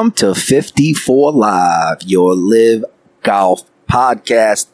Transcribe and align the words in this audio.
Welcome 0.00 0.16
to 0.16 0.34
54 0.34 1.32
Live, 1.32 1.98
your 2.06 2.34
live 2.34 2.86
golf 3.22 3.64
podcast. 3.86 4.68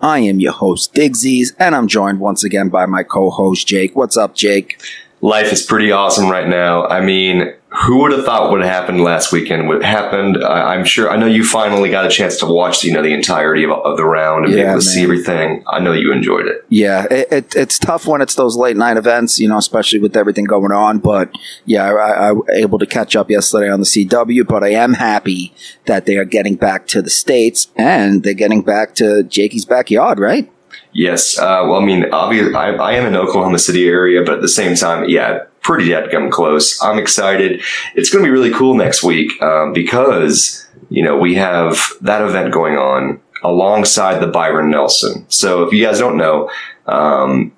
I 0.00 0.18
am 0.18 0.40
your 0.40 0.50
host, 0.50 0.92
Digsies, 0.92 1.54
and 1.56 1.76
I'm 1.76 1.86
joined 1.86 2.18
once 2.18 2.42
again 2.42 2.68
by 2.68 2.86
my 2.86 3.04
co 3.04 3.30
host, 3.30 3.68
Jake. 3.68 3.94
What's 3.94 4.16
up, 4.16 4.34
Jake? 4.34 4.82
Life 5.20 5.52
is 5.52 5.62
pretty 5.62 5.92
awesome 5.92 6.28
right 6.28 6.48
now. 6.48 6.84
I 6.88 7.00
mean, 7.00 7.54
who 7.74 8.00
would 8.00 8.12
have 8.12 8.24
thought 8.24 8.50
what 8.50 8.62
happened 8.62 9.00
last 9.00 9.32
weekend 9.32 9.68
would 9.68 9.82
happened? 9.82 10.42
I, 10.42 10.74
I'm 10.74 10.84
sure. 10.84 11.10
I 11.10 11.16
know 11.16 11.26
you 11.26 11.44
finally 11.44 11.90
got 11.90 12.04
a 12.04 12.10
chance 12.10 12.38
to 12.38 12.46
watch, 12.46 12.84
you 12.84 12.92
know, 12.92 13.02
the 13.02 13.14
entirety 13.14 13.64
of, 13.64 13.70
of 13.70 13.96
the 13.96 14.04
round 14.04 14.44
and 14.44 14.54
be 14.54 14.60
able 14.60 14.74
to 14.74 14.82
see 14.82 15.02
everything. 15.02 15.64
I 15.66 15.80
know 15.80 15.92
you 15.92 16.12
enjoyed 16.12 16.46
it. 16.46 16.64
Yeah, 16.68 17.06
it, 17.10 17.32
it, 17.32 17.56
it's 17.56 17.78
tough 17.78 18.06
when 18.06 18.20
it's 18.20 18.34
those 18.34 18.56
late 18.56 18.76
night 18.76 18.96
events, 18.96 19.38
you 19.38 19.48
know, 19.48 19.56
especially 19.56 20.00
with 20.00 20.16
everything 20.16 20.44
going 20.44 20.72
on. 20.72 20.98
But 20.98 21.34
yeah, 21.64 21.84
I, 21.84 21.92
I, 21.92 22.28
I 22.28 22.32
was 22.32 22.46
able 22.52 22.78
to 22.78 22.86
catch 22.86 23.16
up 23.16 23.30
yesterday 23.30 23.70
on 23.70 23.80
the 23.80 23.86
CW, 23.86 24.46
but 24.46 24.62
I 24.62 24.70
am 24.70 24.94
happy 24.94 25.54
that 25.86 26.04
they 26.04 26.16
are 26.16 26.24
getting 26.24 26.56
back 26.56 26.86
to 26.88 27.00
the 27.00 27.10
States 27.10 27.68
and 27.76 28.22
they're 28.22 28.34
getting 28.34 28.62
back 28.62 28.94
to 28.96 29.22
Jakey's 29.22 29.64
backyard, 29.64 30.18
right? 30.18 30.50
Yes. 30.92 31.38
Uh, 31.38 31.64
well, 31.66 31.80
I 31.80 31.84
mean, 31.84 32.12
obviously, 32.12 32.54
I, 32.54 32.70
I 32.72 32.92
am 32.92 33.06
in 33.06 33.16
Oklahoma 33.16 33.58
City 33.58 33.86
area, 33.86 34.22
but 34.22 34.34
at 34.34 34.40
the 34.42 34.48
same 34.48 34.76
time, 34.76 35.08
yeah, 35.08 35.44
pretty 35.62 35.88
dadgum 35.88 36.30
close. 36.30 36.80
I'm 36.82 36.98
excited. 36.98 37.62
It's 37.94 38.10
going 38.10 38.24
to 38.24 38.26
be 38.26 38.32
really 38.32 38.52
cool 38.52 38.74
next 38.74 39.02
week 39.02 39.40
um, 39.42 39.72
because 39.72 40.66
you 40.90 41.02
know 41.02 41.16
we 41.16 41.34
have 41.36 41.78
that 42.02 42.20
event 42.22 42.52
going 42.52 42.76
on 42.76 43.20
alongside 43.42 44.20
the 44.20 44.26
Byron 44.26 44.70
Nelson. 44.70 45.24
So 45.28 45.64
if 45.64 45.72
you 45.72 45.84
guys 45.84 45.98
don't 45.98 46.16
know. 46.16 46.50
Um, 46.86 47.52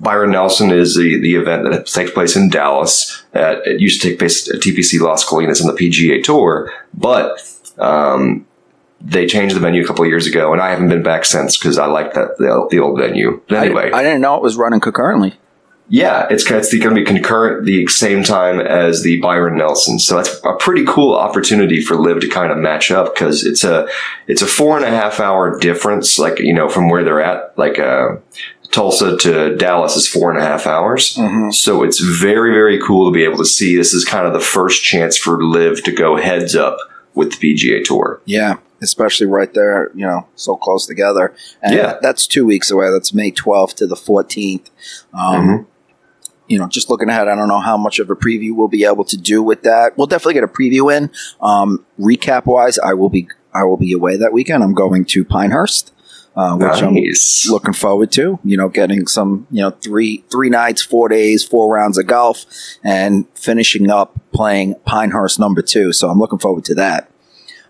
Byron 0.00 0.30
Nelson 0.30 0.70
is 0.70 0.94
the, 0.94 1.20
the 1.20 1.34
event 1.34 1.68
that 1.68 1.86
takes 1.86 2.12
place 2.12 2.36
in 2.36 2.50
Dallas. 2.50 3.24
At, 3.34 3.66
it 3.66 3.80
used 3.80 4.00
to 4.00 4.10
take 4.10 4.18
place 4.20 4.48
at 4.48 4.60
TPC 4.60 5.00
Las 5.00 5.24
Colinas 5.28 5.60
on 5.60 5.66
the 5.66 5.72
PGA 5.72 6.22
Tour, 6.22 6.72
but 6.94 7.40
um, 7.78 8.46
they 9.00 9.26
changed 9.26 9.54
the 9.54 9.60
venue 9.60 9.82
a 9.82 9.86
couple 9.86 10.04
of 10.04 10.08
years 10.08 10.26
ago, 10.26 10.52
and 10.52 10.60
I 10.60 10.70
haven't 10.70 10.88
been 10.88 11.02
back 11.02 11.24
since 11.24 11.56
because 11.56 11.78
I 11.78 11.86
like 11.86 12.14
that 12.14 12.36
the, 12.38 12.66
the 12.70 12.78
old 12.78 12.98
venue. 12.98 13.40
But 13.48 13.58
anyway, 13.58 13.90
I, 13.92 13.98
I 13.98 14.02
didn't 14.02 14.20
know 14.20 14.36
it 14.36 14.42
was 14.42 14.56
running 14.56 14.80
concurrently. 14.80 15.38
yeah, 15.88 16.26
it's 16.30 16.50
it's 16.50 16.76
going 16.76 16.94
to 16.94 17.00
be 17.00 17.04
concurrent 17.04 17.64
the 17.64 17.86
same 17.86 18.24
time 18.24 18.60
as 18.60 19.02
the 19.02 19.20
Byron 19.20 19.56
Nelson, 19.56 19.98
so 19.98 20.16
that's 20.16 20.40
a 20.44 20.54
pretty 20.58 20.84
cool 20.84 21.14
opportunity 21.14 21.80
for 21.80 21.96
LIV 21.96 22.20
to 22.22 22.28
kind 22.28 22.50
of 22.50 22.58
match 22.58 22.90
up 22.90 23.14
because 23.14 23.44
it's 23.44 23.64
a 23.64 23.88
it's 24.26 24.42
a 24.42 24.46
four 24.46 24.76
and 24.76 24.84
a 24.84 24.90
half 24.90 25.20
hour 25.20 25.58
difference, 25.58 26.18
like 26.18 26.40
you 26.40 26.52
know 26.52 26.68
from 26.68 26.90
where 26.90 27.04
they're 27.04 27.22
at, 27.22 27.56
like 27.56 27.78
uh, 27.78 28.16
Tulsa 28.70 29.16
to 29.18 29.56
Dallas 29.56 29.96
is 29.96 30.08
four 30.08 30.30
and 30.30 30.38
a 30.38 30.42
half 30.42 30.66
hours. 30.66 31.14
Mm-hmm. 31.16 31.50
So 31.50 31.82
it's 31.82 32.00
very, 32.00 32.52
very 32.52 32.78
cool 32.80 33.10
to 33.10 33.14
be 33.14 33.24
able 33.24 33.38
to 33.38 33.46
see. 33.46 33.76
This 33.76 33.94
is 33.94 34.04
kind 34.04 34.26
of 34.26 34.32
the 34.32 34.40
first 34.40 34.82
chance 34.82 35.16
for 35.16 35.42
Liv 35.42 35.82
to 35.84 35.92
go 35.92 36.16
heads 36.16 36.54
up 36.54 36.76
with 37.14 37.38
the 37.38 37.54
PGA 37.54 37.82
Tour. 37.82 38.20
Yeah, 38.26 38.58
especially 38.82 39.26
right 39.26 39.52
there, 39.54 39.90
you 39.94 40.04
know, 40.06 40.26
so 40.34 40.56
close 40.56 40.86
together. 40.86 41.34
And 41.62 41.74
Yeah. 41.74 41.94
that's 42.00 42.26
two 42.26 42.46
weeks 42.46 42.70
away. 42.70 42.90
That's 42.90 43.12
May 43.12 43.30
12th 43.30 43.74
to 43.76 43.86
the 43.86 43.96
14th. 43.96 44.70
Um, 45.12 45.46
Mhm. 45.48 45.66
You 46.46 46.58
know, 46.58 46.66
just 46.66 46.88
looking 46.88 47.10
ahead, 47.10 47.28
I 47.28 47.34
don't 47.34 47.48
know 47.48 47.60
how 47.60 47.76
much 47.76 47.98
of 47.98 48.08
a 48.08 48.16
preview 48.16 48.54
we'll 48.54 48.68
be 48.68 48.84
able 48.84 49.04
to 49.04 49.18
do 49.18 49.42
with 49.42 49.62
that. 49.64 49.98
We'll 49.98 50.06
definitely 50.06 50.34
get 50.34 50.44
a 50.44 50.48
preview 50.48 50.94
in. 50.96 51.10
Um, 51.42 51.84
recap 52.00 52.46
wise, 52.46 52.78
I 52.78 52.94
will 52.94 53.10
be 53.10 53.28
I 53.54 53.64
will 53.64 53.76
be 53.76 53.92
away 53.92 54.16
that 54.16 54.32
weekend. 54.32 54.62
I'm 54.62 54.74
going 54.74 55.04
to 55.06 55.24
Pinehurst, 55.24 55.90
uh, 56.36 56.54
which 56.56 56.82
I'm 56.82 56.96
looking 57.50 57.72
forward 57.74 58.12
to. 58.12 58.38
You 58.44 58.56
know, 58.56 58.68
getting 58.68 59.06
some, 59.06 59.46
you 59.50 59.62
know, 59.62 59.70
three 59.70 60.24
three 60.30 60.48
nights, 60.48 60.80
four 60.82 61.08
days, 61.08 61.44
four 61.44 61.74
rounds 61.74 61.98
of 61.98 62.06
golf, 62.06 62.44
and 62.84 63.26
finishing 63.34 63.90
up 63.90 64.18
playing 64.32 64.76
Pinehurst 64.86 65.38
number 65.40 65.60
two. 65.60 65.92
So 65.92 66.08
I'm 66.08 66.18
looking 66.18 66.38
forward 66.38 66.64
to 66.66 66.74
that. 66.76 67.10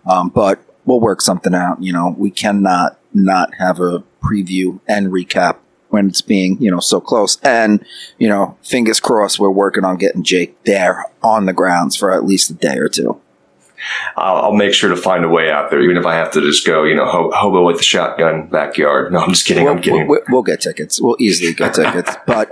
Um, 0.05 0.29
but 0.29 0.59
we'll 0.89 0.99
work 0.99 1.21
something 1.21 1.53
out. 1.53 1.81
You 1.81 1.93
know, 1.93 2.15
we 2.17 2.31
cannot 2.31 2.97
not 3.13 3.53
have 3.55 3.79
a 3.79 4.03
preview 4.21 4.79
and 4.87 5.07
recap 5.07 5.57
when 5.89 6.09
it's 6.09 6.21
being 6.21 6.61
you 6.61 6.71
know 6.71 6.79
so 6.79 6.99
close. 6.99 7.39
And 7.41 7.85
you 8.17 8.27
know, 8.27 8.57
fingers 8.63 8.99
crossed, 8.99 9.39
we're 9.39 9.49
working 9.51 9.85
on 9.85 9.97
getting 9.97 10.23
Jake 10.23 10.61
there 10.63 11.05
on 11.23 11.45
the 11.45 11.53
grounds 11.53 11.95
for 11.95 12.11
at 12.11 12.25
least 12.25 12.49
a 12.49 12.53
day 12.55 12.77
or 12.77 12.89
two. 12.89 13.21
I'll, 14.17 14.51
make 14.51 14.73
sure 14.73 14.89
to 14.89 14.97
find 14.97 15.23
a 15.23 15.29
way 15.29 15.49
out 15.49 15.69
there, 15.69 15.81
even 15.81 15.95
if 15.95 16.05
I 16.05 16.15
have 16.15 16.31
to 16.33 16.41
just 16.41 16.67
go, 16.67 16.83
you 16.83 16.95
know, 16.95 17.05
ho- 17.05 17.31
hobo 17.33 17.65
with 17.65 17.77
the 17.77 17.83
shotgun 17.83 18.47
backyard. 18.47 19.13
No, 19.13 19.19
I'm 19.19 19.29
just 19.29 19.45
kidding. 19.45 19.69
I'm 19.69 19.81
kidding. 19.81 20.05
we'll, 20.05 20.19
we'll 20.27 20.43
get 20.43 20.59
tickets. 20.59 20.99
We'll 20.99 21.15
easily 21.17 21.53
get 21.53 21.75
tickets. 21.75 22.13
But 22.27 22.51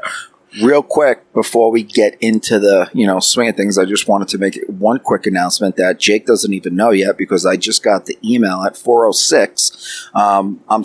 real 0.62 0.84
quick, 0.84 1.32
before 1.34 1.72
we 1.72 1.84
get 1.84 2.18
into 2.22 2.60
the 2.60 2.90
you 2.94 3.06
know 3.06 3.20
swing 3.20 3.50
of 3.50 3.56
things, 3.56 3.78
I 3.78 3.86
just 3.86 4.08
wanted 4.08 4.28
to 4.30 4.38
make 4.38 4.60
one 4.68 5.00
quick 5.00 5.26
announcement 5.26 5.76
that 5.78 6.00
Jake 6.00 6.26
doesn't 6.26 6.54
even 6.54 6.76
know 6.76 6.92
yet 6.92 7.18
because 7.18 7.46
I 7.46 7.58
just 7.58 7.84
got 7.84 8.06
the 8.06 8.18
email 8.24 8.64
at 8.64 8.78
406. 8.78 10.10
Um, 10.14 10.62
I'm 10.70 10.84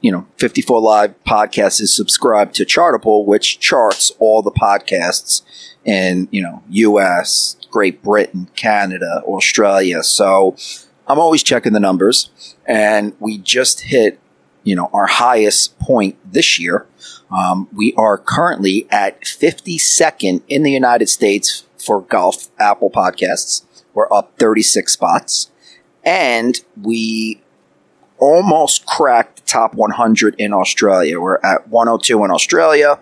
you 0.00 0.10
know 0.10 0.26
54 0.38 0.80
Live 0.80 1.24
podcast 1.24 1.80
is 1.80 1.94
subscribed 1.94 2.54
to 2.56 2.64
Chartable, 2.64 3.24
which 3.24 3.60
charts 3.60 4.12
all 4.18 4.42
the 4.42 4.50
podcasts 4.50 5.42
in 5.84 6.28
you 6.30 6.42
know 6.42 6.62
U.S., 6.70 7.56
Great 7.70 8.02
Britain, 8.02 8.48
Canada, 8.56 9.22
Australia. 9.26 10.02
So 10.02 10.56
I'm 11.06 11.18
always 11.18 11.42
checking 11.42 11.72
the 11.72 11.80
numbers, 11.80 12.54
and 12.66 13.14
we 13.20 13.38
just 13.38 13.80
hit 13.82 14.18
you 14.62 14.74
know 14.74 14.90
our 14.92 15.06
highest 15.06 15.78
point 15.78 16.16
this 16.24 16.58
year. 16.58 16.86
Um, 17.30 17.68
we 17.72 17.94
are 17.94 18.18
currently 18.18 18.86
at 18.90 19.20
52nd 19.22 20.42
in 20.48 20.62
the 20.62 20.72
United 20.72 21.08
States 21.08 21.64
for 21.78 22.02
golf 22.02 22.48
Apple 22.58 22.90
Podcasts. 22.90 23.64
We're 23.94 24.12
up 24.12 24.38
36 24.38 24.92
spots, 24.92 25.50
and 26.04 26.60
we 26.80 27.42
almost 28.18 28.86
cracked 28.86 29.36
the 29.36 29.42
top 29.42 29.74
100 29.74 30.34
in 30.38 30.52
Australia. 30.52 31.20
We're 31.20 31.40
at 31.42 31.68
102 31.68 32.24
in 32.24 32.30
Australia, 32.30 32.98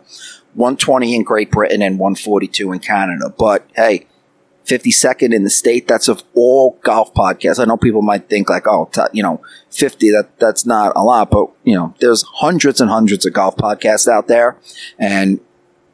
120 0.55 1.15
in 1.15 1.23
Great 1.25 1.51
Britain, 1.51 1.83
and 1.83 1.99
142 1.99 2.73
in 2.73 2.79
Canada. 2.79 3.35
But 3.37 3.69
hey, 3.75 4.07
52nd 4.69 5.35
in 5.35 5.45
the 5.45 5.51
state. 5.51 5.89
That's 5.89 6.09
of 6.09 6.23
all 6.35 6.79
golf 6.83 7.15
podcasts. 7.15 7.59
I 7.61 7.65
know 7.65 7.77
people 7.77 8.03
might 8.03 8.29
think 8.29 8.49
like, 8.51 8.67
oh, 8.67 8.89
t- 8.93 9.01
you 9.13 9.23
know, 9.23 9.41
50, 9.71 10.11
that, 10.11 10.39
that's 10.39 10.67
not 10.67 10.93
a 10.95 11.03
lot, 11.03 11.31
but 11.31 11.51
you 11.65 11.75
know, 11.75 11.95
there's 12.01 12.23
hundreds 12.35 12.81
and 12.81 12.91
hundreds 12.91 13.25
of 13.27 13.33
golf 13.33 13.57
podcasts 13.57 14.07
out 14.09 14.29
there 14.29 14.57
and 14.99 15.41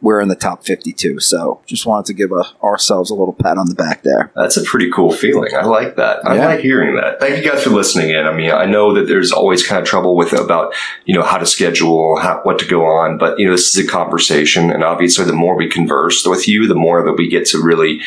we're 0.01 0.21
in 0.21 0.29
the 0.29 0.37
top 0.37 0.67
52. 0.67 1.19
So 1.21 1.63
just 1.65 1.87
wanted 1.87 2.05
to 2.07 2.13
give 2.13 2.31
a, 2.31 2.45
ourselves 2.63 3.09
a 3.09 3.15
little 3.15 3.33
pat 3.33 3.57
on 3.57 3.69
the 3.71 3.75
back 3.75 4.03
there. 4.03 4.31
That's 4.37 4.59
a 4.59 4.63
pretty 4.63 4.91
cool 4.91 5.13
feeling. 5.13 5.55
I 5.57 5.65
like 5.65 5.97
that. 5.97 6.27
I 6.29 6.37
Yeah. 6.37 6.47
like 6.49 6.61
hearing 6.61 6.97
that. 6.97 7.21
Thank 7.21 7.43
you 7.43 7.51
guys 7.51 7.63
for 7.65 7.71
listening 7.71 8.11
in. 8.11 8.27
I 8.27 8.35
mean, 8.35 8.51
I 8.51 8.67
know 8.67 8.93
that 8.93 9.09
there's 9.09 9.33
always 9.33 9.67
kind 9.67 9.81
of 9.81 9.87
trouble 9.89 10.15
with 10.15 10.35
about, 10.35 10.75
you 11.07 11.15
know, 11.15 11.23
how 11.23 11.39
to 11.39 11.47
schedule, 11.47 12.19
how, 12.19 12.41
what 12.43 12.59
to 12.59 12.67
go 12.67 12.85
on, 12.85 13.17
but 13.17 13.39
you 13.39 13.47
know, 13.47 13.53
this 13.53 13.75
is 13.75 13.83
a 13.83 13.89
conversation 13.91 14.71
and 14.71 14.85
obviously 14.85 15.25
the 15.25 15.33
more 15.33 15.57
we 15.57 15.71
converse 15.71 16.27
with 16.27 16.47
you, 16.49 16.67
the 16.67 16.75
more 16.75 17.03
that 17.03 17.15
we 17.15 17.27
get 17.27 17.47
to 17.47 17.63
really, 17.63 18.03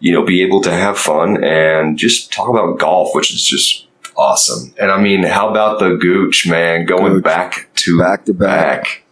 you 0.00 0.12
know, 0.12 0.24
be 0.24 0.42
able 0.42 0.60
to 0.62 0.70
have 0.70 0.98
fun 0.98 1.42
and 1.42 1.98
just 1.98 2.32
talk 2.32 2.48
about 2.48 2.78
golf, 2.78 3.14
which 3.14 3.32
is 3.32 3.44
just 3.44 3.86
awesome. 4.16 4.74
And 4.80 4.90
I 4.90 5.00
mean, 5.00 5.22
how 5.22 5.48
about 5.48 5.78
the 5.78 5.96
Gooch, 5.96 6.46
man, 6.46 6.86
going 6.86 7.14
Gooch. 7.14 7.24
back 7.24 7.68
to 7.76 7.98
Back 7.98 8.24
to 8.26 8.34
back. 8.34 8.82
back. 8.84 9.02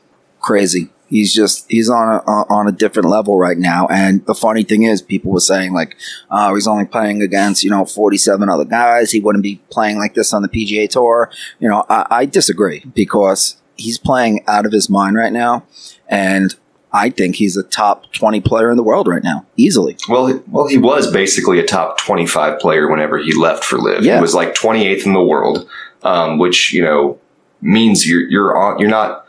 Crazy. 0.41 0.91
He's 1.09 1.33
just 1.33 1.67
he's 1.71 1.89
on 1.89 2.09
a 2.17 2.31
on 2.53 2.67
a 2.67 2.73
different 2.73 3.09
level 3.09 3.39
right 3.39 3.57
now. 3.57 3.87
And 3.87 4.27
the 4.27 4.35
funny 4.35 4.65
thing 4.65 4.83
is, 4.83 5.01
people 5.01 5.31
were 5.31 5.39
saying 5.39 5.73
like, 5.73 5.97
oh, 6.33 6.53
he's 6.57 6.67
only 6.67 6.85
playing 6.85 7.23
against 7.23 7.63
you 7.63 7.71
know 7.71 7.85
forty 7.85 8.17
seven 8.17 8.49
other 8.49 8.65
guys. 8.65 9.13
He 9.13 9.21
wouldn't 9.21 9.45
be 9.45 9.61
playing 9.71 9.99
like 9.99 10.15
this 10.15 10.33
on 10.35 10.43
the 10.43 10.49
PGA 10.49 10.89
Tour. 10.91 11.31
You 11.61 11.69
know, 11.69 11.85
I, 11.89 12.07
I 12.11 12.25
disagree 12.27 12.85
because 12.93 13.57
he's 13.77 13.99
playing 13.99 14.43
out 14.49 14.67
of 14.67 14.73
his 14.73 14.91
mind 14.91 15.15
right 15.15 15.33
now, 15.33 15.65
and 16.09 16.57
I 16.93 17.11
think 17.11 17.37
he's 17.37 17.57
a 17.57 17.63
top 17.63 18.11
twenty 18.13 18.41
player 18.41 18.71
in 18.71 18.77
the 18.77 18.83
world 18.83 19.07
right 19.09 19.23
now, 19.23 19.45
easily. 19.57 19.97
Well, 20.09 20.27
he- 20.29 20.41
well, 20.47 20.67
he 20.67 20.79
was 20.79 21.11
basically 21.11 21.59
a 21.59 21.65
top 21.67 21.99
25 21.99 22.59
player 22.59 22.89
whenever 22.91 23.19
he 23.19 23.33
left 23.35 23.65
for 23.65 23.77
LIV. 23.79 24.05
Yeah. 24.05 24.17
He 24.17 24.21
was 24.23 24.35
like 24.35 24.55
28th 24.55 25.05
in 25.05 25.13
the 25.13 25.23
world, 25.23 25.69
um, 26.03 26.39
which 26.39 26.73
you 26.73 26.83
know 26.83 27.19
means 27.61 28.09
you're 28.09 28.23
you're 28.29 28.57
on 28.57 28.79
you're 28.79 28.89
not. 28.91 29.25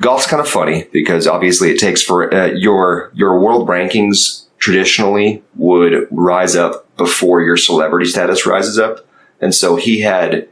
Golf's 0.00 0.26
kind 0.26 0.40
of 0.40 0.48
funny 0.48 0.88
because 0.92 1.26
obviously 1.28 1.70
it 1.70 1.78
takes 1.78 2.02
for 2.02 2.32
uh, 2.34 2.46
your 2.46 3.10
your 3.14 3.38
world 3.38 3.68
rankings 3.68 4.46
traditionally 4.58 5.42
would 5.56 6.08
rise 6.10 6.56
up 6.56 6.86
before 6.96 7.40
your 7.42 7.56
celebrity 7.56 8.06
status 8.08 8.44
rises 8.44 8.78
up, 8.78 9.06
and 9.40 9.54
so 9.54 9.76
he 9.76 10.00
had 10.00 10.48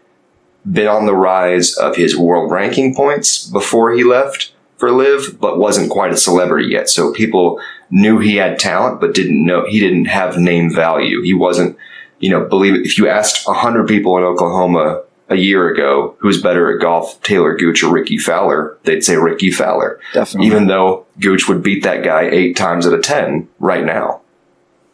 been 0.71 0.87
on 0.87 1.07
the 1.07 1.15
rise 1.15 1.75
of 1.77 1.97
his 1.97 2.17
world 2.17 2.51
ranking 2.53 2.95
points 2.95 3.47
before 3.51 3.93
he 3.93 4.05
left 4.05 4.53
for 4.81 4.91
LIV, 4.91 5.39
but 5.39 5.59
wasn't 5.59 5.91
quite 5.91 6.13
a 6.13 6.17
celebrity 6.17 6.71
yet. 6.71 6.89
So 6.89 7.13
people 7.13 7.61
knew 7.91 8.19
he 8.19 8.37
had 8.37 8.59
talent, 8.59 9.01
but 9.01 9.15
didn't 9.15 9.45
know 9.47 9.65
he 9.69 9.79
didn't 9.79 10.07
have 10.07 10.39
name 10.39 10.75
value. 10.75 11.23
He 11.23 11.35
wasn't, 11.35 11.77
you 12.19 12.31
know, 12.31 12.45
believe 12.47 12.75
it. 12.75 12.87
If 12.87 12.99
you 12.99 13.07
asked 13.09 13.47
hundred 13.47 13.87
people 13.87 14.17
in 14.17 14.25
Oklahoma 14.25 15.03
a 15.29 15.37
year 15.37 15.69
ago 15.73 16.17
who's 16.19 16.43
better 16.43 16.75
at 16.75 16.81
golf, 16.83 17.21
Talor 17.23 17.57
Gooch 17.59 17.85
or 17.85 17.93
Rickie 17.93 18.19
Fowler, 18.19 18.77
they'd 18.85 19.05
say 19.05 19.15
Rickie 19.17 19.53
Fowler, 19.53 20.01
Definitely. 20.13 20.47
even 20.49 20.67
though 20.67 21.07
Gooch 21.21 21.47
would 21.49 21.63
beat 21.63 21.85
that 21.85 22.03
guy 22.03 22.23
eight 22.23 22.57
times 22.57 22.87
out 22.87 22.95
of 22.95 23.03
ten 23.03 23.49
right 23.61 23.85
now. 23.85 24.23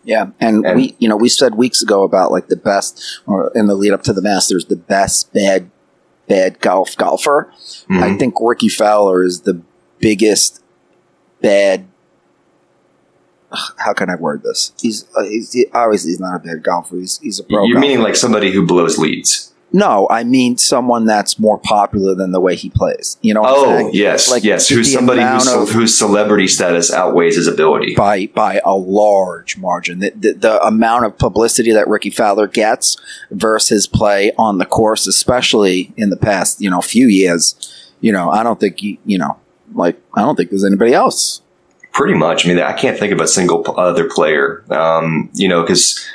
Yeah, 0.04 0.26
and, 0.40 0.64
And- 0.66 0.76
we, 0.76 0.94
you 0.98 1.08
know, 1.08 1.16
we 1.16 1.28
said 1.28 1.54
weeks 1.54 1.80
ago 1.82 2.02
about 2.02 2.30
like 2.32 2.48
the 2.48 2.56
best, 2.56 3.20
or 3.26 3.50
in 3.54 3.66
the 3.66 3.74
lead 3.74 3.92
up 3.92 4.02
to 4.04 4.12
the 4.12 4.22
Masters, 4.22 4.66
the 4.66 4.76
best 4.76 5.32
bad, 5.32 5.70
bad 6.28 6.60
golf 6.60 6.96
golfer. 6.96 7.50
Mhm. 7.88 8.02
I 8.02 8.16
think 8.16 8.34
Rickie 8.40 8.68
Fowler 8.68 9.24
is 9.24 9.40
the 9.40 9.60
biggest 10.00 10.62
bad. 11.40 11.86
How 13.78 13.92
can 13.94 14.10
I 14.10 14.16
word 14.16 14.42
this? 14.42 14.72
He's, 14.80 15.06
uh, 15.16 15.22
he's 15.22 15.52
he, 15.52 15.66
obviously 15.72 16.10
he's 16.10 16.20
not 16.20 16.34
a 16.36 16.38
bad 16.40 16.62
golfer. 16.62 16.96
He's 16.96 17.18
he's 17.20 17.38
a 17.38 17.44
pro. 17.44 17.64
You're 17.64 17.74
golfer. 17.76 17.80
meaning 17.80 18.02
like 18.02 18.16
somebody 18.16 18.50
who 18.50 18.66
blows 18.66 18.98
leads. 18.98 19.52
no? 19.72 20.08
I 20.10 20.24
mean 20.24 20.58
someone 20.58 21.06
that's 21.06 21.38
more 21.38 21.56
popular 21.56 22.14
than 22.16 22.32
the 22.32 22.40
way 22.40 22.56
he 22.56 22.70
plays. 22.70 23.16
You 23.22 23.34
know? 23.34 23.42
Oh, 23.46 23.88
yes, 23.92 24.28
Like, 24.30 24.42
yes. 24.42 24.68
Who's 24.68 24.92
somebody 24.92 25.22
whose, 25.22 25.46
of- 25.52 25.70
whose 25.70 25.96
celebrity 25.96 26.48
status 26.48 26.92
outweighs 26.92 27.36
his 27.36 27.46
ability. 27.46 27.94
by 27.94 28.26
by 28.26 28.60
a 28.64 28.74
large 28.74 29.56
margin. 29.56 30.00
The, 30.00 30.10
the, 30.10 30.32
the 30.34 30.62
amount 30.66 31.04
of 31.06 31.16
publicity 31.16 31.72
that 31.72 31.86
Rickie 31.88 32.10
Fowler 32.10 32.48
gets 32.48 32.96
versus 33.30 33.68
his 33.68 33.86
play 33.86 34.32
on 34.36 34.58
the 34.58 34.66
course, 34.66 35.06
especially 35.06 35.94
in 35.96 36.10
the 36.10 36.16
past, 36.16 36.60
you 36.60 36.68
know, 36.68 36.80
few 36.80 37.06
years, 37.06 37.54
you 38.00 38.10
know, 38.12 38.28
I 38.30 38.42
don't 38.42 38.58
think 38.58 38.82
you, 38.82 38.98
you 39.06 39.18
know, 39.18 39.38
like 39.74 40.00
I 40.14 40.20
don't 40.20 40.36
think 40.36 40.50
there's 40.50 40.64
anybody 40.64 40.92
else. 40.92 41.42
Pretty 41.92 42.14
much. 42.14 42.44
I 42.44 42.48
mean, 42.48 42.58
I 42.58 42.74
can't 42.74 42.98
think 42.98 43.12
of 43.12 43.20
a 43.20 43.26
single 43.26 43.64
other 43.78 44.08
player. 44.08 44.64
Um, 44.70 45.30
you 45.34 45.48
know, 45.48 45.62
because 45.62 46.06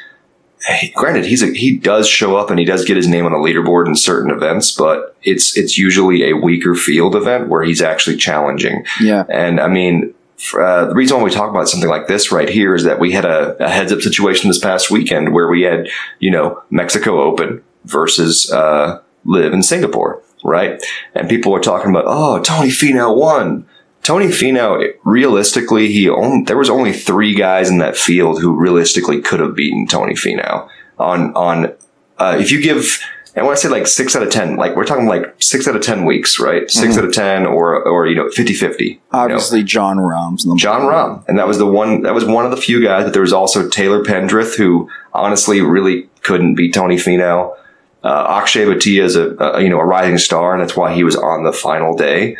granted, 0.93 1.25
he's 1.25 1.41
a, 1.41 1.47
he 1.47 1.77
does 1.77 2.07
show 2.07 2.35
up 2.35 2.49
and 2.49 2.59
he 2.59 2.65
does 2.65 2.85
get 2.85 2.97
his 2.97 3.07
name 3.07 3.25
on 3.25 3.31
the 3.31 3.37
leaderboard 3.39 3.87
in 3.87 3.95
certain 3.95 4.31
events, 4.31 4.71
but 4.71 5.15
it's 5.23 5.57
it's 5.57 5.77
usually 5.77 6.29
a 6.29 6.35
weaker 6.35 6.75
field 6.75 7.15
event 7.15 7.49
where 7.49 7.63
he's 7.63 7.81
actually 7.81 8.17
challenging. 8.17 8.85
Yeah, 8.99 9.25
And 9.29 9.59
I 9.59 9.67
mean, 9.67 10.13
uh, 10.59 10.85
the 10.85 10.95
reason 10.95 11.17
why 11.17 11.23
we 11.23 11.31
talk 11.31 11.49
about 11.49 11.69
something 11.69 11.89
like 11.89 12.07
this 12.07 12.31
right 12.31 12.49
here 12.49 12.75
is 12.75 12.83
that 12.83 12.99
we 12.99 13.11
had 13.11 13.25
a, 13.25 13.63
a 13.63 13.69
heads 13.69 13.91
up 13.91 14.01
situation 14.01 14.49
this 14.49 14.59
past 14.59 14.91
weekend 14.91 15.33
where 15.33 15.47
we 15.47 15.61
had, 15.61 15.87
you 16.19 16.31
know, 16.31 16.61
Mexico 16.69 17.21
Open 17.21 17.63
versus 17.85 18.51
uh, 18.51 18.99
LIV 19.25 19.53
in 19.53 19.63
Singapore, 19.63 20.21
right? 20.43 20.81
And 21.15 21.29
people 21.29 21.51
were 21.51 21.59
talking 21.59 21.89
about, 21.89 22.05
oh, 22.07 22.41
Tony 22.41 22.69
Finau 22.69 23.15
won. 23.15 23.67
Tony 24.03 24.27
Finau, 24.27 24.93
realistically, 25.03 25.91
he 25.91 26.09
only, 26.09 26.43
there 26.45 26.57
was 26.57 26.69
only 26.69 26.91
three 26.91 27.35
guys 27.35 27.69
in 27.69 27.77
that 27.77 27.95
field 27.95 28.41
who 28.41 28.55
realistically 28.55 29.21
could 29.21 29.39
have 29.39 29.55
beaten 29.55 29.85
Tony 29.87 30.13
Finau 30.13 30.67
on 30.97 31.33
on. 31.35 31.73
Uh, 32.17 32.37
if 32.39 32.51
you 32.51 32.61
give, 32.61 32.99
and 33.35 33.45
when 33.45 33.55
I 33.55 33.59
say 33.59 33.69
like 33.69 33.85
six 33.87 34.15
out 34.15 34.23
of 34.23 34.31
ten, 34.31 34.55
like 34.55 34.75
we're 34.75 34.85
talking 34.85 35.05
like 35.05 35.35
six 35.39 35.67
out 35.67 35.75
of 35.75 35.83
ten 35.83 36.05
weeks, 36.05 36.39
right? 36.39 36.69
6 36.69 36.97
out 36.97 37.05
of 37.05 37.13
ten, 37.13 37.45
or 37.45 37.83
or 37.83 38.07
you 38.07 38.15
know, 38.15 38.25
50-50. 38.29 38.79
you 38.79 38.93
know. 38.95 38.99
obviously 39.11 39.63
Jon 39.63 39.97
Rahm's 39.97 40.45
number 40.45 40.59
Jon. 40.59 40.81
Rahm, 40.81 41.27
and 41.27 41.37
that 41.37 41.47
was 41.47 41.57
the 41.59 41.67
one. 41.67 42.01
That 42.01 42.13
was 42.15 42.25
one 42.25 42.45
of 42.45 42.51
the 42.51 42.57
few 42.57 42.83
guys. 42.83 43.03
But 43.03 43.13
there 43.13 43.21
was 43.21 43.33
also 43.33 43.69
Taylor 43.69 44.03
Pendrith, 44.03 44.55
who 44.57 44.89
honestly 45.13 45.61
really 45.61 46.09
couldn't 46.23 46.55
beat 46.55 46.73
Tony 46.73 46.95
Finau. 46.95 47.55
Uh, 48.03 48.25
Akshay 48.39 48.65
Bhatia 48.65 49.03
is 49.03 49.15
a, 49.15 49.35
a 49.37 49.61
you 49.61 49.69
know 49.69 49.79
a 49.79 49.85
rising 49.85 50.17
star, 50.17 50.53
and 50.53 50.61
that's 50.61 50.75
why 50.75 50.93
he 50.93 51.03
was 51.03 51.15
on 51.15 51.43
the 51.43 51.53
final 51.53 51.95
day. 51.95 52.37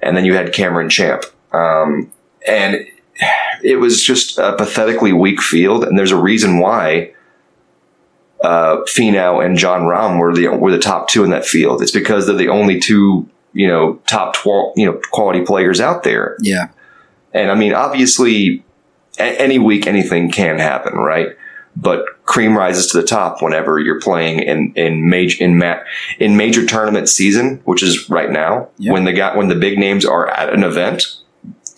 And 0.00 0.16
then 0.16 0.24
you 0.24 0.34
had 0.34 0.52
Cameron 0.52 0.88
Champ, 0.90 1.22
um, 1.52 2.10
and 2.46 2.86
it 3.62 3.76
was 3.76 4.02
just 4.02 4.38
a 4.38 4.54
pathetically 4.56 5.12
weak 5.12 5.40
field. 5.40 5.84
And 5.84 5.98
there's 5.98 6.10
a 6.10 6.16
reason 6.20 6.58
why 6.58 7.12
uh, 8.42 8.78
Finau 8.88 9.44
and 9.44 9.56
Jon 9.56 9.82
Rahm 9.82 10.18
were 10.18 10.34
the 10.34 10.48
were 10.48 10.72
the 10.72 10.78
top 10.78 11.08
two 11.08 11.24
in 11.24 11.30
that 11.30 11.44
field. 11.44 11.82
It's 11.82 11.92
because 11.92 12.26
they're 12.26 12.34
the 12.36 12.48
only 12.48 12.80
two 12.80 13.28
you 13.52 13.68
know 13.68 14.00
top 14.08 14.34
twelve 14.34 14.72
you 14.76 14.86
know 14.86 14.98
quality 15.10 15.42
players 15.44 15.80
out 15.80 16.02
there. 16.02 16.36
Yeah, 16.40 16.68
And 17.32 17.50
I 17.50 17.54
mean, 17.54 17.72
obviously, 17.74 18.64
a- 19.18 19.40
any 19.40 19.58
week 19.58 19.86
anything 19.86 20.30
can 20.32 20.58
happen, 20.58 20.94
right? 20.94 21.28
But 21.74 22.04
cream 22.24 22.56
rises 22.56 22.88
to 22.88 23.00
the 23.00 23.06
top 23.06 23.40
whenever 23.40 23.78
you're 23.78 24.00
playing 24.00 24.40
in 24.40 24.72
in 24.74 25.08
major 25.08 25.42
in 25.42 25.58
ma- 25.58 25.80
in 26.18 26.36
major 26.36 26.66
tournament 26.66 27.08
season, 27.08 27.62
which 27.64 27.82
is 27.82 28.10
right 28.10 28.30
now. 28.30 28.68
Yeah. 28.76 28.92
When 28.92 29.04
the 29.04 29.12
guy 29.12 29.36
when 29.36 29.48
the 29.48 29.54
big 29.54 29.78
names 29.78 30.04
are 30.04 30.28
at 30.28 30.52
an 30.52 30.64
event, 30.64 31.04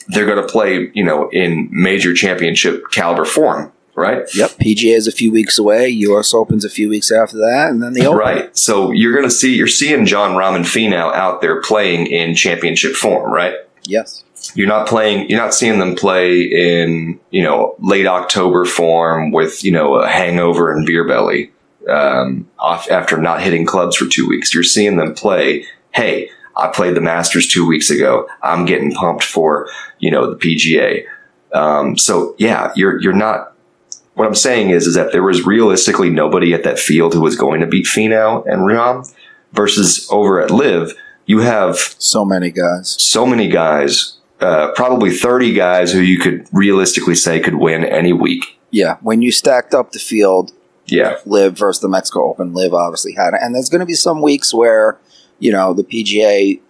they're 0.08 0.26
going 0.26 0.44
to 0.44 0.52
play, 0.52 0.90
you 0.94 1.04
know, 1.04 1.28
in 1.30 1.68
major 1.70 2.12
championship 2.12 2.90
caliber 2.90 3.24
form, 3.24 3.72
right? 3.94 4.22
yep. 4.34 4.50
PGA 4.52 4.94
is 4.96 5.06
a 5.06 5.12
few 5.12 5.30
weeks 5.30 5.58
away. 5.58 5.88
U.S. 5.88 6.34
Open's 6.34 6.64
a 6.64 6.70
few 6.70 6.88
weeks 6.88 7.12
after 7.12 7.36
that, 7.36 7.68
and 7.70 7.82
then 7.82 7.92
the 7.92 8.06
Open. 8.06 8.18
Right. 8.18 8.56
So 8.56 8.90
you're 8.90 9.12
going 9.12 9.24
to 9.24 9.30
see 9.30 9.54
you're 9.54 9.66
seeing 9.66 10.06
Jon 10.06 10.32
Rahm 10.32 10.56
and 10.56 10.64
Finau 10.64 11.14
out 11.14 11.40
there 11.40 11.60
playing 11.62 12.08
in 12.08 12.34
championship 12.34 12.94
form, 12.94 13.32
right? 13.32 13.54
Yes. 13.84 14.23
You're 14.54 14.68
not 14.68 14.86
playing 14.86 15.28
you're 15.28 15.40
not 15.40 15.54
seeing 15.54 15.78
them 15.78 15.94
play 15.94 16.42
in 16.42 17.18
you 17.30 17.42
know 17.42 17.74
late 17.78 18.06
october 18.06 18.64
form 18.64 19.30
with 19.32 19.64
you 19.64 19.72
know 19.72 19.94
a 19.94 20.08
hangover 20.08 20.72
and 20.72 20.86
beer 20.86 21.06
belly 21.06 21.50
um, 21.88 22.48
off 22.58 22.90
after 22.90 23.16
not 23.16 23.42
hitting 23.42 23.66
clubs 23.66 23.96
for 23.96 24.06
two 24.06 24.26
weeks. 24.26 24.52
You're 24.54 24.62
seeing 24.62 24.96
them 24.96 25.14
play 25.14 25.64
hey 25.92 26.28
i 26.56 26.68
played 26.68 26.94
the 26.94 27.00
masters 27.00 27.46
two 27.48 27.66
weeks 27.66 27.90
ago. 27.90 28.28
I'm 28.42 28.64
getting 28.64 28.92
pumped 28.92 29.24
for 29.24 29.68
you 29.98 30.10
know 30.10 30.32
the 30.32 30.36
pga 30.36 31.04
um, 31.52 31.96
so 31.96 32.34
yeah 32.38 32.72
you're 32.76 33.00
you're 33.00 33.12
not 33.12 33.52
what 34.14 34.26
i'm 34.26 34.34
saying 34.34 34.70
is 34.70 34.86
is 34.86 34.94
that 34.94 35.12
there 35.12 35.22
was 35.22 35.44
realistically 35.46 36.10
nobody 36.10 36.52
at 36.54 36.64
that 36.64 36.78
field 36.78 37.14
who 37.14 37.20
was 37.20 37.36
going 37.36 37.60
to 37.60 37.66
beat 37.66 37.86
Finau 37.86 38.44
and 38.46 38.62
Rahm 38.62 39.12
versus 39.52 40.08
over 40.10 40.40
at 40.40 40.50
live 40.50 40.92
you 41.26 41.40
have 41.40 41.78
So 41.98 42.24
many 42.24 42.50
guys. 42.50 42.96
so 42.98 43.26
many 43.26 43.48
guys, 43.48 44.18
uh, 44.44 44.72
probably 44.74 45.10
30 45.10 45.52
guys 45.54 45.92
who 45.92 46.00
you 46.00 46.18
could 46.18 46.46
realistically 46.52 47.14
say 47.14 47.40
could 47.40 47.54
win 47.56 47.84
any 47.84 48.12
week. 48.12 48.58
Yeah, 48.70 48.96
when 49.02 49.22
you 49.22 49.30
stacked 49.32 49.72
up 49.74 49.92
the 49.92 49.98
field, 49.98 50.52
Yeah. 50.86 51.16
LIV 51.24 51.56
versus 51.58 51.80
the 51.80 51.88
Mexico 51.88 52.28
Open. 52.30 52.52
LIV 52.54 52.74
obviously 52.74 53.14
had 53.14 53.34
it, 53.34 53.40
and 53.42 53.54
there's 53.54 53.68
going 53.70 53.80
to 53.80 53.86
be 53.86 53.94
some 53.94 54.20
weeks 54.20 54.52
where 54.52 54.98
you 55.38 55.50
know 55.52 55.72
the 55.72 55.84
PGA 55.84 56.60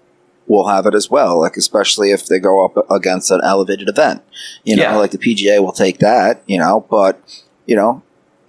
will 0.46 0.66
have 0.68 0.84
it 0.86 0.94
as 0.94 1.10
well. 1.10 1.40
Like 1.40 1.56
especially 1.56 2.10
if 2.12 2.26
they 2.26 2.38
go 2.38 2.64
up 2.64 2.74
against 2.90 3.30
an 3.30 3.40
elevated 3.42 3.88
event, 3.88 4.22
you 4.64 4.76
know, 4.76 4.82
Yeah. 4.82 4.96
like 4.96 5.10
the 5.10 5.18
PGA 5.18 5.58
will 5.62 5.72
take 5.72 5.98
that, 5.98 6.42
you 6.46 6.58
know. 6.58 6.84
But 6.90 7.18
you 7.66 7.74
know, 7.76 8.02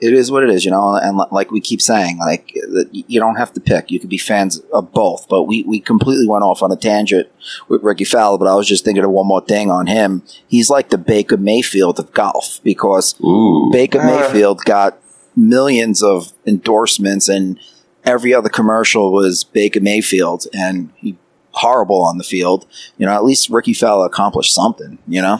it 0.05 0.13
is 0.13 0.31
what 0.31 0.43
it 0.43 0.49
is, 0.49 0.63
you 0.63 0.71
know. 0.71 0.95
And 0.95 1.17
li- 1.17 1.25
like 1.31 1.51
we 1.51 1.59
keep 1.59 1.81
saying, 1.81 2.19
like 2.19 2.53
that 2.53 2.89
you 2.91 3.19
don't 3.19 3.35
have 3.35 3.53
to 3.53 3.59
pick. 3.59 3.91
You 3.91 3.99
could 3.99 4.09
be 4.09 4.17
fans 4.17 4.59
of 4.71 4.91
both. 4.91 5.27
But 5.27 5.43
we 5.43 5.63
we 5.63 5.79
completely 5.79 6.27
went 6.27 6.43
off 6.43 6.61
on 6.61 6.71
a 6.71 6.75
tangent 6.75 7.27
with 7.67 7.83
Rickie 7.83 8.05
Fowler. 8.05 8.37
But 8.37 8.47
I 8.47 8.55
was 8.55 8.67
just 8.67 8.85
thinking 8.85 9.03
of 9.03 9.11
one 9.11 9.27
more 9.27 9.41
thing 9.41 9.71
on 9.71 9.87
him. 9.87 10.23
He's 10.47 10.69
like 10.69 10.89
the 10.89 10.97
Baker 10.97 11.37
Mayfield 11.37 11.99
of 11.99 12.13
golf 12.13 12.59
because 12.63 13.15
Ooh. 13.21 13.69
Baker 13.71 13.99
Uh, 13.99 14.05
Mayfield 14.05 14.63
got 14.65 14.97
millions 15.35 16.01
of 16.01 16.31
endorsements, 16.45 17.27
and 17.27 17.59
every 18.03 18.33
other 18.33 18.49
commercial 18.49 19.11
was 19.11 19.43
Baker 19.43 19.81
Mayfield, 19.81 20.45
and 20.53 20.91
he 20.97 21.17
horrible 21.51 22.01
on 22.03 22.17
the 22.17 22.23
field. 22.23 22.65
You 22.97 23.05
know, 23.05 23.13
at 23.13 23.23
least 23.23 23.49
Rickie 23.49 23.73
Fowler 23.73 24.07
accomplished 24.07 24.53
something. 24.53 24.97
You 25.07 25.21
know, 25.21 25.37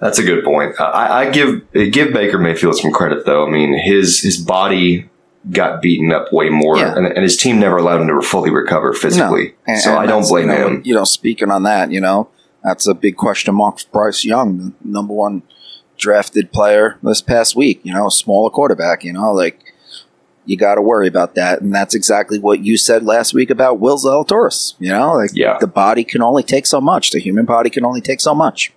That's 0.00 0.18
a 0.18 0.22
good 0.22 0.44
point. 0.44 0.78
I, 0.80 1.22
I 1.26 1.30
give 1.30 1.62
give 1.72 2.12
Baker 2.12 2.38
Mayfield 2.38 2.76
some 2.76 2.92
credit, 2.92 3.24
though. 3.24 3.46
I 3.46 3.50
mean, 3.50 3.78
his 3.78 4.20
his 4.20 4.36
body 4.36 5.08
got 5.50 5.80
beaten 5.82 6.10
up 6.12 6.32
way 6.32 6.48
more, 6.48 6.76
Yeah. 6.78 6.94
and, 6.96 7.06
and 7.06 7.22
his 7.22 7.36
team 7.36 7.60
never 7.60 7.76
allowed 7.76 8.00
him 8.00 8.08
to 8.08 8.20
fully 8.26 8.50
recover 8.50 8.92
physically. 8.94 9.54
And- 9.66 9.78
so 9.80 9.90
and 9.90 9.98
I 10.00 10.06
don't 10.06 10.26
blame 10.26 10.48
you 10.50 10.54
know, 10.58 10.66
him. 10.68 10.82
You 10.84 10.94
know, 10.94 11.04
speaking 11.04 11.50
on 11.50 11.62
that, 11.64 11.90
you 11.92 12.00
know, 12.00 12.28
that's 12.62 12.86
a 12.86 12.94
big 12.94 13.16
question 13.16 13.54
mark 13.54 13.78
for 13.80 13.88
Bryce 13.90 14.24
Young, 14.24 14.58
the 14.58 14.72
number 14.84 15.12
one 15.12 15.42
drafted 15.98 16.50
player 16.52 16.98
this 17.02 17.20
past 17.22 17.54
week. 17.54 17.80
You 17.84 17.92
know, 17.94 18.06
a 18.06 18.10
smaller 18.10 18.50
quarterback. 18.50 19.04
You 19.04 19.12
know, 19.12 19.32
like. 19.32 19.60
You 20.46 20.58
got 20.58 20.74
to 20.74 20.82
worry 20.82 21.08
about 21.08 21.36
that, 21.36 21.62
and 21.62 21.74
that's 21.74 21.94
exactly 21.94 22.38
what 22.38 22.62
you 22.62 22.76
said 22.76 23.02
last 23.02 23.32
week 23.32 23.48
about 23.48 23.80
Will 23.80 23.96
Zalatoris. 23.96 24.74
You 24.78 24.90
know, 24.90 25.14
like 25.14 25.30
Yeah. 25.32 25.56
the 25.58 25.66
body 25.66 26.04
can 26.04 26.20
only 26.20 26.42
take 26.42 26.66
so 26.66 26.82
much. 26.82 27.12
The 27.12 27.18
human 27.18 27.46
body 27.46 27.70
can 27.70 27.82
only 27.82 28.02
take 28.02 28.20
so 28.20 28.34
much. 28.34 28.70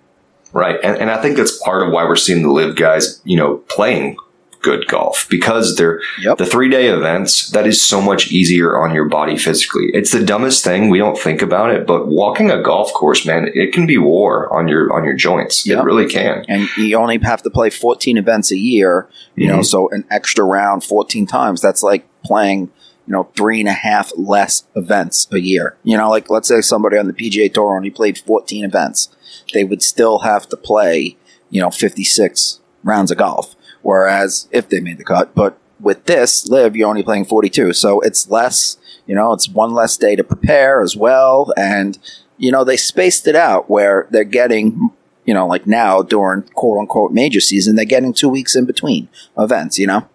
Right. 0.52 0.78
And, 0.82 0.96
and 0.96 1.10
I 1.10 1.20
think 1.20 1.36
that's 1.36 1.56
part 1.62 1.82
of 1.86 1.92
why 1.92 2.04
we're 2.04 2.16
seeing 2.16 2.42
the 2.42 2.50
live 2.50 2.74
guys, 2.76 3.20
you 3.24 3.36
know, 3.36 3.56
playing 3.68 4.16
good 4.60 4.88
golf 4.88 5.24
because 5.30 5.76
they're 5.76 6.00
Yep. 6.20 6.38
the 6.38 6.46
three 6.46 6.68
day 6.68 6.88
events. 6.88 7.50
That 7.50 7.64
is 7.66 7.80
so 7.80 8.00
much 8.00 8.32
easier 8.32 8.76
on 8.76 8.92
your 8.92 9.04
body 9.04 9.38
physically. 9.38 9.90
It's 9.94 10.10
the 10.10 10.24
dumbest 10.24 10.64
thing. 10.64 10.90
We 10.90 10.98
don't 10.98 11.16
think 11.16 11.42
about 11.42 11.70
it, 11.70 11.86
but 11.86 12.08
walking 12.08 12.50
a 12.50 12.60
golf 12.60 12.92
course, 12.92 13.24
man, 13.24 13.50
it 13.54 13.72
can 13.72 13.86
be 13.86 13.98
war 13.98 14.52
on 14.52 14.66
your, 14.66 14.92
on 14.92 15.04
your 15.04 15.14
joints. 15.14 15.64
Yep. 15.64 15.78
It 15.78 15.84
really 15.84 16.08
can. 16.08 16.44
and 16.48 16.68
you 16.76 16.96
only 16.96 17.18
have 17.18 17.42
to 17.42 17.50
play 17.50 17.70
14 17.70 18.16
events 18.18 18.50
a 18.50 18.56
year 18.58 19.08
you 19.36 19.46
know 19.46 19.58
Mhm. 19.58 19.64
so 19.64 19.88
an 19.90 20.04
extra 20.10 20.44
round 20.44 20.82
14 20.82 21.26
times 21.26 21.60
that's 21.60 21.82
like 21.84 22.04
playing 22.24 22.68
you 23.08 23.12
know 23.12 23.24
three 23.34 23.58
and 23.58 23.68
a 23.68 23.72
half 23.72 24.12
less 24.16 24.66
events 24.76 25.26
a 25.32 25.40
year 25.40 25.76
you 25.82 25.96
know 25.96 26.10
like 26.10 26.28
let's 26.28 26.48
say 26.48 26.60
somebody 26.60 26.98
on 26.98 27.06
the 27.06 27.12
pga 27.14 27.52
tour 27.52 27.74
only 27.74 27.90
played 27.90 28.18
14 28.18 28.64
events 28.64 29.08
they 29.54 29.64
would 29.64 29.82
still 29.82 30.20
have 30.20 30.46
to 30.48 30.56
play 30.56 31.16
you 31.48 31.60
know 31.60 31.70
56 31.70 32.60
rounds 32.84 33.10
of 33.10 33.16
golf 33.16 33.56
whereas 33.80 34.46
if 34.52 34.68
they 34.68 34.80
made 34.80 34.98
the 34.98 35.04
cut 35.04 35.34
but 35.34 35.58
with 35.80 36.04
this 36.04 36.46
live 36.48 36.76
you're 36.76 36.88
only 36.88 37.02
playing 37.02 37.24
42 37.24 37.72
so 37.72 38.00
it's 38.00 38.30
less 38.30 38.76
you 39.06 39.14
know 39.14 39.32
it's 39.32 39.48
one 39.48 39.72
less 39.72 39.96
day 39.96 40.14
to 40.14 40.22
prepare 40.22 40.82
as 40.82 40.94
well 40.94 41.50
and 41.56 41.98
you 42.36 42.52
know 42.52 42.62
they 42.62 42.76
spaced 42.76 43.26
it 43.26 43.34
out 43.34 43.70
where 43.70 44.06
they're 44.10 44.24
getting 44.24 44.90
you 45.24 45.34
know, 45.34 45.46
like 45.46 45.66
now 45.66 46.00
during 46.00 46.40
quote 46.54 46.78
unquote 46.78 47.12
major 47.12 47.38
season, 47.38 47.76
they're 47.76 47.84
getting 47.84 48.14
two 48.14 48.30
weeks 48.30 48.56
in 48.56 48.64
between 48.64 49.10
events, 49.36 49.78
you 49.78 49.86
know? 49.86 50.08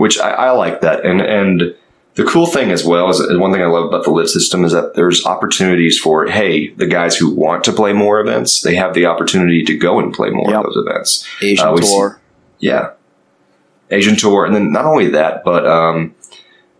which 0.00 0.18
I, 0.18 0.30
I 0.30 0.50
like 0.52 0.80
that. 0.80 1.04
And 1.04 1.20
and 1.20 1.74
the 2.20 2.30
cool 2.30 2.46
thing 2.46 2.70
as 2.70 2.84
well 2.84 3.08
is, 3.08 3.20
one 3.38 3.52
thing 3.52 3.62
I 3.62 3.66
love 3.66 3.86
about 3.86 4.04
the 4.04 4.10
live 4.10 4.28
system 4.28 4.64
is 4.64 4.72
that 4.72 4.94
there's 4.94 5.24
opportunities 5.24 5.98
for 5.98 6.26
hey, 6.26 6.68
the 6.74 6.86
guys 6.86 7.16
who 7.16 7.30
want 7.34 7.64
to 7.64 7.72
play 7.72 7.92
more 7.92 8.20
events, 8.20 8.60
they 8.62 8.74
have 8.74 8.92
the 8.94 9.06
opportunity 9.06 9.62
to 9.64 9.76
go 9.76 9.98
and 9.98 10.12
play 10.12 10.30
more 10.30 10.50
Yep. 10.50 10.64
of 10.64 10.64
those 10.74 10.84
events. 10.86 11.26
Asian 11.40 11.66
Uh, 11.66 11.76
tour. 11.76 12.20
Yeah, 12.58 12.90
Asian 13.90 14.16
tour, 14.16 14.44
and 14.44 14.54
then 14.54 14.70
not 14.70 14.84
only 14.84 15.08
that, 15.10 15.44
but 15.44 15.66
um, 15.66 16.14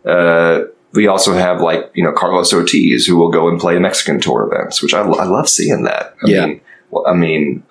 uh, 0.05 0.63
we 0.93 1.07
also 1.07 1.33
have 1.33 1.61
like 1.61 1.91
you 1.95 2.05
know 2.05 2.13
Carlos 2.13 2.53
Ortiz 2.53 3.07
who 3.07 3.17
will 3.17 3.31
go 3.31 3.49
and 3.49 3.59
play 3.59 3.79
Mexican 3.79 4.21
tour 4.21 4.49
events, 4.51 4.83
which 4.83 4.93
I, 4.93 5.01
I 5.01 5.25
love 5.25 5.49
seeing 5.49 5.85
that. 5.85 6.15
I 6.23 6.29
Yeah. 6.29 6.47
mean, 6.47 6.61
I 7.07 7.15
mean, 7.15 7.63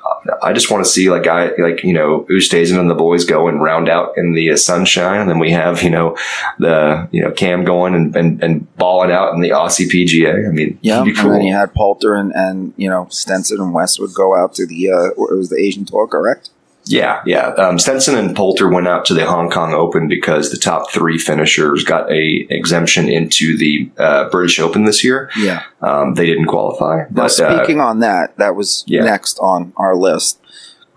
I 0.42 0.54
just 0.54 0.72
want 0.72 0.86
to 0.86 0.90
see 0.90 1.10
like 1.10 1.24
guy 1.24 1.52
like 1.58 1.84
you 1.84 1.94
know 1.94 2.26
Oosthuizen 2.30 2.80
and 2.80 2.90
the 2.90 2.96
boys 2.96 3.26
go 3.26 3.48
and 3.48 3.62
round 3.62 3.90
out 3.90 4.18
in 4.18 4.34
the 4.34 4.52
uh, 4.52 4.58
sunshine, 4.58 5.22
and 5.22 5.30
then 5.30 5.40
we 5.40 5.52
have 5.52 5.84
you 5.84 5.90
know 5.90 6.18
the 6.58 7.08
you 7.12 7.22
know 7.22 7.32
Cam 7.32 7.64
going 7.64 7.96
and 7.96 8.16
and, 8.16 8.44
and 8.44 8.76
balling 8.76 9.12
out 9.12 9.34
in 9.34 9.42
the 9.42 9.50
Aussie 9.50 9.88
PGA. 9.88 10.48
I 10.48 10.52
mean, 10.52 10.80
Yeah, 10.82 11.02
it'd 11.02 11.18
and 11.18 11.32
then 11.32 11.42
you 11.42 11.54
had 11.54 11.74
Poulter 11.74 12.16
and, 12.16 12.32
and 12.34 12.74
you 12.78 12.90
know 12.90 13.08
Stenson 13.10 13.60
and 13.60 13.74
Westwood 13.74 14.14
go 14.14 14.36
out 14.36 14.54
to 14.56 14.66
the 14.66 14.92
uh, 14.92 15.10
it 15.10 15.38
was 15.38 15.50
the 15.50 15.60
Asian 15.60 15.86
tour, 15.86 16.08
correct? 16.08 16.50
Yeah, 16.90 17.22
yeah. 17.26 17.50
Um, 17.50 17.78
Stenson 17.78 18.18
and 18.18 18.36
Poulter 18.36 18.68
went 18.68 18.88
out 18.88 19.06
to 19.06 19.14
the 19.14 19.26
Hong 19.26 19.50
Kong 19.52 19.74
Open 19.74 20.08
because 20.08 20.50
the 20.50 20.58
top 20.58 20.90
three 20.92 21.20
finishers 21.20 21.84
got 21.84 22.12
a 22.12 22.48
exemption 22.50 23.08
into 23.08 23.56
the 23.58 23.92
uh, 24.00 24.28
British 24.30 24.60
Open 24.60 24.86
this 24.86 25.04
year. 25.04 25.30
Yeah. 25.38 25.62
Um, 25.82 26.16
they 26.16 26.26
didn't 26.26 26.48
qualify. 26.48 27.02
Now, 27.04 27.08
But 27.12 27.40
uh, 27.40 27.58
speaking 27.60 27.80
on 27.80 28.00
that, 28.00 28.36
that 28.38 28.56
was 28.56 28.84
Yeah. 28.88 29.04
next 29.04 29.38
on 29.40 29.72
our 29.78 29.96
list. 29.96 30.40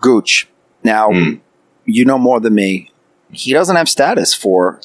Gooch. 0.01 0.47
Now, 0.83 1.11
Mm. 1.11 1.41
you 1.85 2.05
know 2.05 2.17
more 2.17 2.39
than 2.39 2.55
me. 2.55 2.89
He 3.31 3.53
doesn't 3.53 3.75
have 3.75 3.87
status 3.87 4.33
for 4.33 4.81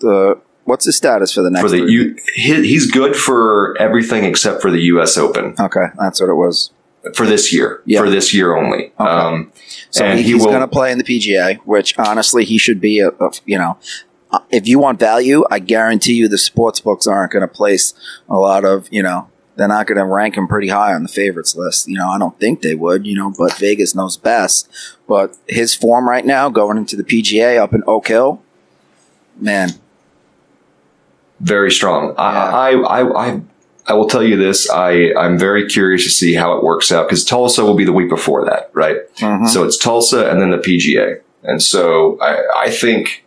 the. 0.00 0.38
What's 0.64 0.84
his 0.84 0.96
status 0.96 1.32
for 1.32 1.40
the 1.42 1.50
next? 1.50 1.62
for 1.62 1.70
the? 1.70 1.78
U, 1.90 2.16
he, 2.34 2.54
he's 2.66 2.90
good 2.90 3.16
for 3.16 3.74
everything 3.80 4.24
except 4.24 4.60
for 4.60 4.70
the 4.70 4.80
U.S. 4.92 5.16
Open 5.16 5.54
okay, 5.58 5.86
that's 5.98 6.20
what 6.20 6.28
it 6.28 6.34
was. 6.34 6.70
For 7.14 7.26
this 7.26 7.52
year. 7.52 7.82
Yeah. 7.84 8.00
For 8.00 8.10
this 8.10 8.32
year 8.34 8.56
only. 8.56 8.92
Okay. 8.98 9.04
Um, 9.04 9.52
So 9.90 10.04
and 10.04 10.18
he, 10.18 10.24
he 10.24 10.32
he's 10.32 10.44
going 10.44 10.60
to 10.60 10.68
play 10.68 10.92
in 10.92 10.98
the 10.98 11.04
PGA, 11.04 11.56
which 11.64 11.98
honestly 11.98 12.44
he 12.44 12.58
should 12.58 12.80
be. 12.80 13.00
A, 13.00 13.08
a- 13.08 13.30
you 13.46 13.58
know, 13.58 13.78
uh, 14.30 14.40
if 14.50 14.68
you 14.68 14.78
want 14.78 14.98
value, 14.98 15.44
I 15.50 15.58
guarantee 15.58 16.14
you 16.14 16.28
the 16.28 16.38
sports 16.38 16.80
books 16.80 17.06
aren't 17.06 17.32
going 17.32 17.46
to 17.46 17.52
place 17.52 17.94
a 18.28 18.36
lot 18.36 18.64
of. 18.64 18.88
You 18.90 19.02
know, 19.02 19.28
they're 19.56 19.68
not 19.68 19.86
going 19.86 19.98
to 19.98 20.04
rank 20.04 20.36
him 20.36 20.46
pretty 20.46 20.68
high 20.68 20.92
on 20.94 21.02
the 21.02 21.08
favorites 21.08 21.56
list. 21.56 21.88
You 21.88 21.96
know, 21.98 22.08
I 22.08 22.18
don't 22.18 22.38
think 22.38 22.62
they 22.62 22.74
would. 22.74 23.06
You 23.06 23.14
know, 23.16 23.32
but 23.36 23.54
Vegas 23.54 23.94
knows 23.94 24.16
best. 24.16 24.68
But 25.08 25.36
his 25.48 25.74
form 25.74 26.08
right 26.08 26.24
now, 26.26 26.48
going 26.50 26.76
into 26.76 26.96
the 26.96 27.04
PGA 27.04 27.58
up 27.58 27.72
in 27.72 27.82
Oak 27.86 28.08
Hill, 28.08 28.42
man, 29.40 29.70
very 31.40 31.70
strong. 31.70 32.08
Yeah. 32.10 32.14
I, 32.22 32.70
I, 32.72 33.00
I, 33.00 33.28
I, 33.28 33.40
I 33.88 33.94
will 33.94 34.06
tell 34.08 34.22
you 34.22 34.36
this. 34.36 34.68
I, 34.70 35.12
I'm 35.18 35.38
very 35.38 35.66
curious 35.66 36.04
to 36.04 36.10
see 36.10 36.34
how 36.34 36.56
it 36.56 36.62
works 36.62 36.92
out 36.92 37.08
because 37.08 37.24
Tulsa 37.24 37.64
will 37.64 37.74
be 37.74 37.84
the 37.84 37.92
week 37.92 38.08
before 38.10 38.44
that, 38.44 38.70
right? 38.74 38.98
Mhm. 39.16 39.48
So 39.48 39.64
it's 39.64 39.76
Tulsa 39.78 40.30
and 40.30 40.40
then 40.40 40.50
the 40.50 40.58
PGA. 40.58 41.20
And 41.42 41.62
so 41.62 42.18
I, 42.20 42.64
I 42.66 42.70
think 42.70 43.24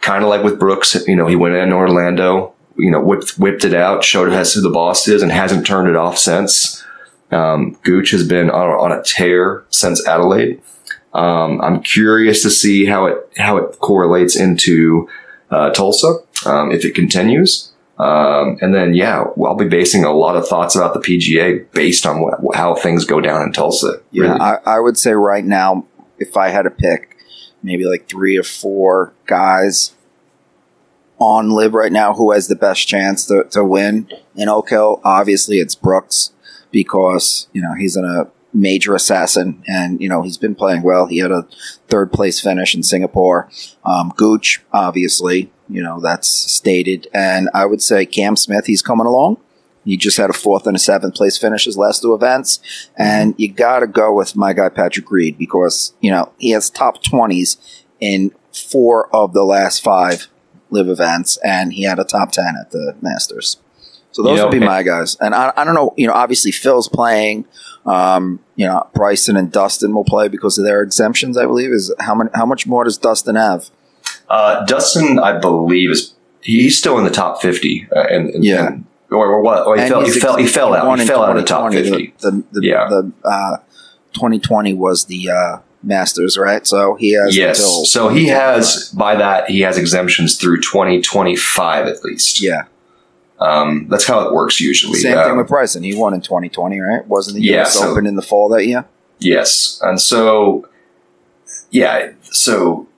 kind 0.00 0.22
of 0.24 0.30
like 0.30 0.42
with 0.42 0.58
Brooks, 0.58 0.96
you 1.06 1.14
know, 1.16 1.26
he 1.26 1.36
went 1.36 1.54
in 1.56 1.72
Orlando, 1.72 2.54
you 2.76 2.90
know, 2.90 3.00
whipped, 3.00 3.38
whipped 3.38 3.64
it 3.64 3.74
out, 3.74 4.02
showed 4.02 4.32
us 4.32 4.54
who 4.54 4.60
the 4.60 4.70
boss 4.70 5.06
is 5.08 5.22
and 5.22 5.30
hasn't 5.30 5.66
turned 5.66 5.88
it 5.88 5.96
off 5.96 6.16
since. 6.18 6.82
Um, 7.30 7.76
Gooch 7.82 8.12
has 8.12 8.26
been 8.26 8.50
on, 8.50 8.68
on 8.70 8.92
a 8.98 9.02
tear 9.02 9.64
since 9.68 10.06
Adelaide. 10.06 10.62
Um, 11.12 11.60
I'm 11.60 11.82
curious 11.82 12.42
to 12.42 12.50
see 12.50 12.86
how 12.86 13.06
it, 13.06 13.16
how 13.36 13.56
it 13.56 13.78
correlates 13.80 14.36
into, 14.36 15.08
uh, 15.50 15.70
Tulsa, 15.70 16.18
um, 16.44 16.70
if 16.70 16.84
it 16.84 16.94
continues. 16.94 17.72
Um, 17.98 18.58
and 18.60 18.74
then, 18.74 18.94
yeah, 18.94 19.24
well, 19.36 19.52
I'll 19.52 19.58
be 19.58 19.68
basing 19.68 20.04
a 20.04 20.12
lot 20.12 20.36
of 20.36 20.46
thoughts 20.46 20.76
about 20.76 20.92
the 20.92 21.00
PGA 21.00 21.70
based 21.72 22.04
on 22.04 22.20
what, 22.20 22.54
how 22.54 22.74
things 22.74 23.04
go 23.04 23.20
down 23.20 23.42
in 23.42 23.52
Tulsa. 23.52 24.00
Yeah, 24.10 24.24
really. 24.24 24.40
I, 24.40 24.58
I 24.66 24.80
would 24.80 24.98
say 24.98 25.12
right 25.12 25.44
now, 25.44 25.86
if 26.18 26.36
I 26.36 26.48
had 26.48 26.62
to 26.62 26.70
pick 26.70 27.16
maybe 27.62 27.84
like 27.84 28.08
three 28.08 28.36
or 28.36 28.42
four 28.42 29.14
guys 29.26 29.94
on 31.18 31.50
live 31.50 31.72
right 31.72 31.92
now 31.92 32.12
who 32.12 32.32
has 32.32 32.48
the 32.48 32.54
best 32.54 32.86
chance 32.86 33.24
to, 33.26 33.44
to 33.50 33.64
win 33.64 34.08
in 34.34 34.48
Oak 34.48 34.70
Hill, 34.70 35.00
obviously 35.02 35.58
it's 35.58 35.74
Brooks 35.74 36.32
because, 36.70 37.48
you 37.52 37.62
know, 37.62 37.72
he's 37.78 37.96
in 37.96 38.04
a 38.04 38.28
major 38.52 38.94
assassin 38.94 39.62
and, 39.66 40.00
you 40.00 40.08
know, 40.08 40.22
he's 40.22 40.38
been 40.38 40.54
playing 40.54 40.82
well. 40.82 41.06
He 41.06 41.18
had 41.18 41.30
a 41.30 41.46
third 41.88 42.12
place 42.12 42.40
finish 42.40 42.74
in 42.74 42.82
Singapore. 42.82 43.48
Um, 43.84 44.12
Gooch, 44.16 44.62
obviously, 44.72 45.50
you 45.68 45.82
know, 45.82 46.00
that's 46.00 46.28
stated. 46.28 47.08
And 47.12 47.48
I 47.54 47.66
would 47.66 47.82
say 47.82 48.06
Cam 48.06 48.36
Smith, 48.36 48.66
he's 48.66 48.82
coming 48.82 49.06
along. 49.06 49.38
He 49.84 49.96
just 49.96 50.16
had 50.16 50.30
a 50.30 50.32
fourth 50.32 50.66
and 50.66 50.74
a 50.74 50.80
seventh 50.80 51.14
place 51.14 51.38
finish 51.38 51.64
his 51.64 51.78
last 51.78 52.02
two 52.02 52.12
events. 52.12 52.58
And 52.96 53.34
you 53.38 53.52
got 53.52 53.80
to 53.80 53.86
go 53.86 54.12
with 54.12 54.34
my 54.34 54.52
guy, 54.52 54.68
Patrick 54.68 55.10
Reed, 55.10 55.38
because, 55.38 55.94
you 56.00 56.10
know, 56.10 56.32
he 56.38 56.50
has 56.50 56.68
top 56.68 57.04
20s 57.04 57.56
in 58.00 58.32
four 58.52 59.14
of 59.14 59.32
the 59.32 59.44
last 59.44 59.84
five 59.84 60.26
live 60.70 60.88
events, 60.88 61.38
and 61.44 61.72
he 61.72 61.84
had 61.84 61.98
a 61.98 62.04
top 62.04 62.32
10 62.32 62.44
at 62.60 62.70
the 62.72 62.96
Masters. 63.00 63.58
So 64.10 64.22
those 64.22 64.42
would 64.42 64.50
be 64.50 64.60
my 64.60 64.82
guys. 64.82 65.16
And 65.20 65.34
I, 65.34 65.52
I 65.56 65.64
don't 65.64 65.74
know, 65.74 65.92
you 65.96 66.06
know, 66.06 66.14
obviously 66.14 66.50
Phil's 66.50 66.88
playing. 66.88 67.44
Um, 67.84 68.40
you 68.56 68.66
know, 68.66 68.88
Bryson 68.94 69.36
and 69.36 69.52
Dustin 69.52 69.94
will 69.94 70.04
play 70.04 70.28
because 70.28 70.58
of 70.58 70.64
their 70.64 70.82
exemptions, 70.82 71.36
I 71.36 71.44
believe. 71.44 71.70
Is 71.70 71.94
how 72.00 72.14
many, 72.14 72.30
how 72.34 72.46
much 72.46 72.66
more 72.66 72.82
does 72.84 72.96
Dustin 72.96 73.36
have? 73.36 73.70
Uh, 74.28 74.64
Dustin, 74.66 75.18
I 75.18 75.38
believe, 75.38 75.90
is 75.90 76.14
he's 76.40 76.78
still 76.78 76.98
in 76.98 77.04
the 77.04 77.10
top 77.10 77.40
fifty, 77.42 77.86
uh, 77.94 78.00
and, 78.10 78.30
and 78.30 78.44
Yeah. 78.44 78.66
and- 78.68 78.84
or, 79.08 79.24
or 79.34 79.40
what? 79.40 79.64
Or 79.68 79.76
he 79.78 79.88
fell. 79.88 80.00
He 80.00 80.06
he's 80.06 80.20
fell. 80.20 80.36
He 80.36 80.46
fell 80.48 80.74
out. 80.74 80.98
He 80.98 81.06
fell 81.06 81.22
out 81.22 81.36
of 81.36 81.42
the 81.42 81.46
top 81.46 81.70
fifty. 81.72 82.12
The, 82.18 82.30
the, 82.32 82.44
the, 82.60 82.66
Yeah. 82.66 82.88
the 82.90 83.12
uh, 83.24 83.58
2020 84.14 84.74
was 84.74 85.04
the 85.04 85.30
uh, 85.30 85.58
Masters, 85.84 86.36
right? 86.36 86.66
So 86.66 86.96
he 86.96 87.12
has 87.12 87.36
Yes. 87.36 87.60
until 87.60 87.84
So 87.84 88.08
he 88.08 88.26
has 88.28 88.88
by 88.96 89.14
that 89.14 89.48
he 89.48 89.60
has 89.60 89.78
exemptions 89.78 90.34
through 90.36 90.60
twenty 90.60 91.00
twenty 91.02 91.36
five 91.36 91.86
at 91.86 92.02
least. 92.02 92.40
Yeah. 92.40 92.64
Um, 93.38 93.86
that's 93.88 94.06
how 94.08 94.26
it 94.26 94.32
works 94.32 94.60
usually. 94.60 94.98
Same 94.98 95.12
thing 95.18 95.30
Um, 95.32 95.36
with 95.36 95.46
Bryson. 95.48 95.84
He 95.84 95.94
won 95.94 96.12
in 96.14 96.20
2020, 96.22 96.80
right? 96.80 97.06
Wasn't 97.06 97.36
the 97.36 97.42
Yeah, 97.42 97.56
U.S. 97.58 97.74
so- 97.74 97.90
Open 97.90 98.06
in 98.06 98.16
the 98.16 98.22
fall 98.22 98.48
that 98.48 98.66
year? 98.66 98.86
Yes, 99.20 99.78
and 99.84 100.00
so 100.00 100.66
yeah, 101.70 102.10
so 102.22 102.88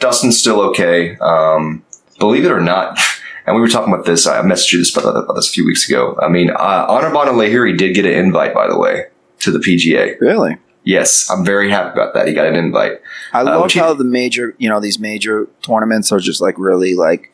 Dustin's 0.00 0.38
still 0.38 0.60
okay. 0.60 1.16
Um, 1.18 1.84
believe 2.18 2.44
it 2.44 2.50
or 2.52 2.60
not, 2.60 2.98
and 3.46 3.54
we 3.56 3.60
were 3.60 3.68
talking 3.68 3.92
about 3.92 4.06
this. 4.06 4.26
I 4.26 4.40
messaged 4.42 4.72
you 4.72 4.78
this 4.78 4.96
about, 4.96 5.16
about 5.16 5.34
this 5.34 5.48
a 5.48 5.52
few 5.52 5.66
weeks 5.66 5.88
ago. 5.88 6.16
I 6.22 6.28
mean, 6.28 6.50
uh, 6.50 6.86
Anirban 6.88 7.26
Lahiri 7.34 7.76
did 7.76 7.94
get 7.94 8.04
an 8.06 8.12
invite, 8.12 8.54
by 8.54 8.68
the 8.68 8.78
way, 8.78 9.04
to 9.40 9.50
the 9.50 9.58
PGA. 9.58 10.18
Really? 10.20 10.56
Yes, 10.84 11.28
I'm 11.30 11.44
very 11.44 11.70
happy 11.70 11.90
about 11.92 12.14
that. 12.14 12.26
He 12.28 12.32
got 12.32 12.46
an 12.46 12.54
invite. 12.54 12.92
I 13.32 13.40
Uh, 13.40 13.44
love 13.60 13.72
he- 13.72 13.78
how 13.78 13.92
the 13.94 14.04
major, 14.04 14.54
you 14.58 14.68
know, 14.68 14.80
these 14.80 14.98
major 14.98 15.48
tournaments 15.62 16.10
are 16.12 16.18
just 16.20 16.40
like 16.40 16.54
really 16.58 16.94
like 16.94 17.32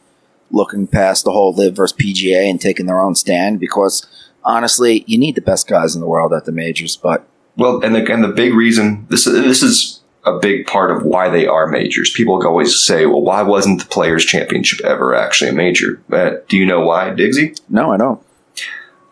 looking 0.50 0.86
past 0.86 1.24
the 1.24 1.30
whole 1.32 1.52
live 1.54 1.74
versus 1.74 1.96
PGA 1.96 2.48
and 2.50 2.60
taking 2.60 2.86
their 2.86 3.00
own 3.00 3.14
stand 3.14 3.60
because 3.60 4.06
honestly, 4.44 5.04
you 5.06 5.18
need 5.18 5.34
the 5.36 5.40
best 5.40 5.66
guys 5.68 5.94
in 5.94 6.00
the 6.00 6.06
world 6.06 6.32
at 6.32 6.44
the 6.46 6.52
majors, 6.52 6.96
but 6.96 7.26
Well, 7.56 7.80
and 7.84 7.94
the 7.94 8.12
and 8.12 8.24
the 8.24 8.28
big 8.28 8.54
reason 8.54 9.06
this 9.08 9.24
this 9.24 9.62
is 9.62 10.00
a 10.26 10.38
big 10.38 10.66
part 10.66 10.90
of 10.90 11.04
why 11.04 11.28
they 11.28 11.46
are 11.46 11.66
majors. 11.66 12.10
People 12.10 12.44
always 12.46 12.80
say, 12.80 13.06
"Well, 13.06 13.22
why 13.22 13.42
wasn't 13.42 13.80
the 13.80 13.86
Players 13.86 14.24
Championship 14.24 14.84
ever 14.84 15.14
actually 15.14 15.50
a 15.50 15.54
major?" 15.54 16.00
Uh, 16.12 16.32
do 16.48 16.56
you 16.56 16.66
know 16.66 16.80
why, 16.80 17.10
Diggsy? 17.10 17.58
no, 17.68 17.92
I 17.92 17.96
don't. 17.96 18.20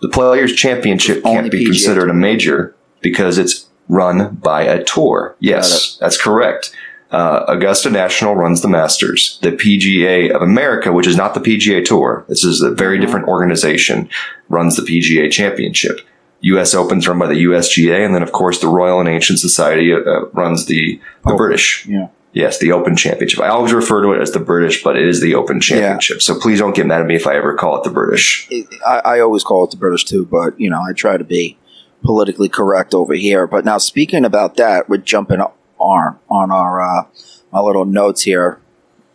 The 0.00 0.08
Players 0.08 0.54
Championship 0.54 1.22
can't 1.22 1.50
be 1.50 1.60
PGA 1.64 1.66
considered 1.66 2.10
a 2.10 2.14
major 2.14 2.74
because 3.00 3.38
it's 3.38 3.66
run 3.88 4.34
by 4.36 4.62
a 4.62 4.82
tour. 4.82 5.36
Yes, 5.38 5.96
that's 6.00 6.20
correct. 6.20 6.74
Uh, 7.12 7.44
Augusta 7.46 7.90
National 7.90 8.34
runs 8.34 8.62
the 8.62 8.68
Masters. 8.68 9.38
The 9.42 9.52
PGA 9.52 10.30
of 10.34 10.40
America, 10.40 10.92
which 10.92 11.06
is 11.06 11.14
not 11.14 11.34
the 11.34 11.40
PGA 11.40 11.84
Tour, 11.84 12.24
this 12.26 12.42
is 12.42 12.62
a 12.62 12.70
very 12.70 12.96
Mm-hmm. 12.96 13.04
different 13.06 13.28
organization, 13.28 14.08
runs 14.48 14.76
the 14.76 14.82
PGA 14.82 15.30
Championship. 15.30 16.00
U.S. 16.42 16.74
Open's 16.74 17.06
run 17.08 17.18
by 17.18 17.26
the 17.26 17.44
USGA, 17.44 18.04
and 18.04 18.14
then 18.14 18.22
of 18.22 18.32
course 18.32 18.60
the 18.60 18.68
Royal 18.68 19.00
and 19.00 19.08
Ancient 19.08 19.38
Society 19.38 19.92
uh, 19.92 20.26
runs 20.32 20.66
the 20.66 21.00
the. 21.24 21.34
British. 21.34 21.86
Yeah. 21.86 22.08
Yes, 22.34 22.58
the 22.58 22.72
Open 22.72 22.96
Championship. 22.96 23.40
I 23.40 23.48
always 23.48 23.74
refer 23.74 24.00
to 24.02 24.12
it 24.12 24.22
as 24.22 24.32
the 24.32 24.40
British, 24.40 24.82
but 24.82 24.96
it 24.96 25.06
is 25.06 25.20
the 25.20 25.34
Open 25.34 25.60
Championship. 25.60 26.22
So 26.22 26.38
please 26.38 26.58
don't 26.58 26.74
get 26.74 26.86
mad 26.86 27.02
at 27.02 27.06
me 27.06 27.14
if 27.14 27.26
I 27.26 27.36
ever 27.36 27.54
call 27.54 27.76
it 27.76 27.84
the 27.84 27.90
British. 27.90 28.48
it, 28.50 28.66
I, 28.86 29.00
I 29.00 29.20
always 29.20 29.44
call 29.44 29.64
it 29.64 29.70
the 29.70 29.76
British 29.76 30.06
too, 30.06 30.24
but 30.24 30.58
you 30.58 30.70
know, 30.70 30.80
I 30.80 30.94
try 30.94 31.18
to 31.18 31.24
be 31.24 31.58
politically 32.02 32.48
correct 32.48 32.94
over 32.94 33.12
here. 33.12 33.46
But 33.46 33.66
now, 33.66 33.76
speaking 33.78 34.24
about 34.24 34.56
that, 34.56 34.88
we're 34.88 34.96
jumping 34.96 35.42
on 35.78 36.18
on 36.30 36.50
our 36.50 36.80
uh, 36.80 37.06
my 37.52 37.60
little 37.60 37.84
notes 37.84 38.22
here. 38.22 38.58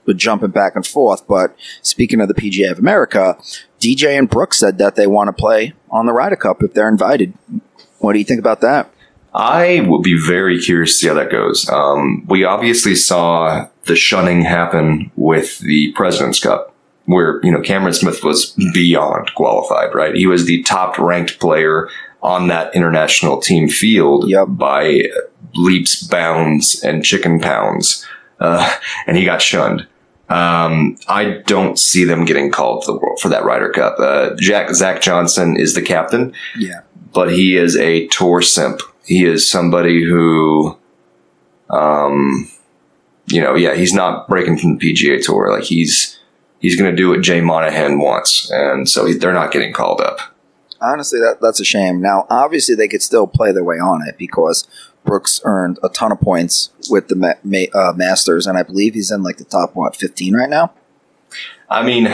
We're 0.06 0.14
jumping 0.14 0.52
back 0.52 0.76
and 0.76 0.86
forth. 0.86 1.28
But 1.28 1.56
speaking 1.82 2.22
of 2.22 2.28
the 2.28 2.34
PGA 2.36 2.72
of 2.72 2.80
America, 2.80 3.38
DJ 3.80 4.18
and 4.18 4.30
Brooks 4.30 4.58
said 4.58 4.78
that 4.80 4.96
they 4.96 5.08
want 5.08 5.28
to 5.28 5.34
play 5.34 5.74
on 5.92 6.06
the 6.06 6.14
Ryder 6.14 6.36
Cup 6.36 6.64
if 6.64 6.74
they're 6.74 6.90
invited. 6.90 7.34
What 8.00 8.14
do 8.14 8.20
you 8.20 8.26
think 8.26 8.40
about 8.40 8.62
that? 8.62 8.90
I 9.34 9.82
will 9.88 10.02
be 10.02 10.20
very 10.20 10.60
curious 10.60 10.94
to 10.94 10.98
see 10.98 11.08
how 11.10 11.14
that 11.16 11.30
goes. 11.32 11.70
Um, 11.70 12.26
we 12.28 12.44
obviously 12.44 12.96
saw 12.96 13.68
the 13.86 13.96
shunning 13.96 14.42
happen 14.42 15.12
with 15.16 15.60
the 15.60 15.92
President's 15.92 16.40
Cup, 16.40 16.74
where 17.06 17.40
you 17.44 17.52
know 17.52 17.62
Cameron 17.62 17.94
Smith 17.94 18.24
was 18.24 18.52
beyond 18.74 19.34
qualified. 19.36 19.94
Right, 19.94 20.16
he 20.16 20.26
was 20.26 20.46
the 20.46 20.64
top 20.64 20.98
ranked 20.98 21.40
player 21.40 21.90
on 22.24 22.48
that 22.48 22.76
international 22.76 23.40
team 23.40 23.70
field 23.70 24.28
Yep. 24.28 24.48
by 24.50 25.04
leaps, 25.54 26.02
bounds, 26.04 26.82
and 26.84 27.04
chicken 27.06 27.40
pounds, 27.40 28.06
uh, 28.40 28.76
and 29.08 29.18
he 29.18 29.26
got 29.26 29.42
shunned. 29.42 29.86
Um, 30.30 30.98
I 31.08 31.42
don't 31.46 31.80
see 31.80 32.04
them 32.04 32.26
getting 32.26 32.52
called 32.52 32.84
for, 32.84 32.92
the, 32.94 32.98
world- 33.00 33.20
for 33.22 33.30
that 33.30 33.46
Ryder 33.46 33.72
Cup. 33.72 33.96
Uh, 34.00 34.32
Jack 34.38 34.70
Zach 34.76 35.02
Johnson 35.02 35.56
is 35.58 35.74
the 35.74 35.82
captain 35.82 36.34
Yeah. 36.58 36.82
but 37.14 37.32
he 37.32 37.56
is 37.56 37.78
a 37.78 38.08
tour 38.08 38.42
simp. 38.42 38.82
He 39.06 39.24
is 39.24 39.50
somebody 39.50 40.04
who, 40.04 40.78
um, 41.70 42.50
you 43.28 43.42
know, 43.42 43.56
yeah, 43.56 43.76
he's 43.76 43.94
not 43.94 44.28
breaking 44.28 44.58
from 44.58 44.78
the 44.78 44.94
PGA 44.94 45.24
Tour. 45.24 45.52
Like 45.52 45.64
he's 45.64 46.20
he's 46.60 46.76
going 46.80 46.90
to 46.92 46.96
do 46.96 47.10
what 47.10 47.22
Jay 47.22 47.42
Monahan 47.42 48.00
wants, 48.00 48.50
and 48.52 48.90
so 48.90 49.06
he, 49.06 49.14
they're 49.14 49.34
not 49.34 49.52
getting 49.52 49.74
called 49.74 50.02
up. 50.02 50.20
Honestly, 50.82 51.20
that 51.20 51.38
that's 51.42 51.60
a 51.60 51.66
shame. 51.66 52.02
Now, 52.02 52.26
obviously, 52.30 52.76
they 52.76 52.88
could 52.88 53.02
still 53.02 53.28
play 53.28 53.52
their 53.52 53.64
way 53.64 53.78
on 53.78 54.06
it 54.08 54.18
because 54.18 54.68
Brooks 55.08 55.42
earned 55.46 55.80
a 55.82 55.90
ton 55.90 56.12
of 56.12 56.20
points 56.20 56.72
with 56.90 57.08
the 57.08 57.16
ma- 57.16 57.40
ma- 57.44 57.72
uh, 57.74 57.94
Masters, 57.96 58.46
and 58.46 58.58
I 58.58 58.64
believe 58.64 58.94
he's 58.94 59.10
in 59.10 59.24
like 59.24 59.38
the 59.38 59.46
top 59.46 59.76
what 59.76 59.96
fifteen 59.96 60.36
right 60.36 60.50
now. 60.50 60.74
I 61.70 61.84
mean, 61.84 62.08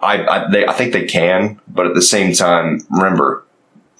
I 0.00 0.26
I, 0.26 0.50
they, 0.50 0.66
I 0.66 0.72
think 0.72 0.92
they 0.92 1.04
can, 1.06 1.60
but 1.68 1.86
at 1.86 1.94
the 1.94 2.02
same 2.02 2.32
time, 2.32 2.80
remember, 2.90 3.44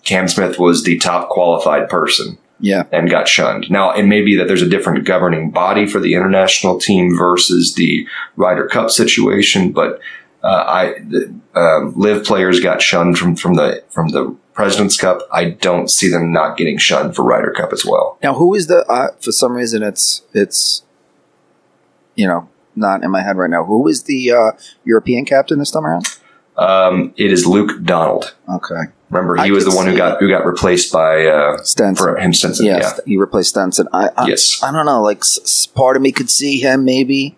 Cam 0.04 0.26
Smith 0.28 0.58
was 0.58 0.82
the 0.82 0.98
top 0.98 1.28
qualified 1.28 1.88
person. 1.88 2.38
Yeah, 2.58 2.84
and 2.90 3.10
got 3.10 3.28
shunned. 3.28 3.70
Now, 3.70 3.92
it 3.92 4.04
may 4.04 4.22
be 4.22 4.34
that 4.36 4.46
there's 4.48 4.62
a 4.62 4.68
different 4.68 5.04
governing 5.04 5.50
body 5.50 5.86
for 5.86 6.00
the 6.00 6.14
international 6.14 6.80
team 6.80 7.14
versus 7.14 7.74
the 7.74 8.08
Ryder 8.36 8.66
Cup 8.66 8.90
situation, 8.90 9.72
but 9.72 10.00
uh, 10.42 10.64
I 10.66 10.94
the, 11.00 11.34
um, 11.54 11.92
live 11.96 12.24
players 12.24 12.60
got 12.60 12.80
shunned 12.80 13.18
from 13.18 13.36
from 13.36 13.54
the 13.56 13.84
from 13.90 14.08
the 14.08 14.34
President's 14.56 14.96
Cup. 14.98 15.20
I 15.32 15.50
don't 15.50 15.88
see 15.90 16.10
them 16.10 16.32
not 16.32 16.56
getting 16.56 16.78
shunned 16.78 17.14
for 17.14 17.22
Ryder 17.22 17.52
Cup 17.52 17.72
as 17.72 17.84
well. 17.84 18.18
Now, 18.22 18.34
who 18.34 18.54
is 18.54 18.66
the? 18.66 18.84
Uh, 18.90 19.08
for 19.20 19.30
some 19.30 19.52
reason, 19.52 19.82
it's 19.84 20.22
it's 20.32 20.82
you 22.16 22.26
know 22.26 22.48
not 22.74 23.04
in 23.04 23.10
my 23.10 23.22
head 23.22 23.36
right 23.36 23.50
now. 23.50 23.64
Who 23.64 23.86
is 23.86 24.04
the 24.04 24.32
uh, 24.32 24.50
European 24.84 25.24
captain 25.26 25.58
this 25.58 25.70
time 25.70 25.84
around? 25.86 26.06
Um, 26.56 27.12
it 27.18 27.30
is 27.30 27.46
Luke 27.46 27.82
Donald. 27.84 28.34
Okay, 28.48 28.90
Remember, 29.10 29.36
he 29.36 29.50
I 29.50 29.50
was 29.52 29.66
the 29.66 29.76
one 29.76 29.86
who 29.86 29.94
got 29.96 30.20
who 30.20 30.28
got 30.30 30.46
replaced 30.46 30.90
by 30.90 31.26
uh, 31.26 31.58
Stenson. 31.62 32.02
for 32.02 32.16
him 32.18 32.32
Stenson. 32.32 32.64
yes, 32.64 32.98
he 33.06 33.18
replaced 33.18 33.50
Stenson. 33.50 33.86
I, 33.92 34.08
I 34.16 34.26
Yes. 34.26 34.62
I 34.62 34.72
don't 34.72 34.86
know. 34.86 35.02
Like, 35.02 35.18
s- 35.18 35.66
part 35.66 35.96
of 35.96 36.02
me 36.02 36.12
could 36.12 36.30
see 36.30 36.60
him 36.60 36.84
maybe. 36.86 37.36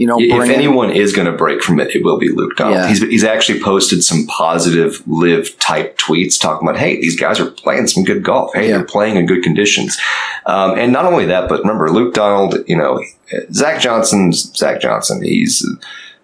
You 0.00 0.06
know, 0.06 0.16
If 0.18 0.48
anyone 0.48 0.90
is 0.90 1.12
going 1.12 1.26
to 1.30 1.36
break 1.36 1.62
from 1.62 1.78
it, 1.78 1.94
it 1.94 2.02
will 2.02 2.18
be 2.18 2.30
Luke 2.30 2.56
Donald. 2.56 2.76
Yeah. 2.78 2.88
He's, 2.88 3.00
he's 3.02 3.22
actually 3.24 3.60
posted 3.60 4.02
some 4.02 4.26
positive 4.28 5.06
live 5.06 5.58
type 5.58 5.98
tweets 5.98 6.40
talking 6.40 6.66
about, 6.66 6.80
hey, 6.80 6.98
these 7.02 7.20
guys 7.20 7.38
are 7.38 7.50
playing 7.50 7.86
some 7.86 8.04
good 8.04 8.22
golf. 8.22 8.50
Hey, 8.54 8.68
Yeah. 8.68 8.78
they're 8.78 8.86
playing 8.86 9.16
in 9.16 9.26
good 9.26 9.42
conditions. 9.42 9.98
Um, 10.46 10.78
and 10.78 10.90
not 10.90 11.04
only 11.04 11.26
that, 11.26 11.50
but 11.50 11.60
remember, 11.60 11.90
Luke 11.90 12.14
Donald, 12.14 12.54
you 12.66 12.78
know, 12.78 13.04
Zach 13.52 13.78
Johnson's 13.82 14.56
Zach 14.56 14.80
Johnson. 14.80 15.22
He's, 15.22 15.68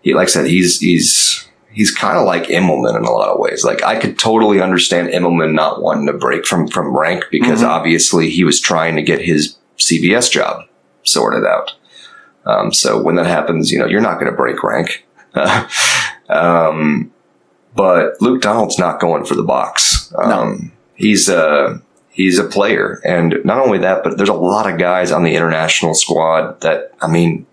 he, 0.01 0.15
like 0.15 0.29
I 0.29 0.31
said, 0.31 0.47
he's, 0.47 0.81
he's, 0.81 1.47
he's 1.71 1.91
kind 1.95 2.17
of 2.17 2.25
like 2.25 2.45
Immelman 2.45 2.97
in 2.97 3.05
a 3.05 3.11
lot 3.13 3.29
of 3.29 3.39
ways. 3.39 3.63
Like 3.63 3.83
I 3.83 3.99
could 4.01 4.19
totally 4.19 4.63
understand 4.63 5.09
Immelman 5.11 5.53
not 5.53 5.83
wanting 5.83 6.07
to 6.07 6.15
break 6.15 6.47
from, 6.47 6.67
from 6.69 6.97
rank 6.97 7.25
because 7.31 7.61
Mhm. 7.63 7.69
obviously 7.69 8.31
he 8.31 8.43
was 8.43 8.59
trying 8.59 8.97
to 8.97 9.03
get 9.03 9.21
his 9.21 9.59
CBS 9.77 10.31
job 10.31 10.63
sorted 11.03 11.45
out. 11.45 11.75
Um, 12.47 12.73
so 12.73 13.03
when 13.03 13.17
that 13.17 13.27
happens, 13.27 13.71
you 13.71 13.79
know, 13.79 13.87
you're 13.87 14.01
not 14.01 14.21
going 14.21 14.31
to 14.31 14.37
break 14.37 14.63
rank. 14.63 15.07
um, 16.29 17.13
but 17.75 18.21
Luke 18.23 18.41
Donald's 18.41 18.79
not 18.79 19.01
going 19.01 19.25
for 19.25 19.35
the 19.35 19.43
box. 19.43 20.13
Um, 20.17 20.73
He's 20.97 21.29
a 21.29 21.81
he's 22.11 22.39
a 22.39 22.45
player, 22.45 23.01
and 23.05 23.37
not 23.45 23.59
only 23.59 23.79
that, 23.79 24.03
but 24.03 24.17
there's 24.17 24.31
a 24.31 24.35
lot 24.35 24.71
of 24.71 24.79
guys 24.79 25.13
on 25.13 25.23
the 25.23 25.37
international 25.37 25.95
squad 25.95 26.61
that 26.63 26.93
I 27.01 27.07
mean 27.07 27.47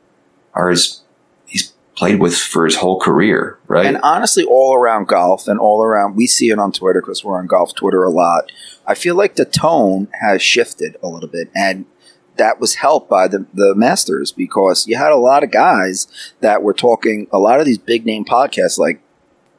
are 0.53 0.69
his 0.69 1.01
he's 1.45 1.73
played 1.97 2.21
with 2.21 2.37
for 2.37 2.63
his 2.63 2.77
whole 2.77 2.99
career, 2.99 3.59
right? 3.67 3.85
And 3.85 3.97
honestly, 3.97 4.45
all 4.45 4.75
around 4.75 5.09
golf 5.09 5.47
and 5.47 5.59
all 5.59 5.83
around, 5.83 6.15
we 6.15 6.25
see 6.25 6.49
it 6.49 6.57
on 6.57 6.71
Twitter 6.71 7.01
because 7.01 7.23
we're 7.23 7.37
on 7.37 7.47
golf 7.47 7.75
Twitter 7.75 8.03
a 8.03 8.09
lot. 8.09 8.49
I 8.87 8.95
feel 8.95 9.15
like 9.15 9.35
the 9.35 9.45
tone 9.45 10.07
has 10.21 10.41
shifted 10.41 10.95
a 11.03 11.09
little 11.09 11.29
bit, 11.29 11.49
and 11.53 11.85
that 12.37 12.59
was 12.59 12.75
helped 12.75 13.09
by 13.09 13.27
the 13.27 13.45
the 13.53 13.73
Masters 13.75 14.31
because 14.31 14.87
you 14.87 14.97
had 14.97 15.11
a 15.11 15.17
lot 15.17 15.43
of 15.43 15.51
guys 15.51 16.07
that 16.41 16.63
were 16.63 16.73
talking. 16.73 17.27
A 17.31 17.39
lot 17.39 17.59
of 17.59 17.65
these 17.65 17.77
big 17.77 18.05
name 18.05 18.25
podcasts, 18.25 18.77
like 18.77 19.01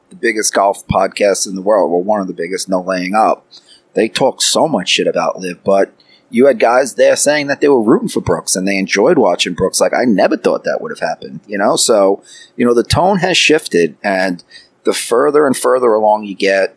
the 0.09 0.15
biggest 0.15 0.53
golf 0.53 0.85
podcast 0.87 1.47
in 1.47 1.55
the 1.55 1.61
world, 1.61 1.91
or 1.91 2.03
one 2.03 2.21
of 2.21 2.27
the 2.27 2.33
biggest, 2.33 2.69
no 2.69 2.81
laying 2.81 3.15
up. 3.15 3.45
They 3.93 4.09
talk 4.09 4.41
so 4.41 4.67
much 4.67 4.89
shit 4.89 5.07
about 5.07 5.39
LIV, 5.39 5.63
but 5.63 5.93
you 6.29 6.47
had 6.47 6.59
guys 6.59 6.95
there 6.95 7.15
saying 7.15 7.47
that 7.47 7.61
they 7.61 7.69
were 7.69 7.81
rooting 7.81 8.09
for 8.09 8.19
Brooks 8.19 8.55
and 8.55 8.67
they 8.67 8.77
enjoyed 8.77 9.17
watching 9.17 9.53
Brooks. 9.53 9.79
Like 9.79 9.93
I 9.93 10.03
never 10.05 10.35
thought 10.35 10.63
that 10.65 10.81
would 10.81 10.91
have 10.91 10.99
happened, 10.99 11.39
you 11.47 11.57
know. 11.57 11.75
So 11.75 12.23
you 12.57 12.65
know 12.65 12.73
the 12.73 12.83
tone 12.83 13.19
has 13.19 13.37
shifted, 13.37 13.97
and 14.03 14.43
the 14.83 14.93
further 14.93 15.47
and 15.47 15.55
further 15.55 15.93
along 15.93 16.25
you 16.25 16.35
get, 16.35 16.75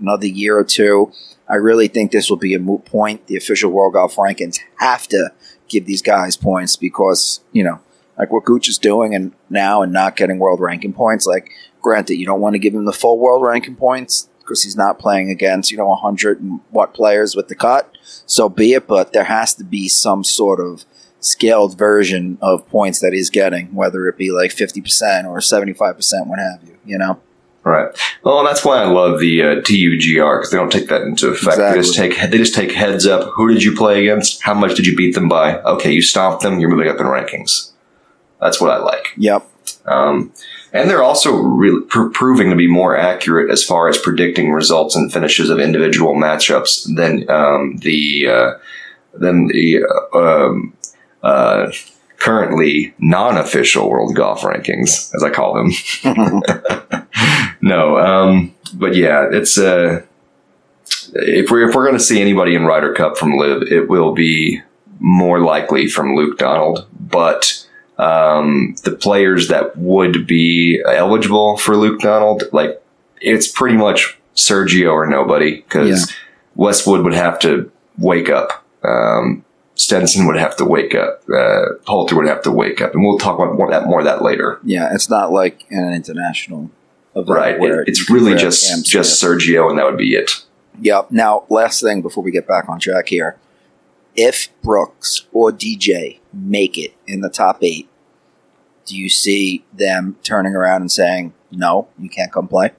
another 0.00 0.26
year 0.26 0.58
or 0.58 0.64
two, 0.64 1.12
I 1.48 1.56
really 1.56 1.88
think 1.88 2.12
this 2.12 2.28
will 2.28 2.36
be 2.36 2.54
a 2.54 2.58
moot 2.58 2.84
point. 2.84 3.26
The 3.26 3.36
official 3.36 3.70
World 3.70 3.94
Golf 3.94 4.16
Rankings 4.16 4.58
have 4.78 5.08
to 5.08 5.32
give 5.68 5.86
these 5.86 6.02
guys 6.02 6.36
points 6.36 6.76
because 6.76 7.40
you 7.52 7.64
know, 7.64 7.80
like 8.18 8.30
what 8.32 8.44
Gooch 8.44 8.68
is 8.68 8.78
doing 8.78 9.14
and 9.14 9.32
now 9.48 9.82
and 9.82 9.92
not 9.92 10.16
getting 10.16 10.38
world 10.38 10.60
ranking 10.60 10.92
points. 10.92 11.26
Like, 11.26 11.50
granted, 11.80 12.16
you 12.16 12.26
don't 12.26 12.40
want 12.40 12.54
to 12.54 12.58
give 12.58 12.74
him 12.74 12.84
the 12.84 12.92
full 12.92 13.18
world 13.18 13.42
ranking 13.42 13.76
points 13.76 14.28
because 14.40 14.62
he's 14.62 14.76
not 14.76 14.98
playing 14.98 15.30
against 15.30 15.70
you 15.70 15.76
know 15.76 15.88
100 15.88 16.40
and 16.40 16.60
what 16.70 16.94
players 16.94 17.34
with 17.34 17.48
the 17.48 17.54
cut. 17.54 17.90
So 18.26 18.48
be 18.48 18.74
it, 18.74 18.86
but 18.86 19.12
there 19.12 19.24
has 19.24 19.54
to 19.54 19.64
be 19.64 19.88
some 19.88 20.24
sort 20.24 20.60
of 20.60 20.84
scaled 21.20 21.76
version 21.76 22.38
of 22.40 22.68
points 22.68 23.00
that 23.00 23.12
he's 23.12 23.30
getting, 23.30 23.74
whether 23.74 24.06
it 24.06 24.16
be 24.16 24.30
like 24.30 24.50
50% 24.50 25.24
or 25.26 25.38
75%, 25.38 26.26
what 26.26 26.38
have 26.38 26.62
you, 26.64 26.78
you 26.84 26.98
know? 26.98 27.20
Right. 27.68 27.94
Well, 28.22 28.38
and 28.38 28.48
that's 28.48 28.64
why 28.64 28.78
I 28.78 28.86
love 28.86 29.20
the 29.20 29.42
uh, 29.42 29.54
TUGR 29.60 30.38
because 30.38 30.50
they 30.50 30.56
don't 30.56 30.72
take 30.72 30.88
that 30.88 31.02
into 31.02 31.28
effect. 31.28 31.58
They 31.58 31.74
just 31.74 31.94
take 31.94 32.18
they 32.18 32.38
just 32.38 32.54
take 32.54 32.72
heads 32.72 33.06
up. 33.06 33.28
Who 33.34 33.52
did 33.52 33.62
you 33.62 33.76
play 33.76 34.00
against? 34.00 34.42
How 34.42 34.54
much 34.54 34.74
did 34.74 34.86
you 34.86 34.96
beat 34.96 35.14
them 35.14 35.28
by? 35.28 35.60
Okay, 35.60 35.92
you 35.92 36.00
stomped 36.00 36.42
them. 36.42 36.60
You're 36.60 36.70
moving 36.70 36.88
up 36.88 36.98
in 36.98 37.04
rankings. 37.04 37.72
That's 38.40 38.58
what 38.58 38.70
I 38.70 38.78
like. 38.78 39.08
Yep. 39.18 39.46
Um, 39.84 40.32
and 40.72 40.88
they're 40.88 41.02
also 41.02 41.82
pr- 41.88 42.08
proving 42.08 42.48
to 42.48 42.56
be 42.56 42.68
more 42.68 42.96
accurate 42.96 43.50
as 43.50 43.62
far 43.62 43.88
as 43.88 43.98
predicting 43.98 44.50
results 44.50 44.96
and 44.96 45.12
finishes 45.12 45.50
of 45.50 45.60
individual 45.60 46.14
matchups 46.14 46.88
than 46.96 47.28
um, 47.28 47.76
the 47.82 48.28
uh, 48.28 48.52
than 49.12 49.48
the 49.48 49.82
uh, 50.14 50.18
um, 50.18 50.74
uh, 51.22 51.70
currently 52.16 52.94
non-official 52.98 53.90
World 53.90 54.16
Golf 54.16 54.40
Rankings, 54.40 55.14
as 55.14 55.22
I 55.22 55.28
call 55.28 55.52
them. 55.52 55.70
no, 57.68 57.98
um, 57.98 58.54
but 58.74 58.96
yeah, 58.96 59.28
it's 59.30 59.58
uh, 59.58 60.02
if 61.14 61.50
we're 61.50 61.68
if 61.68 61.74
we're 61.74 61.84
going 61.84 61.98
to 61.98 62.02
see 62.02 62.20
anybody 62.20 62.54
in 62.54 62.64
Ryder 62.64 62.94
Cup 62.94 63.16
from 63.16 63.36
LIV, 63.36 63.70
it 63.70 63.88
will 63.88 64.12
be 64.12 64.62
more 65.00 65.40
likely 65.40 65.86
from 65.86 66.16
Luke 66.16 66.38
Donald, 66.38 66.86
but 66.98 67.66
um, 67.98 68.74
the 68.84 68.92
players 68.92 69.48
that 69.48 69.76
would 69.76 70.26
be 70.26 70.82
eligible 70.86 71.56
for 71.56 71.76
Luke 71.76 72.00
Donald, 72.00 72.44
like 72.52 72.82
it's 73.20 73.48
pretty 73.48 73.76
much 73.76 74.18
Sergio 74.34 74.92
or 74.92 75.06
nobody 75.06 75.56
because 75.56 76.12
Westwood 76.54 77.02
would 77.02 77.14
have 77.14 77.38
to 77.40 77.70
wake 77.98 78.30
up. 78.30 78.64
Um, 78.84 79.44
Stenson 79.74 80.26
would 80.26 80.36
have 80.36 80.56
to 80.56 80.64
wake 80.64 80.94
up. 80.94 81.22
Uh, 81.28 81.74
Poulter 81.86 82.16
would 82.16 82.26
have 82.26 82.42
to 82.42 82.50
wake 82.50 82.80
up, 82.80 82.94
and 82.94 83.04
we'll 83.04 83.18
talk 83.18 83.38
about 83.38 83.56
more 83.56 83.70
that 83.70 83.86
more 83.86 84.00
of 84.00 84.04
that 84.06 84.22
later. 84.22 84.58
Yeah, 84.64 84.92
it's 84.92 85.08
not 85.08 85.30
like 85.32 85.66
an 85.70 85.92
international 85.92 86.70
event. 87.18 87.28
Right? 87.28 87.62
It- 87.62 87.88
it's 87.88 88.10
really 88.10 88.34
just 88.34 88.68
Cam 88.68 88.82
just 88.82 89.20
Smith. 89.20 89.30
Sergio, 89.40 89.68
and 89.70 89.78
that 89.78 89.84
would 89.84 89.98
be 89.98 90.14
it. 90.14 90.30
Yep. 90.80 91.10
Now, 91.10 91.44
last 91.48 91.82
thing 91.82 92.02
before 92.02 92.22
we 92.22 92.30
get 92.30 92.46
back 92.46 92.68
on 92.68 92.78
track 92.78 93.08
here. 93.08 93.36
If 94.16 94.48
Brooks 94.62 95.26
or 95.32 95.52
DJ 95.52 96.18
make 96.32 96.76
it 96.76 96.92
in 97.06 97.20
the 97.20 97.28
top 97.28 97.58
eight, 97.62 97.88
do 98.84 98.96
you 98.96 99.08
see 99.08 99.64
them 99.72 100.16
turning 100.24 100.54
around 100.56 100.80
and 100.80 100.90
saying, 100.90 101.32
no, 101.52 101.88
you 101.98 102.08
can't 102.08 102.32
come 102.32 102.48
play? 102.48 102.72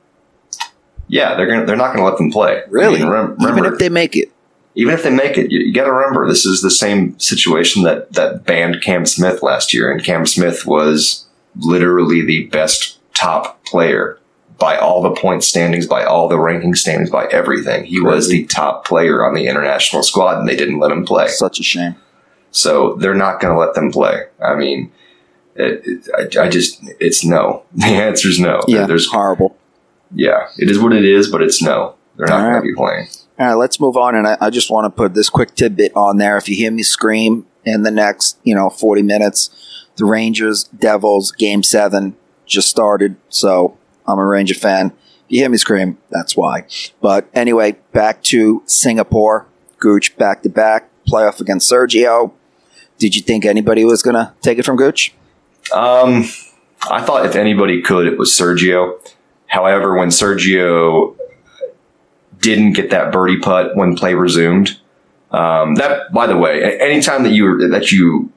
Yeah, 1.07 1.35
they're 1.35 1.47
gonna 1.47 1.65
they're 1.65 1.75
not 1.75 1.87
going 1.95 1.99
to 1.99 2.09
let 2.09 2.17
them 2.17 2.29
play. 2.31 2.61
Really? 2.69 2.97
I 2.97 3.03
mean, 3.03 3.09
rem- 3.09 3.35
Even 3.39 3.45
remember, 3.55 3.73
if 3.73 3.79
they 3.79 3.89
make 3.89 4.15
it. 4.15 4.31
even 4.75 4.93
if 4.93 5.01
they 5.03 5.09
make 5.09 5.37
it, 5.37 5.49
you, 5.51 5.59
you 5.59 5.73
got 5.73 5.85
to 5.85 5.91
remember 5.91 6.27
this 6.27 6.45
is 6.45 6.61
the 6.61 6.69
same 6.69 7.17
situation 7.19 7.83
that 7.83 8.13
that 8.13 8.45
banned 8.45 8.81
Cam 8.83 9.05
Smith 9.05 9.41
last 9.41 9.73
year, 9.73 9.91
and 9.91 10.03
Cam 10.03 10.25
Smith 10.25 10.65
was 10.67 11.25
literally 11.55 12.23
the 12.23 12.45
best 12.47 12.99
top 13.15 13.63
player, 13.65 14.18
by 14.59 14.77
all 14.77 15.01
the 15.01 15.11
point 15.11 15.43
standings, 15.43 15.87
by 15.87 16.03
all 16.03 16.27
the 16.27 16.37
ranking 16.39 16.75
standings, 16.75 17.09
by 17.09 17.25
everything. 17.27 17.85
He 17.85 17.99
was 18.01 18.27
the 18.29 18.45
top 18.45 18.85
player 18.85 19.25
on 19.25 19.33
the 19.33 19.47
international 19.47 20.03
squad, 20.03 20.37
and 20.39 20.47
they 20.47 20.55
didn't 20.55 20.79
let 20.79 20.91
him 20.91 21.05
play. 21.05 21.27
Such 21.29 21.59
a 21.59 21.63
shame. 21.63 21.95
So 22.51 22.95
they're 22.95 23.15
not 23.15 23.39
going 23.39 23.53
to 23.53 23.59
let 23.59 23.73
them 23.75 23.91
play. 23.91 24.23
I 24.43 24.55
mean, 24.55 24.91
it, 25.55 25.81
it, 25.85 26.37
I, 26.37 26.45
I 26.45 26.49
just 26.49 26.79
it's 26.99 27.23
no. 27.23 27.63
The 27.73 27.85
answer 27.85 28.27
is 28.27 28.39
no. 28.39 28.61
Yeah, 28.67 28.85
There's 28.85 29.09
horrible. 29.09 29.55
yeah, 30.13 30.49
it 30.57 30.69
is 30.69 30.79
what 30.79 30.93
it 30.93 31.05
is, 31.05 31.29
but 31.31 31.41
it's 31.41 31.61
no. 31.61 31.95
They're 32.17 32.27
not 32.27 32.41
All 32.41 32.49
going 32.49 32.61
to 32.61 32.67
be 32.67 32.75
playing. 32.75 33.07
All 33.39 33.47
right, 33.47 33.53
let's 33.53 33.79
move 33.79 33.95
on. 33.95 34.15
And 34.15 34.27
I, 34.27 34.37
I 34.41 34.49
just 34.49 34.69
want 34.69 34.85
to 34.85 34.89
put 34.89 35.13
this 35.13 35.29
quick 35.29 35.55
tidbit 35.55 35.93
on 35.95 36.17
there. 36.17 36.35
If 36.37 36.49
you 36.49 36.55
hear 36.55 36.71
me 36.71 36.83
scream 36.83 37.45
in 37.63 37.83
the 37.83 37.91
next, 37.91 38.37
you 38.43 38.53
know, 38.53 38.69
40 38.69 39.01
minutes, 39.03 39.85
the 39.95 40.03
Rangers 40.05 40.65
Devils 40.65 41.31
game 41.31 41.63
seven 41.63 42.17
just 42.45 42.67
started. 42.67 43.15
So 43.29 43.77
I'm 44.09 44.19
a 44.19 44.25
Ranger 44.25 44.55
fan. 44.55 44.91
You 45.27 45.39
hear 45.39 45.49
me 45.49 45.57
scream, 45.57 45.97
that's 46.09 46.35
why. 46.35 46.65
But 47.01 47.29
anyway, 47.33 47.77
back 47.91 48.23
to 48.23 48.63
Singapore. 48.65 49.45
Gooch 49.77 50.17
back 50.17 50.41
to 50.43 50.49
back, 50.49 50.89
playoff 51.07 51.39
against 51.39 51.71
Sergio. 51.71 52.33
Did 52.97 53.15
you 53.15 53.21
think 53.21 53.45
anybody 53.45 53.85
was 53.85 54.01
going 54.01 54.15
to 54.15 54.33
take 54.41 54.57
it 54.57 54.65
from 54.65 54.75
Gooch? 54.75 55.13
Um, 55.73 56.25
I 56.89 57.01
thought 57.03 57.25
if 57.25 57.35
anybody 57.35 57.81
could, 57.81 58.07
it 58.07 58.17
was 58.17 58.31
Sergio. 58.31 58.99
However, 59.47 59.97
when 59.97 60.09
Sergio 60.09 61.15
didn't 62.39 62.73
get 62.73 62.89
that 62.89 63.11
birdie 63.11 63.39
putt 63.39 63.75
when 63.75 63.95
play 63.95 64.15
resumed, 64.15 64.79
um, 65.31 65.75
that 65.75 66.11
by 66.11 66.27
the 66.27 66.37
way, 66.37 66.79
anytime 66.79 67.23
that 67.23 67.31
you 67.31 67.69
that 67.69 67.91
you 67.91 68.31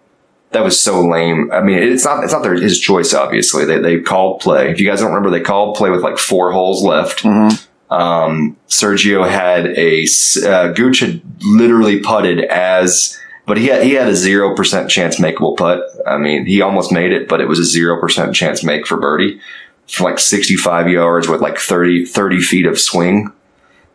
that 0.53 0.62
was 0.62 0.79
so 0.79 1.01
lame. 1.07 1.51
I 1.53 1.62
mean, 1.62 1.79
it's 1.79 2.05
not 2.05 2.25
it's 2.25 2.33
not 2.33 2.43
their 2.43 2.55
his 2.55 2.79
choice. 2.79 3.15
Obviously, 3.15 3.65
they 3.65 3.79
they 3.79 4.01
called 4.01 4.41
play. 4.41 4.71
If 4.71 4.81
you 4.81 4.87
guys 4.87 5.01
don't 5.01 5.09
remember, 5.09 5.31
they 5.31 5.41
called 5.41 5.77
play 5.77 5.91
with 5.91 6.03
like 6.03 6.19
four 6.19 6.53
holes 6.53 6.85
left. 6.85 7.23
Mm-hmm. 7.23 7.93
Um, 7.93 8.57
Sergio 8.69 9.29
had 9.29 9.67
a 9.77 10.07
uh, 10.47 10.73
Gooch 10.73 11.01
had 11.01 11.23
literally 11.43 12.01
putted 12.01 12.45
as, 12.45 13.19
but 13.47 13.59
he 13.59 13.67
had 13.67 13.83
he 13.83 13.93
had 13.93 14.09
a 14.09 14.17
zero 14.17 14.55
percent 14.55 14.91
chance 14.91 15.19
makeable 15.19 15.57
putt. 15.57 15.83
I 16.07 16.19
mean, 16.19 16.47
he 16.47 16.61
almost 16.61 16.93
made 16.93 17.12
it, 17.12 17.29
but 17.29 17.41
it 17.41 17.49
was 17.49 17.59
a 17.59 17.65
zero 17.65 18.01
percent 18.01 18.35
chance 18.35 18.62
make 18.62 18.87
for 18.87 18.99
birdie 18.99 19.41
from 19.88 20.05
like 20.05 20.19
sixty 20.19 20.57
five 20.57 20.88
yards 20.88 21.29
with 21.29 21.41
like 21.41 21.59
30, 21.59 22.07
30 22.07 22.41
feet 22.41 22.67
of 22.67 22.79
swing, 22.81 23.31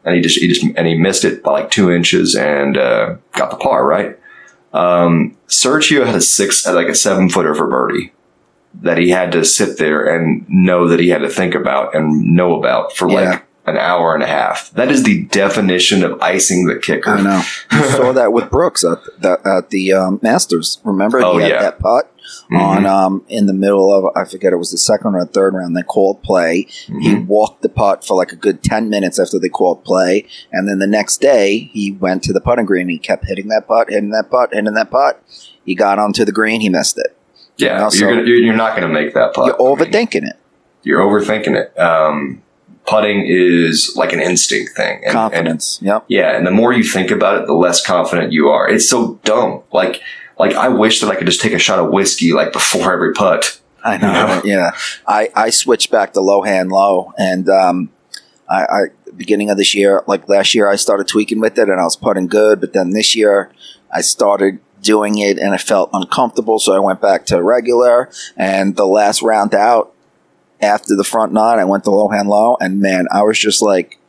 and 0.06 0.16
he 0.16 0.22
just 0.22 0.40
he 0.40 0.48
just 0.48 0.64
and 0.64 0.88
he 0.88 0.96
missed 0.96 1.26
it 1.26 1.44
by 1.44 1.52
like 1.52 1.72
two 1.72 1.92
inches 1.92 2.36
and 2.36 2.78
uh, 2.78 3.16
got 3.34 3.52
the 3.52 3.58
par 3.58 3.86
right. 3.86 4.17
Um, 4.78 5.36
Sergio 5.48 6.06
had 6.06 6.16
a 6.16 6.22
six, 6.22 6.66
like 6.68 6.88
a 6.88 6.96
seven 6.96 7.30
footer 7.30 7.56
for 7.56 7.68
birdie 7.68 8.12
that 8.82 8.98
he 9.00 9.10
had 9.10 9.32
to 9.32 9.44
sit 9.44 9.80
there 9.80 10.06
and 10.06 10.46
know 10.48 10.88
that 10.88 11.00
he 11.00 11.10
had 11.10 11.22
to 11.22 11.30
think 11.30 11.56
about 11.56 11.96
and 11.96 12.36
know 12.36 12.56
about 12.60 12.96
for 12.96 13.10
Yeah. 13.10 13.30
like 13.32 13.47
an 13.68 13.78
hour 13.78 14.14
and 14.16 14.24
a 14.24 14.28
half. 14.28 14.72
That 14.72 14.90
is 14.90 15.04
the 15.04 15.26
definition 15.26 16.04
of 16.04 16.20
icing 16.22 16.66
the 16.66 16.80
kicker. 16.80 17.12
I 17.12 17.22
know. 17.22 17.44
You 17.72 17.84
saw 17.92 18.12
that 18.14 18.32
with 18.34 18.50
Brooks 18.50 18.84
at 18.84 18.98
the, 19.22 19.40
at 19.46 19.70
the 19.70 19.94
um, 19.94 20.20
Masters. 20.24 20.80
Remember, 20.84 21.22
Oh, 21.22 21.38
he 21.38 21.44
had 21.44 21.52
yeah. 21.52 21.62
that 21.62 21.80
putt 21.80 22.12
Mhm. 22.52 22.60
on 22.60 22.86
um, 22.86 23.24
in 23.30 23.46
the 23.46 23.54
middle 23.54 23.94
of 23.94 24.12
I 24.16 24.26
forget 24.26 24.52
it 24.52 24.58
was 24.58 24.72
the 24.72 24.78
second 24.78 25.16
or 25.16 25.24
third 25.26 25.54
round. 25.54 25.78
They 25.78 25.82
called 25.84 26.22
play. 26.24 26.64
He 26.88 27.16
Mhm. 27.16 27.26
walked 27.28 27.62
the 27.62 27.70
putt 27.70 28.06
for 28.06 28.16
like 28.18 28.32
a 28.34 28.36
good 28.36 28.64
ten 28.64 28.90
minutes 28.90 29.18
after 29.18 29.40
they 29.40 29.48
called 29.50 29.84
play, 29.86 30.26
and 30.52 30.68
then 30.68 30.80
the 30.80 30.88
next 30.88 31.22
day 31.22 31.70
he 31.72 31.92
went 31.94 32.24
to 32.24 32.34
the 32.34 32.42
putting 32.42 32.66
green. 32.66 32.90
He 32.90 32.98
kept 33.00 33.28
hitting 33.28 33.48
that 33.48 33.66
putt, 33.68 33.90
hitting 33.90 34.10
that 34.12 34.30
putt, 34.30 34.54
hitting 34.54 34.74
that 34.74 34.92
putt. 34.92 35.22
He 35.64 35.74
got 35.74 36.00
onto 36.00 36.26
the 36.26 36.34
green. 36.34 36.60
He 36.62 36.68
missed 36.70 36.98
it. 36.98 37.16
Yeah, 37.58 37.90
you're, 37.94 38.10
gonna, 38.10 38.24
you're, 38.28 38.38
you're 38.38 38.56
not 38.56 38.76
going 38.78 38.88
to 38.88 38.94
make 38.94 39.14
that 39.14 39.34
putt. 39.34 39.46
You're 39.48 39.58
overthinking 39.58 40.28
it. 40.28 40.36
You're 40.84 41.00
overthinking 41.02 41.56
it. 41.56 41.80
Um, 41.80 42.44
putting 42.88 43.24
is 43.28 43.94
like 43.96 44.14
an 44.14 44.20
instinct 44.22 44.76
thing. 44.76 44.96
And- 44.98 45.06
and 45.06 45.14
Confidence. 45.14 45.80
yep. 45.82 46.06
Yeah, 46.08 46.36
and 46.38 46.48
the 46.48 46.52
more 46.52 46.72
you 46.74 46.84
think 46.84 47.12
about 47.12 47.42
it, 47.42 47.46
the 47.48 47.54
less 47.54 47.86
confident 47.86 48.32
you 48.32 48.50
are. 48.50 48.68
It's 48.70 48.90
so 48.90 49.20
dumb. 49.24 49.62
Like, 49.74 50.02
like 50.40 50.56
I 50.56 50.70
wish 50.70 51.02
that 51.02 51.10
I 51.10 51.16
could 51.16 51.28
just 51.28 51.42
take 51.42 51.54
a 51.54 51.60
shot 51.60 51.80
of 51.80 51.92
whiskey 51.92 52.32
like 52.34 52.54
before 52.54 52.94
every 52.94 53.14
putt. 53.14 53.60
I 53.84 53.98
know. 53.98 54.08
Yeah. 54.08 54.42
Yeah, 54.46 54.72
I, 55.08 55.30
I 55.36 55.50
switched 55.50 55.92
back 55.92 56.14
to 56.14 56.22
low 56.22 56.42
hand 56.42 56.72
low, 56.72 57.14
and 57.18 57.48
um, 57.50 57.90
I, 58.50 58.64
I 58.64 58.82
beginning 59.16 59.50
of 59.50 59.58
this 59.58 59.74
year, 59.76 60.04
like 60.08 60.28
last 60.30 60.54
year, 60.56 60.70
I 60.70 60.76
started 60.78 61.08
tweaking 61.08 61.40
with 61.40 61.58
it, 61.58 61.70
and 61.70 61.80
I 61.80 61.84
was 61.84 61.96
putting 61.96 62.28
good. 62.28 62.60
But 62.62 62.74
then 62.74 62.92
this 62.92 63.16
year, 63.16 63.52
I 63.92 64.02
started 64.02 64.60
doing 64.82 65.18
it, 65.18 65.38
and 65.40 65.54
I 65.54 65.58
felt 65.58 65.90
uncomfortable, 65.94 66.60
so 66.60 66.74
I 66.74 66.80
went 66.80 67.02
back 67.02 67.26
to 67.28 67.42
regular. 67.44 68.10
And 68.38 68.76
the 68.76 68.86
last 68.88 69.22
round 69.22 69.54
out, 69.56 69.94
after 70.62 70.96
the 70.96 71.04
front 71.04 71.34
nine, 71.34 71.60
I 71.60 71.66
went 71.66 71.84
to 71.86 71.92
low 71.92 72.10
hand 72.10 72.30
low, 72.30 72.58
and 72.60 72.80
man, 72.80 73.08
I 73.12 73.24
was 73.24 73.38
just 73.38 73.62
like, 73.62 74.00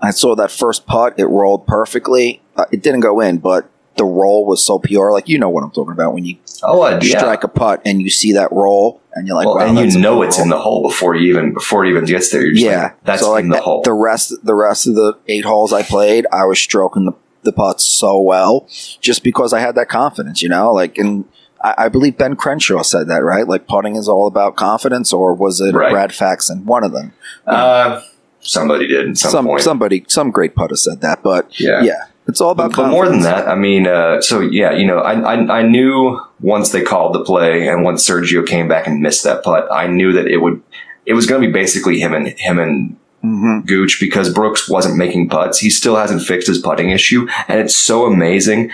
I 0.00 0.10
saw 0.10 0.34
that 0.36 0.50
first 0.50 0.86
putt, 0.86 1.14
it 1.18 1.26
rolled 1.26 1.66
perfectly. 1.66 2.42
Uh, 2.56 2.66
it 2.70 2.82
didn't 2.82 3.00
go 3.00 3.20
in, 3.20 3.38
but 3.38 3.70
the 3.96 4.04
roll 4.04 4.44
was 4.44 4.64
so 4.64 4.78
pure. 4.78 5.12
Like 5.12 5.28
you 5.28 5.38
know 5.38 5.48
what 5.48 5.64
I'm 5.64 5.70
talking 5.70 5.92
about 5.92 6.14
when 6.14 6.24
you 6.24 6.36
Oh, 6.62 6.80
I, 6.80 6.98
yeah. 7.00 7.18
strike 7.18 7.44
a 7.44 7.48
putt 7.48 7.82
and 7.84 8.00
you 8.00 8.08
see 8.10 8.32
that 8.32 8.50
roll 8.50 9.00
and 9.12 9.26
you're 9.26 9.36
like, 9.36 9.46
well, 9.46 9.56
wow, 9.56 9.76
and 9.76 9.92
you 9.92 10.00
know 10.00 10.22
it's 10.22 10.38
roll. 10.38 10.44
in 10.44 10.50
the 10.50 10.58
hole 10.58 10.82
before 10.82 11.14
you 11.14 11.30
even 11.30 11.52
before 11.52 11.84
it 11.84 11.90
even 11.90 12.04
gets 12.04 12.30
there. 12.30 12.42
You're 12.42 12.52
just 12.54 12.64
yeah. 12.64 12.82
like, 12.84 13.04
that's 13.04 13.22
so 13.22 13.32
like 13.32 13.44
in 13.44 13.50
the 13.50 13.60
hole. 13.60 13.82
the 13.82 13.92
rest, 13.92 14.32
the 14.42 14.54
rest 14.54 14.86
of 14.86 14.94
the 14.94 15.18
eight 15.28 15.44
holes 15.44 15.72
I 15.72 15.82
played, 15.82 16.26
I 16.32 16.44
was 16.44 16.58
stroking 16.58 17.04
the 17.04 17.12
the 17.42 17.52
putts 17.52 17.84
so 17.84 18.18
well, 18.20 18.66
just 19.02 19.22
because 19.22 19.52
I 19.52 19.60
had 19.60 19.74
that 19.74 19.90
confidence, 19.90 20.40
you 20.40 20.48
know. 20.48 20.72
Like, 20.72 20.96
and 20.96 21.26
I, 21.64 21.74
I 21.86 21.88
believe 21.88 22.16
Ben 22.18 22.36
Crenshaw 22.36 22.82
said 22.82 23.08
that, 23.08 23.24
right? 23.24 23.48
Like, 23.48 23.66
putting 23.66 23.96
is 23.96 24.08
all 24.08 24.26
about 24.28 24.54
confidence, 24.56 25.12
or 25.12 25.34
was 25.34 25.60
it 25.60 25.74
Right. 25.74 25.90
Brad 25.90 26.12
Faxon? 26.14 26.64
One 26.66 26.84
of 26.84 26.92
them. 26.92 27.12
uh, 27.46 28.00
somebody 28.40 28.86
did 28.86 29.08
at 29.10 29.16
some, 29.16 29.30
Some 29.30 29.46
point. 29.46 29.62
somebody, 29.62 30.04
some 30.08 30.30
great 30.30 30.54
putter 30.54 30.76
said 30.76 31.00
that, 31.00 31.22
but 31.22 31.58
yeah. 31.58 31.82
yeah, 31.82 32.04
it's 32.28 32.40
all 32.40 32.50
about. 32.50 32.70
But, 32.72 32.82
but 32.84 32.90
more 32.90 33.08
than 33.08 33.20
that, 33.22 33.48
I 33.48 33.54
mean, 33.54 33.86
uh, 33.86 34.20
so 34.20 34.40
yeah, 34.40 34.72
you 34.72 34.86
know, 34.86 34.98
I, 34.98 35.14
I 35.34 35.58
I 35.60 35.62
knew 35.62 36.20
once 36.40 36.70
they 36.70 36.82
called 36.82 37.14
the 37.14 37.24
play 37.24 37.66
and 37.68 37.82
once 37.82 38.06
Sergio 38.08 38.46
came 38.46 38.68
back 38.68 38.86
and 38.86 39.00
missed 39.00 39.24
that 39.24 39.42
putt, 39.42 39.66
I 39.72 39.86
knew 39.86 40.12
that 40.12 40.26
it 40.26 40.38
would 40.38 40.62
it 41.06 41.14
was 41.14 41.26
going 41.26 41.40
to 41.42 41.46
be 41.48 41.52
basically 41.52 41.98
him 42.00 42.12
and 42.14 42.28
him 42.28 42.58
and 42.58 42.96
Mhm. 43.24 43.64
Gooch 43.66 43.98
because 44.00 44.30
Brooks 44.30 44.68
wasn't 44.68 44.98
making 44.98 45.30
putts. 45.30 45.58
He 45.58 45.70
still 45.70 45.96
hasn't 45.96 46.20
fixed 46.20 46.46
his 46.46 46.58
putting 46.58 46.90
issue, 46.90 47.26
and 47.48 47.58
it's 47.58 47.74
so 47.74 48.04
amazing. 48.04 48.70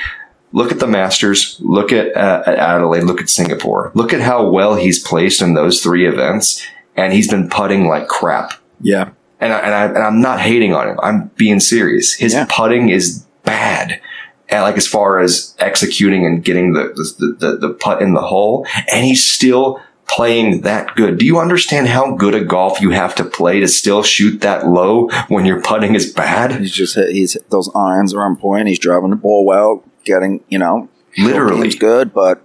Look 0.52 0.72
at 0.72 0.80
the 0.80 0.86
Masters. 0.86 1.56
Look 1.60 1.92
at, 1.92 2.16
uh, 2.16 2.42
at 2.46 2.56
Adelaide. 2.56 3.04
Look 3.04 3.20
at 3.20 3.30
Singapore. 3.30 3.92
Look 3.94 4.12
at 4.12 4.20
how 4.20 4.48
well 4.50 4.74
he's 4.74 4.98
placed 4.98 5.42
in 5.42 5.54
those 5.54 5.82
three 5.82 6.06
events, 6.08 6.66
and 6.96 7.12
he's 7.12 7.28
been 7.28 7.48
putting 7.48 7.86
like 7.86 8.08
crap. 8.08 8.54
Yeah, 8.80 9.10
And, 9.40 9.52
I, 9.52 9.58
and, 9.60 9.74
I, 9.74 9.84
and 9.86 9.98
I'm 9.98 10.20
not 10.20 10.40
hating 10.40 10.74
on 10.74 10.88
him. 10.88 10.98
I'm 11.02 11.30
being 11.36 11.60
serious. 11.60 12.14
His 12.14 12.32
Yeah. 12.34 12.46
putting 12.50 12.88
is 12.88 13.24
bad. 13.44 14.00
And 14.48 14.62
like 14.62 14.76
as 14.76 14.86
far 14.88 15.20
as 15.20 15.54
executing 15.60 16.26
and 16.26 16.42
getting 16.42 16.72
the, 16.72 16.92
the, 17.18 17.36
the, 17.38 17.56
the 17.68 17.74
putt 17.74 18.02
in 18.02 18.14
the 18.14 18.20
hole, 18.22 18.66
and 18.92 19.04
he's 19.04 19.24
still 19.24 19.80
playing 20.08 20.62
that 20.62 20.96
good. 20.96 21.18
Do 21.18 21.24
you 21.24 21.38
understand 21.38 21.86
how 21.86 22.16
good 22.16 22.34
a 22.34 22.42
golf 22.44 22.80
you 22.80 22.90
have 22.90 23.14
to 23.14 23.24
play 23.24 23.60
to 23.60 23.68
still 23.68 24.02
shoot 24.02 24.40
that 24.40 24.66
low 24.66 25.08
when 25.28 25.44
your 25.44 25.62
putting 25.62 25.94
is 25.94 26.12
bad? 26.12 26.58
he's 26.60 26.72
just 26.72 26.96
hit, 26.96 27.10
he's 27.12 27.36
those 27.50 27.70
irons 27.76 28.12
are 28.12 28.22
on 28.22 28.34
point. 28.34 28.66
He's 28.66 28.80
driving 28.80 29.10
the 29.10 29.16
ball 29.16 29.44
well, 29.44 29.84
getting 30.04 30.42
you 30.48 30.58
know 30.58 30.88
Literally. 31.18 31.64
He's 31.66 31.76
good, 31.76 32.12
but 32.12 32.42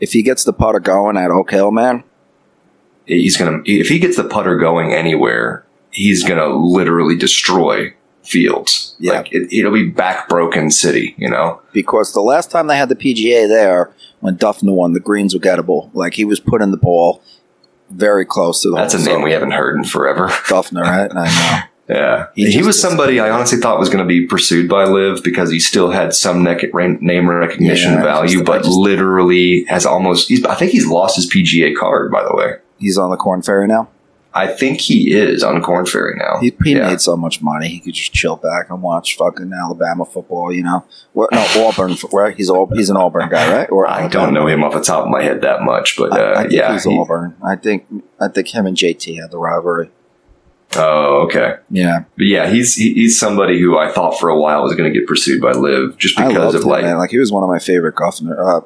if 0.00 0.12
he 0.12 0.22
gets 0.22 0.44
the 0.44 0.52
putter 0.52 0.80
going 0.80 1.16
at 1.16 1.30
Oak 1.30 1.50
Hill, 1.50 1.70
man, 1.70 2.04
He's 3.06 3.36
gonna 3.36 3.58
if 3.66 3.88
he 3.88 3.98
gets 3.98 4.16
the 4.16 4.24
putter 4.24 4.56
going 4.56 4.92
anywhere, 4.92 5.66
he's 5.90 6.24
gonna 6.24 6.46
literally 6.46 7.16
destroy 7.16 7.92
fields. 8.22 8.96
Yeah. 8.98 9.12
Like 9.12 9.32
it, 9.32 9.52
it'll 9.52 9.72
be 9.72 9.90
back 9.90 10.28
broken 10.28 10.70
city, 10.70 11.14
you 11.18 11.28
know? 11.28 11.60
because 11.72 12.14
the 12.14 12.22
last 12.22 12.50
time 12.50 12.66
they 12.66 12.78
had 12.78 12.88
the 12.88 12.96
PGA 12.96 13.46
there, 13.46 13.92
when 14.20 14.38
Dufner 14.38 14.74
won, 14.74 14.94
the 14.94 15.00
greens 15.00 15.34
were 15.34 15.40
gettable. 15.40 15.90
Like 15.92 16.14
he 16.14 16.24
was 16.24 16.40
putting 16.40 16.70
the 16.70 16.78
ball 16.78 17.22
very 17.90 18.24
close 18.24 18.62
to 18.62 18.70
the. 18.70 18.76
That's 18.76 18.94
a 18.94 19.04
name 19.04 19.20
we 19.20 19.32
haven't 19.32 19.50
heard 19.50 19.76
in 19.76 19.84
forever. 19.84 20.28
Dufner, 20.28 20.80
right? 20.80 21.10
I 21.14 21.24
know. 21.26 21.68
Yeah, 21.88 22.28
He 22.34 22.50
he, 22.50 22.62
was 22.62 22.80
somebody 22.80 23.20
I 23.20 23.28
honestly 23.28 23.58
thought 23.58 23.78
was 23.78 23.90
going 23.90 23.98
to 24.02 24.08
be 24.08 24.26
pursued 24.26 24.70
by 24.70 24.84
Liv 24.84 25.22
because 25.22 25.50
he 25.50 25.60
still 25.60 25.90
had 25.90 26.14
some 26.14 26.42
nec- 26.42 26.72
name 26.72 27.28
recognition 27.28 27.92
Yeah, 27.92 28.02
value, 28.02 28.32
just- 28.38 28.44
but 28.46 28.62
just- 28.64 28.70
literally 28.78 29.64
has 29.68 29.84
almost. 29.84 30.28
He's, 30.28 30.44
I 30.46 30.54
think 30.54 30.72
he's 30.72 30.86
lost 30.86 31.16
his 31.16 31.26
PGA 31.30 31.74
card. 31.76 32.10
By 32.10 32.22
the 32.24 32.34
way, 32.34 32.54
He's 32.78 32.96
on 32.98 33.10
the 33.10 33.16
Corn 33.16 33.42
Ferry 33.42 33.66
now. 33.68 33.88
I 34.36 34.48
think 34.48 34.80
he 34.80 35.12
is 35.14 35.44
on 35.44 35.62
Corn 35.62 35.86
Ferry 35.86 36.16
now. 36.18 36.40
He, 36.40 36.52
he 36.64 36.72
Yeah. 36.74 36.88
made 36.88 37.00
so 37.00 37.16
much 37.16 37.40
money. 37.40 37.68
He 37.68 37.78
could 37.78 37.94
just 37.94 38.12
chill 38.12 38.34
back 38.34 38.68
and 38.68 38.82
watch 38.82 39.16
fucking 39.16 39.52
Alabama 39.52 40.04
football. 40.04 40.52
You 40.52 40.64
know, 40.64 40.84
what? 41.12 41.30
No, 41.32 41.46
Auburn. 41.68 41.92
Where 42.10 42.30
he's 42.32 42.50
all 42.50 42.66
he's 42.74 42.90
an 42.90 42.96
Auburn 42.96 43.28
guy, 43.28 43.56
right? 43.58 43.70
Or 43.70 43.88
I 43.88 44.08
don't 44.08 44.32
know 44.34 44.46
him 44.48 44.64
off 44.64 44.72
the 44.72 44.80
top 44.80 45.04
of 45.04 45.10
my 45.10 45.22
head 45.22 45.42
that 45.42 45.62
much, 45.62 45.96
but 45.96 46.10
uh, 46.12 46.16
I, 46.16 46.32
I 46.32 46.40
think 46.42 46.52
yeah. 46.54 46.72
he's 46.72 46.82
he- 46.84 46.98
Auburn. 46.98 47.36
I 47.46 47.54
think 47.56 47.86
I 48.20 48.26
think 48.28 48.48
him 48.48 48.66
and 48.66 48.76
JT 48.76 49.20
had 49.20 49.30
the 49.30 49.38
rivalry. 49.38 49.90
Oh, 50.76 51.22
okay. 51.26 51.56
Yeah, 51.70 52.04
But 52.16 52.26
yeah, 52.26 52.48
he's 52.50 52.74
he, 52.74 52.94
he's 52.94 53.18
somebody 53.18 53.60
who 53.60 53.78
I 53.78 53.90
thought 53.92 54.18
for 54.18 54.28
a 54.28 54.38
while 54.38 54.62
was 54.62 54.74
going 54.74 54.92
to 54.92 54.98
get 54.98 55.06
pursued 55.08 55.40
by 55.40 55.52
Liv 55.52 55.96
just 55.98 56.16
because 56.16 56.54
of 56.54 56.62
him, 56.62 56.68
like 56.68 56.82
man. 56.84 56.98
Like 56.98 57.10
he 57.10 57.18
was 57.18 57.30
one 57.32 57.42
of 57.42 57.48
my 57.48 57.58
favorite 57.58 57.94
golfer. 57.94 58.40
Uh, 58.40 58.60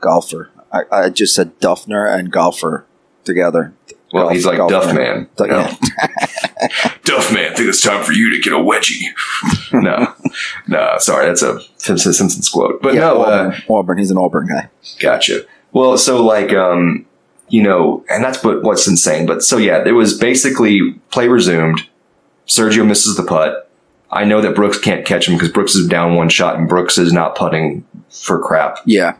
golfer. 0.00 0.50
I, 0.72 0.82
I 0.92 1.08
just 1.10 1.34
said 1.34 1.58
Dufner 1.60 2.12
and 2.12 2.30
golfer 2.30 2.86
together. 3.24 3.72
Well, 4.12 4.24
Golf- 4.24 4.32
he's 4.34 4.46
like 4.46 4.56
golf 4.58 4.70
Duff 4.70 4.86
man. 4.94 5.28
Man. 5.38 5.48
No. 5.48 5.70
Duff 7.04 7.32
Man, 7.32 7.52
I 7.52 7.54
think 7.54 7.68
it's 7.68 7.80
time 7.82 8.02
for 8.04 8.12
you 8.12 8.30
to 8.30 8.40
get 8.40 8.52
a 8.52 8.56
wedgie. 8.56 9.04
no, 9.72 10.12
no, 10.66 10.94
sorry, 10.98 11.26
that's 11.26 11.42
a 11.42 11.60
Simpsons, 11.76 12.16
Simpsons 12.18 12.48
quote. 12.48 12.80
But 12.82 12.94
Yeah, 12.94 13.00
no, 13.00 13.22
uh, 13.22 13.26
Auburn. 13.26 13.62
Auburn. 13.70 13.98
He's 13.98 14.10
an 14.10 14.18
Auburn 14.18 14.48
guy. 14.48 14.70
Gotcha. 14.98 15.44
Well, 15.72 15.98
so 15.98 16.24
like, 16.24 16.52
um, 16.54 17.06
you 17.48 17.62
know, 17.62 18.04
and 18.08 18.22
that's 18.22 18.42
what 18.42 18.62
what's 18.62 18.86
insane. 18.86 19.26
But 19.26 19.42
so 19.42 19.56
yeah, 19.56 19.82
it 19.86 19.92
was 19.92 20.16
basically 20.16 20.92
play 21.10 21.28
resumed. 21.28 21.80
Sergio 22.46 22.86
misses 22.86 23.16
the 23.16 23.24
putt. 23.24 23.70
I 24.10 24.24
know 24.24 24.40
that 24.40 24.54
Brooks 24.54 24.78
can't 24.78 25.04
catch 25.04 25.28
him 25.28 25.34
because 25.34 25.50
Brooks 25.50 25.74
is 25.74 25.86
down 25.86 26.14
one 26.14 26.30
shot 26.30 26.56
and 26.56 26.68
Brooks 26.68 26.96
is 26.96 27.12
not 27.12 27.36
putting 27.36 27.86
for 28.10 28.38
crap. 28.40 28.78
Yeah. 28.86 29.16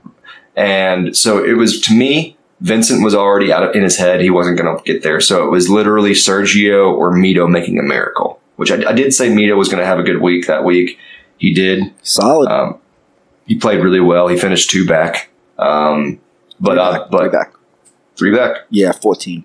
And 0.57 1.17
so 1.17 1.45
it 1.45 1.53
was 1.53 1.81
to 1.83 1.95
me, 1.95 2.37
Vincent 2.61 3.05
was 3.05 3.15
already 3.15 3.53
out 3.53 3.63
of, 3.63 3.77
in 3.77 3.83
his 3.83 3.99
head. 3.99 4.21
He 4.21 4.31
wasn't 4.31 4.59
going 4.59 4.77
to 4.77 4.83
get 4.83 5.03
there. 5.03 5.21
So 5.21 5.47
it 5.47 5.51
was 5.51 5.69
literally 5.69 6.13
Sergio 6.13 6.93
or 6.93 7.13
Mito 7.13 7.49
making 7.49 7.79
a 7.79 7.83
miracle, 7.83 8.41
which 8.57 8.73
I, 8.73 8.89
I 8.89 8.93
did 8.93 9.13
say 9.13 9.29
Mito 9.29 9.57
was 9.57 9.69
going 9.69 9.81
to 9.81 9.87
have 9.87 9.99
a 9.99 10.03
good 10.03 10.21
week 10.21 10.47
that 10.47 10.65
week. 10.65 10.99
He 11.37 11.55
did. 11.55 11.95
Solid. 12.03 12.51
Um, 12.51 12.81
he 13.47 13.57
played 13.57 13.83
really 13.83 14.01
well. 14.01 14.27
He 14.27 14.37
finished 14.37 14.71
two 14.71 14.87
back. 14.87 15.31
Um, 15.59 16.19
but 16.61 16.79
uh, 16.79 17.09
back, 17.09 17.11
but 17.11 17.53
three 18.19 18.35
back. 18.35 18.59
Yeah, 18.71 18.93
14. 18.93 19.45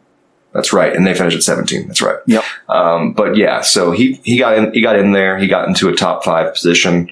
That's 0.53 0.71
right, 0.71 0.95
and 0.95 1.05
they 1.05 1.15
finished 1.15 1.35
at 1.35 1.41
seventeen. 1.41 1.87
That's 1.87 2.01
right. 2.01 2.19
Yep. 2.27 2.43
Um, 2.69 3.13
but 3.13 3.35
yeah, 3.35 3.61
so 3.61 3.89
he 3.89 4.21
he 4.23 4.37
got 4.37 4.55
in 4.55 4.71
he 4.71 4.81
got 4.81 4.97
in 4.97 5.11
there. 5.11 5.37
He 5.39 5.47
got 5.47 5.67
into 5.67 5.89
a 5.89 5.95
top 5.95 6.23
five 6.23 6.53
position, 6.53 7.11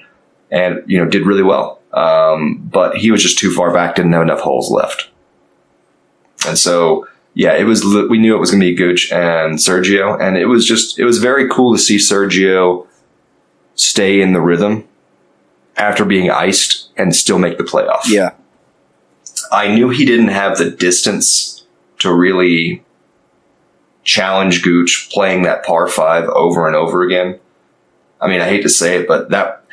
and 0.52 0.80
you 0.86 0.96
know 0.96 1.10
did 1.10 1.26
really 1.26 1.42
well. 1.42 1.80
Um, 1.92 2.58
but 2.70 2.96
he 2.96 3.10
was 3.10 3.20
just 3.20 3.38
too 3.38 3.52
far 3.52 3.72
back. 3.72 3.96
Didn't 3.96 4.12
have 4.12 4.22
enough 4.22 4.38
holes 4.38 4.70
left, 4.70 5.10
and 6.46 6.56
so 6.56 7.08
yeah, 7.34 7.54
it 7.54 7.64
was. 7.64 7.84
We 7.84 8.18
knew 8.18 8.36
it 8.36 8.38
was 8.38 8.52
going 8.52 8.60
to 8.60 8.66
be 8.66 8.76
Gooch 8.76 9.10
and 9.10 9.58
Sergio, 9.58 10.20
and 10.20 10.36
it 10.36 10.46
was 10.46 10.64
just 10.64 11.00
it 11.00 11.04
was 11.04 11.18
very 11.18 11.48
cool 11.48 11.74
to 11.74 11.80
see 11.80 11.96
Sergio 11.96 12.86
stay 13.74 14.20
in 14.20 14.34
the 14.34 14.40
rhythm 14.40 14.86
after 15.76 16.04
being 16.04 16.30
iced 16.30 16.90
and 16.96 17.16
still 17.16 17.40
make 17.40 17.58
the 17.58 17.64
playoff. 17.64 18.02
Yeah. 18.06 18.34
I 19.52 19.68
knew 19.68 19.90
he 19.90 20.04
didn't 20.06 20.28
have 20.28 20.58
the 20.58 20.70
distance 20.70 21.64
to 21.98 22.12
really 22.12 22.82
challenge 24.02 24.62
Gooch 24.62 25.08
playing 25.12 25.42
that 25.42 25.64
par 25.64 25.86
five 25.86 26.28
over 26.30 26.66
and 26.66 26.74
over 26.74 27.02
again. 27.02 27.38
I 28.20 28.28
mean, 28.28 28.40
I 28.40 28.48
hate 28.48 28.62
to 28.62 28.68
say 28.68 28.96
it, 28.96 29.06
but 29.06 29.30
that 29.30 29.64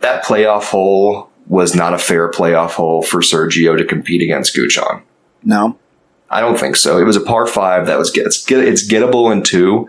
that 0.00 0.24
playoff 0.24 0.64
hole 0.64 1.30
was 1.46 1.74
not 1.74 1.94
a 1.94 1.98
fair 1.98 2.30
playoff 2.30 2.72
hole 2.72 3.02
for 3.02 3.20
Sergio 3.20 3.76
to 3.78 3.84
compete 3.84 4.20
against 4.20 4.54
Gooch 4.54 4.76
on. 4.76 5.02
No. 5.42 5.78
I 6.30 6.40
don't 6.40 6.58
think 6.58 6.76
so. 6.76 6.98
It 6.98 7.04
was 7.04 7.16
a 7.16 7.22
par 7.22 7.46
five 7.46 7.86
that 7.86 7.98
was 7.98 8.10
get, 8.10 8.26
it's 8.26 8.44
get, 8.44 8.60
it's 8.60 8.86
gettable 8.86 9.32
in 9.32 9.42
two, 9.42 9.88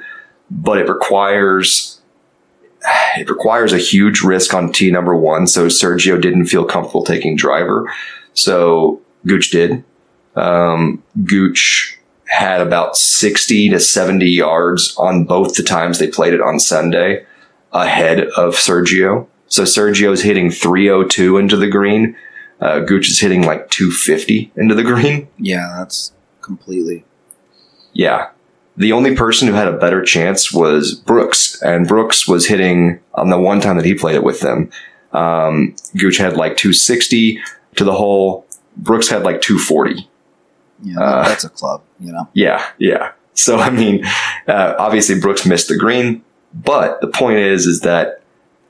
but 0.50 0.78
it 0.78 0.88
requires 0.88 2.00
it 3.18 3.30
requires 3.30 3.74
a 3.74 3.78
huge 3.78 4.22
risk 4.22 4.54
on 4.54 4.72
tee 4.72 4.90
number 4.90 5.16
one. 5.16 5.48
So 5.48 5.68
Sergio 5.68 6.22
didn't 6.22 6.46
feel 6.46 6.64
comfortable 6.64 7.04
taking 7.04 7.36
driver, 7.36 7.92
so 8.34 9.02
Gooch 9.26 9.52
did. 9.52 9.84
Um, 10.36 11.04
Gooch 11.24 11.98
had 12.28 12.62
about 12.62 12.96
sixty 12.96 13.70
to 13.70 13.80
seventy 13.80 14.30
yards 14.30 14.96
on 14.98 15.26
both 15.26 15.56
the 15.56 15.64
times 15.64 16.00
they 16.00 16.08
played 16.08 16.34
it 16.34 16.42
on 16.42 16.60
Sunday 16.60 17.26
ahead 17.72 18.22
of 18.38 18.56
Sergio. 18.56 19.28
So 19.48 19.64
Sergio's 19.64 20.22
hitting 20.22 20.52
three 20.52 20.90
oh 20.90 21.04
two 21.04 21.38
into 21.38 21.58
the 21.58 21.68
green. 21.68 22.16
Uh, 22.62 22.80
Gooch 22.80 23.10
is 23.10 23.20
hitting 23.20 23.44
like 23.44 23.70
two 23.70 23.92
fifty 23.92 24.52
into 24.56 24.76
the 24.76 24.84
green. 24.84 25.28
Yeah, 25.38 25.76
that's 25.80 26.14
completely. 26.42 27.06
Yeah. 27.94 28.30
The 28.78 28.94
only 28.94 29.14
person 29.16 29.48
who 29.48 29.54
had 29.56 29.68
a 29.68 29.78
better 29.78 30.02
chance 30.02 30.54
was 30.54 30.94
Brooks, 30.94 31.62
and 31.62 31.88
Brooks 31.88 32.28
was 32.28 32.48
hitting 32.48 33.02
on 33.14 33.30
the 33.30 33.40
one 33.40 33.60
time 33.60 33.76
that 33.76 33.86
he 33.86 33.94
played 33.94 34.16
it 34.16 34.24
with 34.24 34.40
them. 34.40 34.70
Um, 35.12 35.76
Gooch 35.98 36.18
had 36.18 36.38
like 36.38 36.56
260 36.56 37.42
to 37.80 37.84
the 37.84 37.94
hole. 37.94 38.46
Brooks 38.78 39.10
had 39.10 39.24
like 39.24 39.42
240. 39.42 40.08
Yeah, 40.84 41.00
Uh, 41.00 41.28
that's 41.28 41.44
a 41.44 41.50
club, 41.50 41.82
you 42.00 42.12
know. 42.12 42.30
Yeah, 42.34 42.66
yeah. 42.78 43.12
So 43.34 43.58
I 43.58 43.70
mean, 43.70 44.06
uh, 44.48 44.76
obviously 44.78 45.20
Brooks 45.20 45.46
missed 45.46 45.68
the 45.70 45.78
green, 45.78 46.24
but 46.54 47.02
the 47.02 47.08
point 47.08 47.40
is, 47.40 47.66
is 47.66 47.82
that 47.82 48.22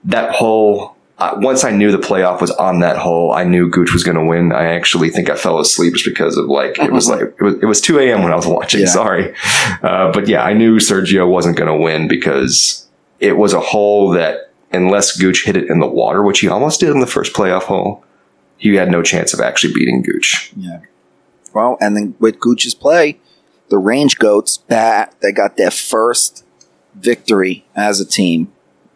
that 0.06 0.32
hole. 0.34 0.96
Uh, 1.18 1.34
once 1.42 1.66
I 1.66 1.72
knew 1.72 1.92
the 1.92 1.98
playoff 1.98 2.40
was 2.40 2.50
on 2.52 2.80
that 2.80 2.96
hole, 2.96 3.34
I 3.34 3.44
knew 3.44 3.70
Gooch 3.70 3.92
was 3.92 4.06
going 4.06 4.16
to 4.16 4.24
win. 4.24 4.54
I 4.54 4.74
actually 4.74 5.10
think 5.10 5.30
I 5.30 5.36
fell 5.36 5.60
asleep 5.60 5.92
just 5.96 6.06
because 6.06 6.38
of 6.38 6.46
like 6.46 6.80
it 6.80 6.94
was 6.94 7.10
like 7.14 7.20
it 7.22 7.42
was, 7.42 7.56
it 7.56 7.66
was 7.66 7.82
2 7.82 8.00
a.m. 8.00 8.24
when 8.24 8.32
I 8.32 8.38
was 8.38 8.48
watching. 8.48 8.80
Yeah. 8.82 8.86
Sorry, 8.88 9.36
uh, 9.84 10.12
but 10.14 10.30
yeah, 10.30 10.44
I 10.44 10.54
knew 10.54 10.78
Sergio 10.78 11.30
wasn't 11.30 11.58
going 11.58 11.68
to 11.68 11.84
win 11.84 12.08
because 12.08 12.88
it 13.20 13.36
was 13.36 13.52
a 13.54 13.60
hole 13.60 14.12
that 14.12 14.52
unless 14.72 15.18
Gooch 15.18 15.44
hit 15.44 15.58
it 15.58 15.70
in 15.70 15.80
the 15.80 15.88
water, 15.88 16.24
which 16.24 16.40
he 16.40 16.48
almost 16.48 16.80
did 16.80 16.90
in 16.92 17.02
the 17.02 17.08
first 17.08 17.34
playoff 17.34 17.64
hole, 17.64 18.06
he 18.60 18.76
had 18.76 18.92
no 18.92 19.02
chance 19.02 19.34
of 19.34 19.40
actually 19.40 19.74
beating 19.74 20.04
Gooch. 20.04 20.54
Yeah. 20.56 20.82
Well, 21.54 21.78
and 21.82 21.98
then 21.98 22.16
with 22.20 22.40
Gooch's 22.40 22.76
play, 22.76 23.20
the 23.70 23.78
RangeGoats 23.78 24.68
bat 24.68 25.16
they 25.22 25.32
got 25.32 25.58
their 25.58 25.72
first 25.72 26.46
victory 26.94 27.66
as 27.76 28.00
a 28.00 28.06
team 28.06 28.52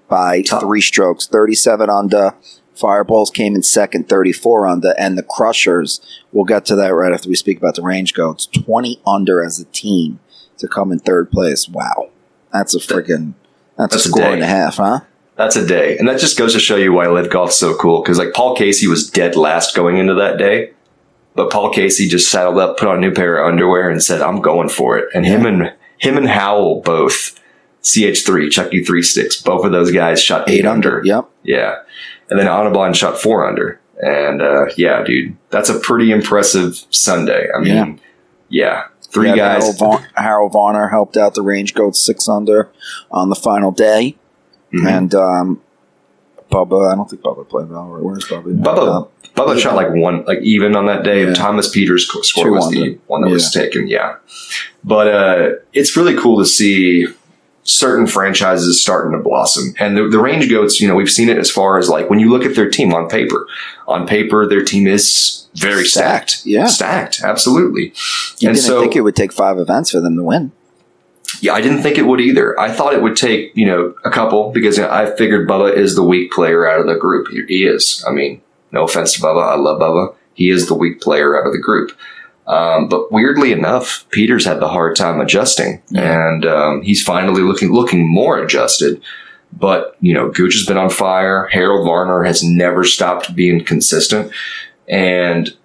by 0.08 0.44
Tough. 0.44 0.62
three 0.62 0.82
strokes, 0.82 1.26
thirty-seven 1.26 1.90
under. 1.90 2.36
Fireballs 2.76 3.32
came 3.32 3.56
in 3.56 3.64
second, 3.64 4.10
thirty-four 4.10 4.68
under, 4.68 4.94
and 4.98 5.18
the 5.18 5.24
Crushers. 5.24 6.02
We'll 6.32 6.46
get 6.46 6.66
to 6.66 6.76
that 6.76 6.94
right 6.94 7.14
after 7.14 7.30
we 7.30 7.36
speak 7.36 7.58
about 7.58 7.76
the 7.76 7.82
RangeGoats. 7.82 8.52
Twenty 8.52 9.00
under 9.08 9.44
as 9.44 9.60
a 9.60 9.66
team 9.66 10.20
to 10.58 10.68
come 10.68 10.92
in 10.92 11.00
third 11.00 11.32
place. 11.32 11.68
Wow, 11.68 12.10
that's 12.52 12.76
a 12.76 12.80
friggin' 12.80 13.34
that's, 13.78 13.94
That's 13.94 14.06
a 14.08 14.10
score 14.10 14.34
and 14.34 14.44
a 14.44 14.48
half, 14.48 14.78
huh? 14.78 15.02
That's 15.36 15.56
a 15.56 15.66
day. 15.66 15.98
And 15.98 16.08
that 16.08 16.20
just 16.20 16.38
goes 16.38 16.54
to 16.54 16.60
show 16.60 16.76
you 16.76 16.94
why 16.94 17.08
live 17.08 17.30
golf's 17.30 17.58
so 17.58 17.76
cool. 17.76 18.02
Cause 18.04 18.20
like 18.20 18.34
Paul 18.34 18.56
Casey 18.56 18.88
was 18.88 19.10
dead 19.10 19.36
last 19.36 19.76
going 19.76 19.98
into 19.98 20.14
that 20.16 20.38
day. 20.38 20.72
But 21.36 21.50
Paul 21.52 21.72
Casey 21.74 22.08
just 22.08 22.30
saddled 22.30 22.60
up, 22.60 22.78
put 22.78 22.88
on 22.88 22.98
a 22.98 23.02
new 23.02 23.12
pair 23.12 23.38
of 23.40 23.48
underwear 23.52 23.90
and 23.90 24.04
said, 24.04 24.22
I'm 24.22 24.42
going 24.42 24.70
for 24.70 24.98
it. 25.00 25.10
And 25.16 25.26
him 25.26 25.46
and 25.48 25.74
him 25.98 26.18
and 26.18 26.28
Howell 26.30 26.82
both 26.82 27.40
CH3, 27.82 28.52
Chucky 28.52 28.84
three 28.84 29.02
sticks, 29.02 29.42
both 29.42 29.66
of 29.66 29.72
those 29.72 29.92
guys 29.92 30.22
shot 30.22 30.48
eight, 30.48 30.66
under. 30.66 31.02
Yep. 31.04 31.30
Yeah. 31.42 31.78
And 32.30 32.40
then 32.40 32.48
Audubon 32.48 32.94
shot 32.94 33.18
four 33.20 33.48
under. 33.48 33.80
And 34.02 34.42
uh, 34.42 34.66
yeah, 34.78 35.04
dude, 35.04 35.36
that's 35.50 35.70
a 35.70 35.80
pretty 35.80 36.12
impressive 36.12 36.84
Sunday. 36.92 37.48
I 37.56 37.60
mean, 37.60 38.00
yeah. 38.50 38.86
Three 39.10 39.30
Yeah, 39.30 39.36
guys. 39.36 39.64
Harold, 39.64 39.80
Varn- 39.80 40.08
Harold 40.16 40.54
Varner 40.54 40.88
helped 40.90 41.18
out 41.18 41.36
the 41.36 41.44
RangeGoats 41.44 41.98
six 41.98 42.28
under 42.30 42.72
on 43.12 43.30
the 43.30 43.36
final 43.36 43.72
day. 43.72 44.16
Mhm. 44.74 44.88
And 44.88 45.16
um, 45.16 45.62
Bubba, 46.52 46.92
I 46.92 46.96
don't 46.96 47.10
think 47.10 47.22
Bubba 47.22 47.48
played 47.48 47.70
well. 47.70 47.88
Where's 48.02 48.26
Bubba? 48.26 48.62
Bubba, 48.62 49.10
Bubba 49.36 49.60
shot 49.60 49.76
like 49.76 49.94
one, 49.94 50.24
like 50.26 50.40
even 50.42 50.76
on 50.76 50.86
that 50.88 51.04
day. 51.04 51.26
Yeah. 51.26 51.34
Thomas 51.34 51.74
Pieters' 51.74 52.02
sco- 52.02 52.22
score 52.22 52.52
was 52.52 52.70
the 52.70 53.00
one 53.08 53.22
that 53.22 53.30
was 53.30 53.52
taken. 53.52 53.88
Yeah, 53.88 54.18
but 54.84 55.08
uh, 55.08 55.50
it's 55.74 55.98
really 55.98 56.16
cool 56.16 56.40
to 56.40 56.46
see 56.46 57.08
certain 57.64 58.06
franchises 58.06 58.82
starting 58.82 59.18
to 59.18 59.24
blossom. 59.24 59.74
And 59.80 59.96
the, 59.98 60.08
the 60.10 60.18
RangeGoats, 60.18 60.82
you 60.82 60.88
know, 60.88 60.96
we've 60.96 61.10
seen 61.10 61.30
it 61.30 61.38
as 61.38 61.50
far 61.50 61.78
as 61.78 61.90
like 61.90 62.10
when 62.10 62.20
you 62.20 62.30
look 62.30 62.44
at 62.44 62.56
their 62.56 62.70
team 62.70 62.94
on 62.94 63.08
paper. 63.10 63.48
On 63.88 64.06
paper, 64.08 64.48
their 64.48 64.64
team 64.64 64.88
is 64.88 65.48
very 65.56 65.86
stacked. 65.86 66.32
Stacked, 66.32 66.46
yeah. 66.46 66.68
stacked, 66.68 67.22
absolutely. 67.22 67.94
You 68.40 68.50
and 68.50 68.56
didn't 68.56 68.58
so, 68.58 68.82
think 68.82 68.96
it 68.96 69.02
would 69.02 69.16
take 69.16 69.34
five 69.34 69.58
events 69.58 69.92
for 69.92 70.00
them 70.02 70.16
to 70.16 70.24
win. 70.24 70.52
Yeah, 71.42 71.54
I 71.54 71.62
didn't 71.62 71.82
think 71.82 71.98
it 71.98 72.06
would 72.06 72.22
either. 72.22 72.60
I 72.60 72.72
thought 72.72 72.94
it 72.94 73.02
would 73.02 73.16
take, 73.16 73.56
you 73.56 73.66
know, 73.66 73.96
a 74.04 74.10
couple 74.10 74.52
because 74.52 74.78
you 74.78 74.84
know, 74.84 74.90
I 74.90 75.16
figured 75.16 75.48
Bubba 75.48 75.76
is 75.76 75.96
the 75.96 76.04
weak 76.04 76.32
player 76.32 76.68
out 76.68 76.80
of 76.80 76.88
the 76.88 76.96
group. 76.96 77.28
He, 77.30 77.44
he 77.48 77.66
is. 77.66 78.04
I 78.08 78.12
mean, 78.12 78.42
no 78.72 78.86
offense 78.86 79.14
to 79.14 79.22
Bubba. 79.22 79.54
I 79.54 79.56
love 79.56 79.80
Bubba. 79.80 80.16
He 80.34 80.50
is 80.50 80.68
the 80.68 80.76
weak 80.76 81.02
player 81.02 81.40
out 81.40 81.48
of 81.48 81.54
the 81.54 81.60
group. 81.60 81.98
Um, 82.46 82.90
but 82.90 83.12
weirdly 83.12 83.52
enough, 83.52 84.06
Pieters 84.10 84.46
had 84.46 84.60
the 84.60 84.68
hard 84.68 84.96
time 84.96 85.22
adjusting, 85.22 85.82
and 85.96 86.46
um, 86.46 86.82
he's 86.82 87.02
finally 87.02 87.42
looking 87.42 87.72
looking 87.72 88.12
more 88.12 88.38
adjusted. 88.38 89.02
But 89.54 89.96
you 90.02 90.14
know, 90.14 90.30
Gooch 90.30 90.56
has 90.56 90.66
been 90.66 90.78
on 90.78 90.90
fire. 90.90 91.48
Harold 91.48 91.86
Varner 91.86 92.24
has 92.24 92.44
never 92.44 92.84
stopped 92.84 93.36
being 93.36 93.64
consistent, 93.64 94.32
and 94.90 95.56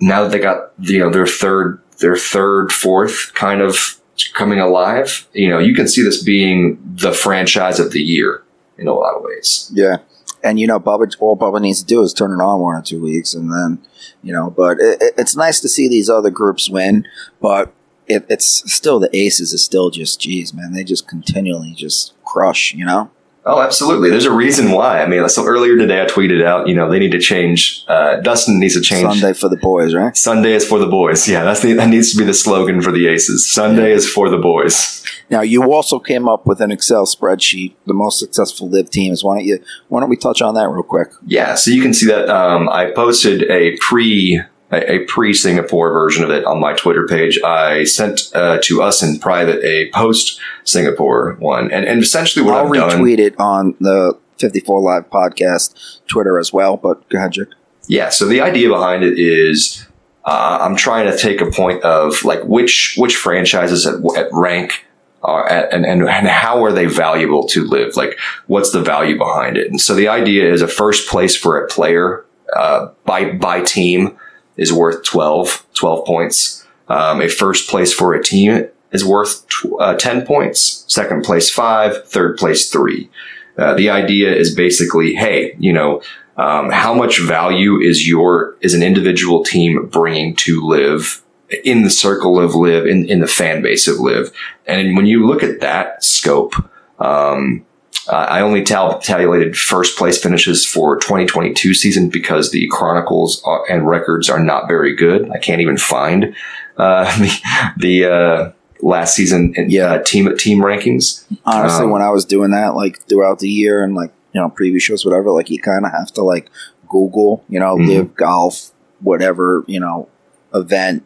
now 0.00 0.22
that 0.22 0.30
they 0.30 0.38
got 0.38 0.72
you 0.78 1.00
know 1.00 1.10
their 1.10 1.26
third 1.26 1.82
their 1.98 2.16
third 2.16 2.72
fourth 2.72 3.32
kind 3.34 3.60
of 3.60 4.00
coming 4.34 4.60
alive, 4.60 5.26
you 5.32 5.48
know, 5.48 5.58
you 5.58 5.74
can 5.74 5.86
see 5.88 6.02
this 6.02 6.22
being 6.22 6.78
the 6.96 7.12
franchise 7.12 7.78
of 7.78 7.92
the 7.92 8.00
year 8.02 8.42
in 8.78 8.86
a 8.88 8.92
lot 8.92 9.14
of 9.14 9.22
ways. 9.22 9.70
Yeah. 9.74 9.98
And, 10.42 10.60
you 10.60 10.66
know, 10.66 10.78
Bubba, 10.78 11.16
all 11.18 11.36
Bubba 11.36 11.60
needs 11.60 11.80
to 11.80 11.86
do 11.86 12.02
is 12.02 12.12
turn 12.12 12.30
it 12.30 12.42
on 12.42 12.60
one 12.60 12.76
or 12.76 12.82
two 12.82 13.00
weeks. 13.02 13.34
And 13.34 13.50
then, 13.50 13.84
you 14.22 14.32
know, 14.32 14.50
but 14.50 14.78
it, 14.78 15.02
it- 15.02 15.14
it's 15.16 15.34
nice 15.36 15.60
to 15.60 15.68
see 15.68 15.88
these 15.88 16.08
other 16.10 16.30
groups 16.30 16.68
win. 16.70 17.06
But 17.40 17.72
it, 18.06 18.24
it's 18.28 18.46
still 18.72 19.00
the 19.00 19.14
Aces 19.16 19.52
is 19.52 19.64
still 19.64 19.90
just, 19.90 20.20
geez, 20.20 20.54
man, 20.54 20.72
they 20.72 20.84
just 20.84 21.08
continually 21.08 21.72
just 21.74 22.12
crush, 22.24 22.72
you 22.74 22.84
know? 22.84 23.10
Oh, 23.48 23.60
absolutely. 23.60 24.10
There's 24.10 24.24
a 24.24 24.32
reason 24.32 24.72
why. 24.72 25.00
I 25.00 25.06
mean, 25.06 25.26
so 25.28 25.46
earlier 25.46 25.76
today 25.76 26.02
I 26.02 26.06
tweeted 26.06 26.44
out, 26.44 26.66
you 26.66 26.74
know, 26.74 26.90
they 26.90 26.98
need 26.98 27.12
to 27.12 27.20
change. 27.20 27.84
Uh, 27.86 28.16
Dustin 28.16 28.58
needs 28.58 28.74
to 28.74 28.80
change. 28.80 29.20
Sunday 29.20 29.38
for 29.38 29.48
the 29.48 29.56
boys, 29.56 29.94
right? 29.94 30.16
Sunday 30.16 30.54
is 30.54 30.66
for 30.66 30.80
the 30.80 30.88
boys. 30.88 31.28
Yeah, 31.28 31.44
that's 31.44 31.62
the, 31.62 31.72
that 31.74 31.88
needs 31.88 32.10
to 32.10 32.18
be 32.18 32.24
the 32.24 32.34
slogan 32.34 32.82
for 32.82 32.90
the 32.90 33.06
Aces. 33.06 33.48
Sunday 33.48 33.92
is 33.92 34.08
for 34.08 34.28
the 34.28 34.36
boys. 34.36 35.04
Now 35.30 35.42
you 35.42 35.72
also 35.72 36.00
came 36.00 36.28
up 36.28 36.44
with 36.44 36.60
an 36.60 36.72
Excel 36.72 37.06
spreadsheet, 37.06 37.74
the 37.86 37.94
most 37.94 38.18
successful 38.18 38.68
LIV 38.68 38.90
teams. 38.90 39.22
Why 39.22 39.36
don't 39.36 39.44
you? 39.44 39.62
Why 39.88 40.00
don't 40.00 40.10
we 40.10 40.16
touch 40.16 40.42
on 40.42 40.54
that 40.54 40.68
real 40.68 40.82
quick? 40.82 41.08
Yeah, 41.24 41.54
so 41.54 41.70
you 41.70 41.82
can 41.82 41.94
see 41.94 42.06
that 42.06 42.28
um, 42.28 42.68
I 42.68 42.90
posted 42.90 43.44
a 43.44 43.76
pre 43.80 44.42
a, 44.70 44.92
a 44.92 45.04
pre 45.06 45.32
Singapore 45.32 45.92
version 45.92 46.24
of 46.24 46.30
it 46.30 46.44
on 46.44 46.60
my 46.60 46.74
Twitter 46.74 47.06
page. 47.06 47.40
I 47.42 47.84
sent 47.84 48.30
uh, 48.34 48.58
to 48.62 48.82
us 48.82 49.02
in 49.02 49.18
private 49.18 49.62
a 49.64 49.90
post 49.90 50.40
Singapore 50.64 51.36
one, 51.38 51.70
and, 51.70 51.84
and 51.84 52.02
essentially 52.02 52.44
what 52.44 52.54
I'll 52.54 52.66
I've 52.66 52.90
done. 52.90 53.00
retweet 53.00 53.18
it 53.18 53.38
on 53.38 53.74
the 53.80 54.18
54 54.38 54.80
Live 54.80 55.10
podcast 55.10 56.00
Twitter 56.06 56.38
as 56.38 56.52
well. 56.52 56.76
But 56.76 57.08
go 57.08 57.18
ahead, 57.18 57.32
Jake. 57.32 57.48
Yeah. 57.88 58.08
So 58.10 58.26
the 58.26 58.40
idea 58.40 58.68
behind 58.68 59.04
it 59.04 59.18
is 59.18 59.86
uh, 60.24 60.58
I'm 60.60 60.76
trying 60.76 61.10
to 61.10 61.16
take 61.16 61.40
a 61.40 61.50
point 61.50 61.82
of 61.84 62.24
like 62.24 62.42
which 62.44 62.94
which 62.98 63.16
franchises 63.16 63.86
at, 63.86 63.94
at 64.16 64.28
rank 64.32 64.84
are 65.22 65.48
at, 65.48 65.72
and, 65.72 65.86
and 65.86 66.08
and 66.08 66.26
how 66.26 66.64
are 66.64 66.72
they 66.72 66.86
valuable 66.86 67.46
to 67.48 67.64
LIV? 67.64 67.96
Like 67.96 68.18
what's 68.46 68.72
the 68.72 68.82
value 68.82 69.16
behind 69.16 69.56
it? 69.56 69.70
And 69.70 69.80
so 69.80 69.94
the 69.94 70.08
idea 70.08 70.52
is 70.52 70.62
a 70.62 70.68
first 70.68 71.08
place 71.08 71.36
for 71.36 71.58
a 71.58 71.68
player 71.68 72.24
uh, 72.54 72.88
by 73.04 73.32
by 73.32 73.60
team 73.60 74.18
is 74.56 74.72
worth 74.72 75.04
12, 75.04 75.66
12 75.74 76.06
points. 76.06 76.66
Um, 76.88 77.20
a 77.20 77.28
first 77.28 77.68
place 77.68 77.92
for 77.92 78.14
a 78.14 78.22
team 78.22 78.68
is 78.92 79.04
worth 79.04 79.46
tw- 79.48 79.80
uh, 79.80 79.96
10 79.96 80.26
points. 80.26 80.84
Second 80.88 81.24
place, 81.24 81.50
five. 81.50 82.06
Third 82.06 82.36
place, 82.36 82.70
three. 82.70 83.10
Uh, 83.58 83.74
the 83.74 83.90
idea 83.90 84.34
is 84.34 84.54
basically, 84.54 85.14
hey, 85.14 85.56
you 85.58 85.72
know, 85.72 86.02
um, 86.36 86.70
how 86.70 86.94
much 86.94 87.20
value 87.20 87.80
is 87.80 88.06
your 88.08 88.56
is 88.60 88.74
an 88.74 88.82
individual 88.82 89.42
team 89.42 89.86
bringing 89.86 90.34
to 90.36 90.60
LIV 90.66 91.22
in 91.64 91.82
the 91.82 91.90
circle 91.90 92.38
of 92.38 92.54
LIV 92.54 92.86
in, 92.86 93.08
in 93.08 93.20
the 93.20 93.26
fan 93.26 93.62
base 93.62 93.88
of 93.88 94.00
LIV 94.00 94.32
and 94.66 94.96
when 94.96 95.06
you 95.06 95.26
look 95.26 95.42
at 95.42 95.60
that 95.60 96.02
scope 96.04 96.54
um, 96.98 97.64
I 98.08 98.40
only 98.40 98.62
tal- 98.62 98.98
tabulated 99.00 99.56
first 99.56 99.98
place 99.98 100.22
finishes 100.22 100.64
for 100.64 100.96
2022 100.96 101.74
season 101.74 102.08
because 102.08 102.50
the 102.52 102.68
chronicles 102.70 103.42
are, 103.44 103.64
and 103.70 103.86
records 103.88 104.28
are 104.30 104.38
not 104.42 104.68
very 104.68 104.94
good. 104.94 105.28
I 105.30 105.38
can't 105.38 105.60
even 105.60 105.76
find 105.76 106.34
uh, 106.76 107.04
the, 107.18 107.72
the 107.78 108.04
uh, 108.12 108.52
last 108.80 109.14
season 109.16 109.54
Yeah. 109.68 109.86
uh, 109.94 110.02
team 110.04 110.36
team 110.36 110.58
rankings. 110.58 111.24
Honestly, 111.44 111.84
Um, 111.84 111.90
when 111.90 112.02
I 112.02 112.10
was 112.10 112.24
doing 112.24 112.52
that, 112.52 112.74
like 112.76 113.00
throughout 113.08 113.40
the 113.40 113.48
year 113.48 113.82
and 113.82 113.94
like 113.94 114.12
you 114.32 114.40
know 114.40 114.50
previous 114.50 114.82
shows, 114.84 115.04
whatever, 115.04 115.30
like 115.32 115.50
you 115.50 115.58
kind 115.60 115.84
of 115.84 115.92
have 115.92 116.12
to 116.14 116.22
like 116.22 116.48
Google, 116.88 117.44
you 117.48 117.58
know, 117.58 117.76
Mhm. 117.76 117.88
LIV 117.88 118.14
Golf, 118.16 118.70
whatever, 119.00 119.64
you 119.66 119.80
know, 119.80 120.08
event 120.54 121.02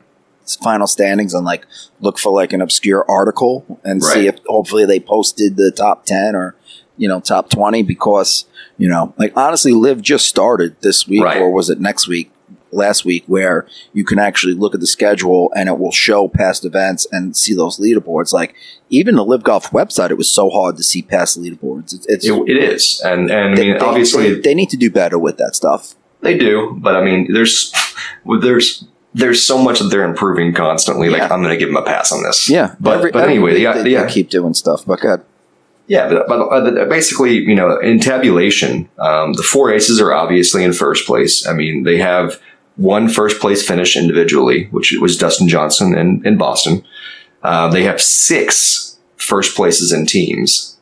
final 0.62 0.87
standings 0.88 1.33
and 1.33 1.44
like 1.46 1.64
look 2.00 2.18
for 2.18 2.33
like 2.33 2.53
an 2.53 2.61
obscure 2.61 3.05
article 3.09 3.64
and 3.85 4.03
see 4.03 4.26
if 4.26 4.37
hopefully 4.46 4.85
they 4.85 4.98
posted 4.98 5.57
the 5.57 5.70
top 5.70 6.05
10 6.07 6.35
or 6.35 6.57
you 7.01 7.09
know 7.09 7.19
top 7.21 7.49
20 7.51 7.83
because 7.83 8.45
you 8.79 8.89
know 8.89 9.13
like 9.17 9.33
honestly 9.37 9.73
LIV 9.73 10.03
just 10.03 10.27
started 10.35 10.71
this 10.83 10.99
week 11.09 11.23
Right. 11.25 11.41
or 11.43 11.51
was 11.51 11.69
it 11.71 11.81
next 11.81 12.07
week 12.09 12.31
last 12.73 13.05
week 13.05 13.25
where 13.27 13.67
you 13.93 14.05
can 14.05 14.19
actually 14.21 14.55
look 14.55 14.75
at 14.75 14.81
the 14.81 14.87
schedule 14.87 15.51
and 15.57 15.69
it 15.69 15.77
will 15.79 15.91
show 16.07 16.29
past 16.29 16.65
events 16.65 17.07
and 17.11 17.37
see 17.37 17.55
those 17.55 17.79
leaderboards 17.85 18.33
like 18.33 18.55
even 18.91 19.17
the 19.17 19.25
LIV 19.25 19.43
Golf 19.43 19.71
website 19.71 20.11
it 20.11 20.19
was 20.19 20.33
so 20.33 20.51
hard 20.51 20.77
to 20.77 20.83
see 20.91 21.03
past 21.03 21.41
leaderboards 21.41 21.93
it's, 21.95 22.07
it's 22.07 22.27
It, 22.29 22.35
it 22.53 22.59
is, 22.73 23.01
and 23.05 23.31
and 23.31 23.55
I 23.55 23.63
mean, 23.63 23.73
they- 23.73 23.79
obviously 23.79 24.35
they, 24.35 24.41
they 24.41 24.55
need 24.55 24.71
to 24.71 24.77
do 24.77 24.91
better 24.91 25.19
with 25.19 25.37
that 25.39 25.57
stuff 25.57 25.95
They 26.21 26.37
do, 26.39 26.77
but 26.85 26.95
I 26.97 27.03
mean, 27.03 27.33
there's 27.33 27.73
there's 28.41 28.85
there's 29.15 29.43
so 29.43 29.59
much 29.59 29.81
that 29.81 29.89
they're 29.91 30.05
improving 30.05 30.53
constantly. 30.53 31.09
Like 31.09 31.23
Yeah. 31.23 31.33
I'm 31.35 31.43
going 31.43 31.51
to 31.53 31.57
give 31.57 31.69
them 31.71 31.77
a 31.77 31.83
pass 31.83 32.13
on 32.13 32.23
this. 32.23 32.49
yeah 32.49 32.77
but 32.79 32.99
every- 32.99 33.11
but 33.11 33.23
every 33.23 33.35
anyway, 33.35 33.53
week 33.55 33.65
the, 33.65 33.73
they, 33.79 33.83
they 33.83 33.91
yeah, 33.99 34.07
keep 34.07 34.31
doing 34.31 34.55
stuff 34.55 34.85
but 34.87 35.01
good 35.01 35.23
yeah. 35.90 36.09
But, 36.09 36.29
but 36.29 36.40
uh, 36.40 36.85
basically, 36.87 37.35
you 37.50 37.55
know, 37.55 37.79
in 37.81 37.98
tabulation, 37.98 38.88
um, 38.98 39.35
the 39.35 39.42
four 39.42 39.72
aces 39.72 40.00
are 40.00 40.12
obviously 40.14 40.62
in 40.64 40.72
first 40.72 41.07
place. 41.07 41.46
I 41.46 41.53
mean, 41.53 41.83
they 41.83 41.98
have 41.98 42.40
one 42.76 43.09
first 43.09 43.40
place 43.40 43.66
finish 43.66 43.96
individually, 43.96 44.68
which 44.70 44.92
was 45.00 45.18
Dustin 45.18 45.48
Johnson 45.48 45.98
in 45.98 46.09
in 46.24 46.38
Boston. 46.38 46.85
Uh, 47.42 47.68
they 47.68 47.83
have 47.83 48.00
six 48.00 48.98
first 49.16 49.57
places 49.57 49.92
in 49.92 50.07
teams, 50.07 50.79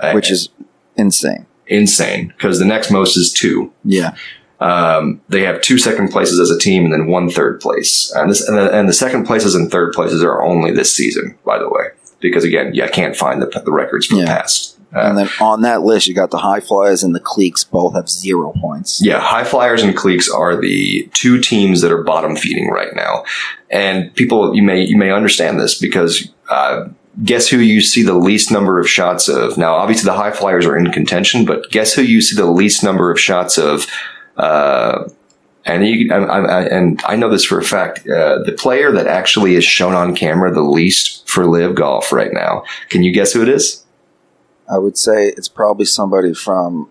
Uh, 0.00 0.12
which 0.12 0.30
is 0.30 0.48
insane 0.96 1.46
insane 1.66 2.28
because 2.36 2.58
the 2.58 2.64
next 2.74 2.90
most 2.90 3.16
is 3.16 3.32
two. 3.32 3.72
yeah 3.84 4.14
Um, 4.60 5.20
they 5.28 5.42
have 5.42 5.60
two 5.60 5.78
second 5.78 6.08
places 6.10 6.38
as 6.38 6.50
a 6.50 6.58
team 6.58 6.84
and 6.84 6.92
then 6.92 7.06
one 7.06 7.30
third 7.30 7.60
place. 7.60 8.12
And 8.14 8.30
this 8.30 8.46
and 8.48 8.56
the, 8.58 8.70
and 8.78 8.88
the 8.88 8.92
second 9.04 9.24
places 9.26 9.54
and 9.54 9.70
third 9.70 9.92
places 9.92 10.22
are 10.22 10.42
only 10.42 10.70
this 10.72 10.94
season, 10.94 11.36
by 11.44 11.58
the 11.58 11.68
way, 11.68 11.84
because 12.22 12.44
again, 12.44 12.70
yeah, 12.74 12.84
I 12.84 12.88
can't 12.88 13.16
find 13.16 13.42
the, 13.42 13.46
the 13.64 13.72
records 13.72 14.06
from 14.06 14.18
Yeah. 14.18 14.24
the 14.24 14.30
past. 14.30 14.78
Uh, 14.94 15.00
and 15.08 15.16
then 15.16 15.28
on 15.40 15.62
that 15.62 15.80
list 15.82 16.06
you 16.06 16.12
got 16.14 16.30
the 16.30 16.36
high 16.38 16.60
flyers 16.60 17.02
and 17.02 17.14
the 17.14 17.20
Cleeks 17.20 17.68
both 17.68 17.94
have 17.94 18.10
zero 18.10 18.52
points 18.60 19.00
yeah, 19.02 19.20
High 19.20 19.42
Flyers 19.44 19.82
and 19.82 19.96
Cleeks 19.96 20.30
are 20.30 20.54
the 20.60 21.08
two 21.14 21.40
teams 21.40 21.80
that 21.80 21.90
are 21.90 22.02
bottom 22.02 22.36
feeding 22.36 22.68
right 22.68 22.94
now. 22.94 23.24
And 23.70 24.14
people, 24.14 24.54
you 24.54 24.62
may 24.62 24.84
you 24.84 24.98
may 24.98 25.10
understand 25.10 25.58
this 25.58 25.78
because 25.78 26.30
uh, 26.50 26.88
guess 27.24 27.48
who 27.48 27.56
you 27.58 27.80
see 27.80 28.02
the 28.02 28.12
least 28.14 28.50
number 28.52 28.78
of 28.78 28.86
shots 28.86 29.28
of? 29.30 29.56
Now, 29.56 29.74
obviously, 29.76 30.04
the 30.04 30.16
High 30.16 30.30
Flyers 30.30 30.66
are 30.66 30.76
in 30.76 30.92
contention, 30.92 31.46
but 31.46 31.70
guess 31.70 31.94
who 31.94 32.02
you 32.02 32.20
see 32.20 32.36
the 32.36 32.44
least 32.44 32.84
number 32.84 33.10
of 33.10 33.18
shots 33.18 33.56
of? 33.56 33.86
Uh, 34.36 35.08
and 35.64 35.86
you, 35.86 36.12
I, 36.12 36.18
I, 36.18 36.62
and 36.64 37.00
I 37.04 37.16
know 37.16 37.28
this 37.28 37.44
for 37.44 37.58
a 37.58 37.64
fact. 37.64 38.00
Uh, 38.00 38.42
the 38.42 38.52
player 38.52 38.90
that 38.92 39.06
actually 39.06 39.54
is 39.54 39.64
shown 39.64 39.94
on 39.94 40.14
camera 40.14 40.52
the 40.52 40.62
least 40.62 41.28
for 41.28 41.46
LIV 41.46 41.76
Golf 41.76 42.12
right 42.12 42.32
now. 42.32 42.64
Can 42.88 43.02
you 43.02 43.12
guess 43.12 43.32
who 43.32 43.42
it 43.42 43.48
is? 43.48 43.84
I 44.70 44.78
would 44.78 44.96
say 44.96 45.28
it's 45.28 45.48
probably 45.48 45.84
somebody 45.84 46.34
from. 46.34 46.90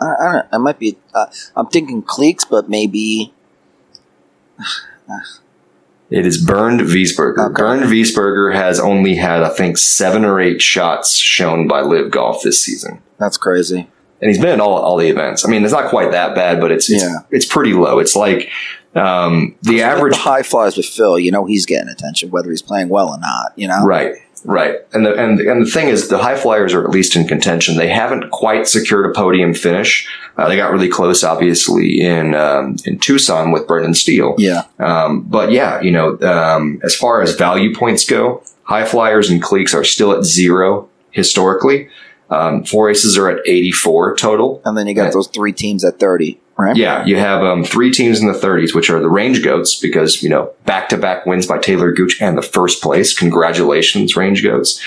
I, 0.00 0.06
I 0.06 0.32
don't. 0.32 0.46
I 0.52 0.58
might 0.58 0.78
be. 0.78 0.96
Uh, 1.12 1.26
I'm 1.56 1.66
thinking 1.66 2.02
Cleeks, 2.02 2.48
but 2.48 2.68
maybe. 2.68 3.32
It 6.10 6.26
is 6.26 6.44
Bernd 6.44 6.80
Wiesberger. 6.80 7.50
Okay. 7.50 7.60
Bernd 7.60 7.82
Wiesberger 7.84 8.54
has 8.54 8.78
only 8.78 9.16
had, 9.16 9.42
I 9.42 9.48
think, 9.48 9.78
seven 9.78 10.24
or 10.24 10.38
eight 10.38 10.62
shots 10.62 11.16
shown 11.16 11.66
by 11.66 11.80
LIV 11.80 12.10
Golf 12.10 12.42
this 12.42 12.60
season. 12.60 13.02
That's 13.18 13.36
crazy. 13.36 13.88
And 14.24 14.30
he's 14.32 14.40
been 14.40 14.54
in 14.54 14.60
all, 14.62 14.78
all 14.78 14.96
the 14.96 15.08
events. 15.08 15.44
I 15.46 15.50
mean, 15.50 15.64
it's 15.64 15.72
not 15.74 15.90
quite 15.90 16.10
that 16.12 16.34
bad, 16.34 16.58
but 16.58 16.72
it's 16.72 16.88
it's, 16.90 17.02
Yeah. 17.02 17.18
it's 17.30 17.44
pretty 17.44 17.74
low. 17.74 17.98
It's 17.98 18.16
like 18.16 18.48
um, 18.94 19.54
the 19.60 19.82
average. 19.82 20.14
the 20.14 20.20
high 20.20 20.42
flies 20.42 20.78
with 20.78 20.86
Phil. 20.86 21.18
You 21.18 21.30
know 21.30 21.44
he's 21.44 21.66
getting 21.66 21.90
attention, 21.90 22.30
whether 22.30 22.48
he's 22.48 22.62
playing 22.62 22.88
well 22.88 23.10
or 23.10 23.18
not. 23.18 23.52
You 23.56 23.68
know. 23.68 23.84
Right, 23.84 24.14
right. 24.46 24.76
And 24.94 25.04
the 25.04 25.14
and 25.14 25.38
and 25.40 25.66
the 25.66 25.70
thing 25.70 25.88
is, 25.88 26.08
the 26.08 26.16
high 26.16 26.36
flyers 26.36 26.72
are 26.72 26.82
at 26.84 26.88
least 26.90 27.16
in 27.16 27.28
contention. 27.28 27.76
They 27.76 27.88
haven't 27.88 28.30
quite 28.30 28.66
secured 28.66 29.04
a 29.04 29.12
podium 29.12 29.52
finish. 29.52 30.08
Uh, 30.38 30.48
they 30.48 30.56
got 30.56 30.72
really 30.72 30.88
close, 30.88 31.22
obviously, 31.22 32.00
in 32.00 32.34
um, 32.34 32.76
in 32.86 32.98
Tucson 32.98 33.52
with 33.52 33.66
Brendan 33.66 33.92
Steele. 33.92 34.36
Yeah. 34.38 34.62
Um, 34.78 35.20
but 35.22 35.50
yeah, 35.52 35.82
you 35.82 35.90
know, 35.90 36.18
um, 36.20 36.80
as 36.82 36.96
far 36.96 37.20
as 37.20 37.34
value 37.36 37.74
points 37.74 38.04
go, 38.06 38.42
high 38.62 38.84
flyers 38.86 39.28
and 39.28 39.42
Cleeks 39.42 39.74
are 39.74 39.84
still 39.84 40.12
at 40.12 40.24
zero 40.24 40.88
historically. 41.10 41.88
Um, 42.34 42.64
four 42.64 42.90
aces 42.90 43.16
are 43.18 43.28
at 43.28 43.40
84 43.46 44.16
total. 44.16 44.60
And 44.64 44.76
then 44.76 44.86
you 44.86 44.94
got 44.94 45.04
Yeah. 45.04 45.10
those 45.10 45.28
three 45.28 45.52
teams 45.52 45.84
at 45.84 45.98
thirty, 46.00 46.40
right? 46.56 46.74
Yeah, 46.76 47.04
you 47.04 47.16
have 47.18 47.42
um, 47.42 47.64
three 47.64 47.90
teams 47.90 48.20
in 48.20 48.26
the 48.26 48.38
30s, 48.38 48.74
which 48.74 48.90
are 48.90 48.98
the 49.00 49.08
RangeGoats, 49.08 49.80
because, 49.80 50.22
you 50.22 50.28
know, 50.28 50.50
back 50.66 50.88
to 50.90 50.96
back 50.96 51.26
wins 51.26 51.46
by 51.46 51.58
Talor 51.58 51.94
Gooch 51.94 52.20
and 52.20 52.36
the 52.38 52.42
first 52.42 52.82
place. 52.82 53.16
Congratulations, 53.16 54.14
RangeGoats. 54.14 54.80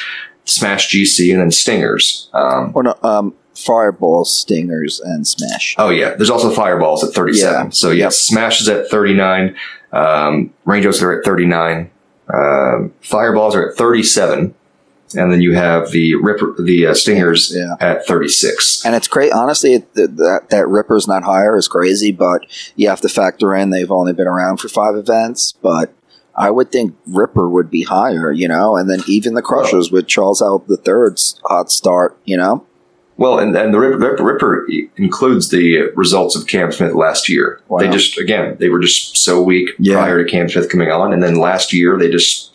Smash 0.45 0.89
GC 0.93 1.31
and 1.31 1.41
then 1.41 1.51
Stingers. 1.51 2.29
Um, 2.33 2.71
Or 2.73 2.83
no, 2.83 2.95
um, 3.03 3.33
fireballs, 3.53 4.33
stingers, 4.33 4.99
and 5.01 5.27
smash. 5.27 5.75
oh, 5.77 5.89
yeah. 5.89 6.13
There's 6.15 6.29
also 6.29 6.51
Fireballs 6.51 7.03
at 7.03 7.13
37. 7.13 7.65
Yeah. 7.65 7.69
So, 7.71 7.91
yes, 7.91 8.17
Smash 8.19 8.61
is 8.61 8.69
at 8.69 8.87
39. 8.89 9.55
Um, 9.91 10.53
RangeGoats 10.65 11.01
are 11.01 11.19
at 11.19 11.25
39. 11.25 11.89
Um, 12.33 12.93
Fireballs 13.01 13.55
are 13.55 13.69
at 13.71 13.77
37. 13.77 14.53
And 15.15 15.31
then 15.31 15.39
you 15.41 15.53
have 15.55 15.91
the 15.91 16.15
Ripper, 16.15 16.53
the 16.61 16.87
uh, 16.87 16.93
Stingers 16.93 17.53
Yeah. 17.55 17.75
at 17.79 18.05
36. 18.05 18.83
And 18.85 18.93
it's 18.95 19.07
great. 19.07 19.31
Honestly, 19.31 19.79
th- 19.95 20.09
that 20.15 20.47
that 20.49 20.67
Ripper's 20.67 21.07
not 21.07 21.23
higher 21.23 21.55
is 21.57 21.67
crazy, 21.67 22.11
but 22.11 22.41
you 22.75 22.89
have 22.89 23.01
to 23.01 23.09
factor 23.09 23.55
in 23.55 23.69
they've 23.69 23.91
only 23.91 24.13
been 24.13 24.27
around 24.27 24.57
for 24.57 24.67
five 24.67 24.95
events. 24.95 25.53
But 25.61 25.93
I 26.35 26.51
would 26.51 26.71
think 26.71 26.95
Ripper 27.07 27.47
would 27.49 27.71
be 27.71 27.83
higher, 27.83 28.31
you 28.31 28.47
know, 28.47 28.75
and 28.75 28.89
then 28.89 28.99
even 29.07 29.33
the 29.33 29.41
Crushers 29.41 29.91
with 29.91 30.07
Charles 30.07 30.39
Howell 30.41 30.65
the 30.67 30.77
third's 30.77 31.39
hot 31.45 31.71
start, 31.71 32.17
you 32.25 32.35
know. 32.37 32.65
Well, 33.19 33.39
and, 33.39 33.55
and 33.55 33.73
the 33.73 33.79
Ripper, 33.79 33.97
Ripper, 33.97 34.23
Ripper 34.23 34.67
includes 34.97 35.49
the 35.49 35.89
results 35.95 36.35
of 36.35 36.45
Cam 36.45 36.71
Smith 36.71 36.93
last 36.93 37.27
year. 37.27 37.59
Wow. 37.67 37.79
They 37.79 37.89
just, 37.89 38.19
again, 38.19 38.57
they 38.59 38.69
were 38.69 38.79
just 38.79 39.17
so 39.17 39.41
weak 39.41 39.69
Yeah. 39.79 39.95
prior 39.95 40.23
to 40.23 40.29
Cam 40.29 40.47
Smith 40.49 40.69
coming 40.69 40.91
on. 40.91 41.11
And 41.13 41.23
then 41.23 41.39
last 41.39 41.73
year, 41.73 41.97
they 41.97 42.11
just 42.11 42.51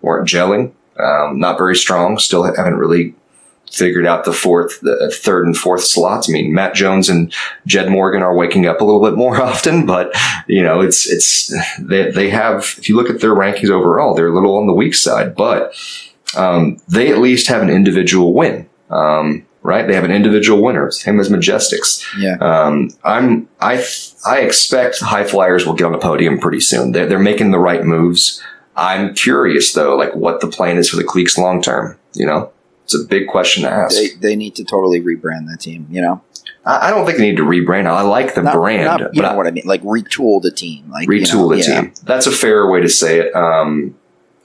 weren't 0.00 0.26
gelling. 0.26 0.72
Um, 0.98 1.38
not 1.38 1.58
very 1.58 1.76
strong. 1.76 2.18
Still 2.18 2.42
haven't 2.42 2.76
really 2.76 3.14
figured 3.70 4.06
out 4.06 4.24
the 4.24 4.32
fourth, 4.32 4.80
the 4.80 5.10
third 5.14 5.46
and 5.46 5.56
fourth 5.56 5.84
slots. 5.84 6.28
I 6.28 6.32
mean, 6.32 6.54
Matt 6.54 6.74
Jones 6.74 7.08
and 7.08 7.34
Jed 7.66 7.90
Morgan 7.90 8.22
are 8.22 8.34
waking 8.34 8.66
up 8.66 8.80
a 8.80 8.84
little 8.84 9.02
bit 9.02 9.16
more 9.16 9.40
often, 9.42 9.86
but 9.86 10.12
you 10.46 10.62
know, 10.62 10.80
it's, 10.80 11.10
it's, 11.10 11.52
they, 11.78 12.10
they 12.10 12.30
have, 12.30 12.76
if 12.78 12.88
you 12.88 12.96
look 12.96 13.10
at 13.10 13.20
their 13.20 13.34
rankings 13.34 13.70
overall, 13.70 14.14
they're 14.14 14.28
a 14.28 14.34
little 14.34 14.56
on 14.56 14.66
the 14.66 14.72
weak 14.72 14.94
side, 14.94 15.34
but, 15.34 15.74
um, 16.36 16.80
they 16.88 17.10
at 17.10 17.18
least 17.18 17.48
have 17.48 17.62
an 17.62 17.70
individual 17.70 18.32
win. 18.32 18.68
Um, 18.90 19.46
right? 19.66 19.86
They 19.86 19.94
have 19.94 20.04
an 20.04 20.12
individual 20.12 20.62
winner, 20.62 20.90
same 20.92 21.18
as 21.18 21.28
Majesticks. 21.28 22.04
Yeah. 22.18 22.36
Um, 22.40 22.90
I'm 23.02 23.48
I 23.60 23.84
I 24.24 24.38
expect 24.40 25.00
high 25.00 25.24
flyers 25.24 25.66
will 25.66 25.74
get 25.74 25.86
on 25.86 25.92
the 25.92 25.98
podium 25.98 26.38
pretty 26.38 26.60
soon. 26.60 26.92
They're, 26.92 27.06
they're 27.06 27.18
making 27.18 27.50
the 27.50 27.58
right 27.58 27.84
moves. 27.84 28.40
I'm 28.76 29.14
curious 29.14 29.72
though, 29.72 29.96
like 29.96 30.14
what 30.14 30.40
the 30.40 30.48
plan 30.48 30.76
is 30.76 30.90
for 30.90 30.96
the 30.96 31.04
Cleeks 31.04 31.38
long 31.38 31.62
term. 31.62 31.98
You 32.12 32.26
know, 32.26 32.52
it's 32.84 32.94
a 32.94 33.04
big 33.04 33.28
question 33.28 33.62
to 33.64 33.70
ask. 33.70 33.96
They, 33.96 34.08
they 34.20 34.36
need 34.36 34.54
to 34.56 34.64
totally 34.64 35.00
rebrand 35.00 35.48
that 35.48 35.60
team, 35.60 35.86
you 35.90 36.02
know? 36.02 36.22
I, 36.64 36.88
I 36.88 36.90
don't 36.90 37.06
think 37.06 37.18
they 37.18 37.28
need 37.30 37.38
to 37.38 37.42
rebrand. 37.42 37.86
I 37.86 38.02
like 38.02 38.34
the 38.34 38.42
Not- 38.42 38.54
brand, 38.54 38.84
not- 38.84 39.00
you 39.14 39.22
but 39.22 39.28
know 39.28 39.34
I, 39.34 39.36
what 39.36 39.46
I 39.46 39.50
mean? 39.50 39.66
Like 39.66 39.82
retool 39.82 40.42
the 40.42 40.50
team. 40.50 40.90
Like 40.90 41.08
retool 41.08 41.26
you 41.26 41.34
know, 41.34 41.48
the 41.48 41.58
yeah. 41.58 41.80
team. 41.82 41.92
That's 42.04 42.26
a 42.26 42.32
fair 42.32 42.68
way 42.70 42.80
to 42.80 42.88
say 42.88 43.20
it. 43.20 43.34
Um, 43.34 43.96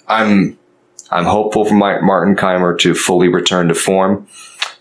I'm 0.07 0.57
I'm 1.09 1.25
hopeful 1.25 1.65
for 1.65 1.73
my, 1.73 1.99
Martin 1.99 2.35
Kaymer 2.35 2.77
to 2.79 2.95
fully 2.95 3.27
return 3.27 3.67
to 3.67 3.75
form. 3.75 4.27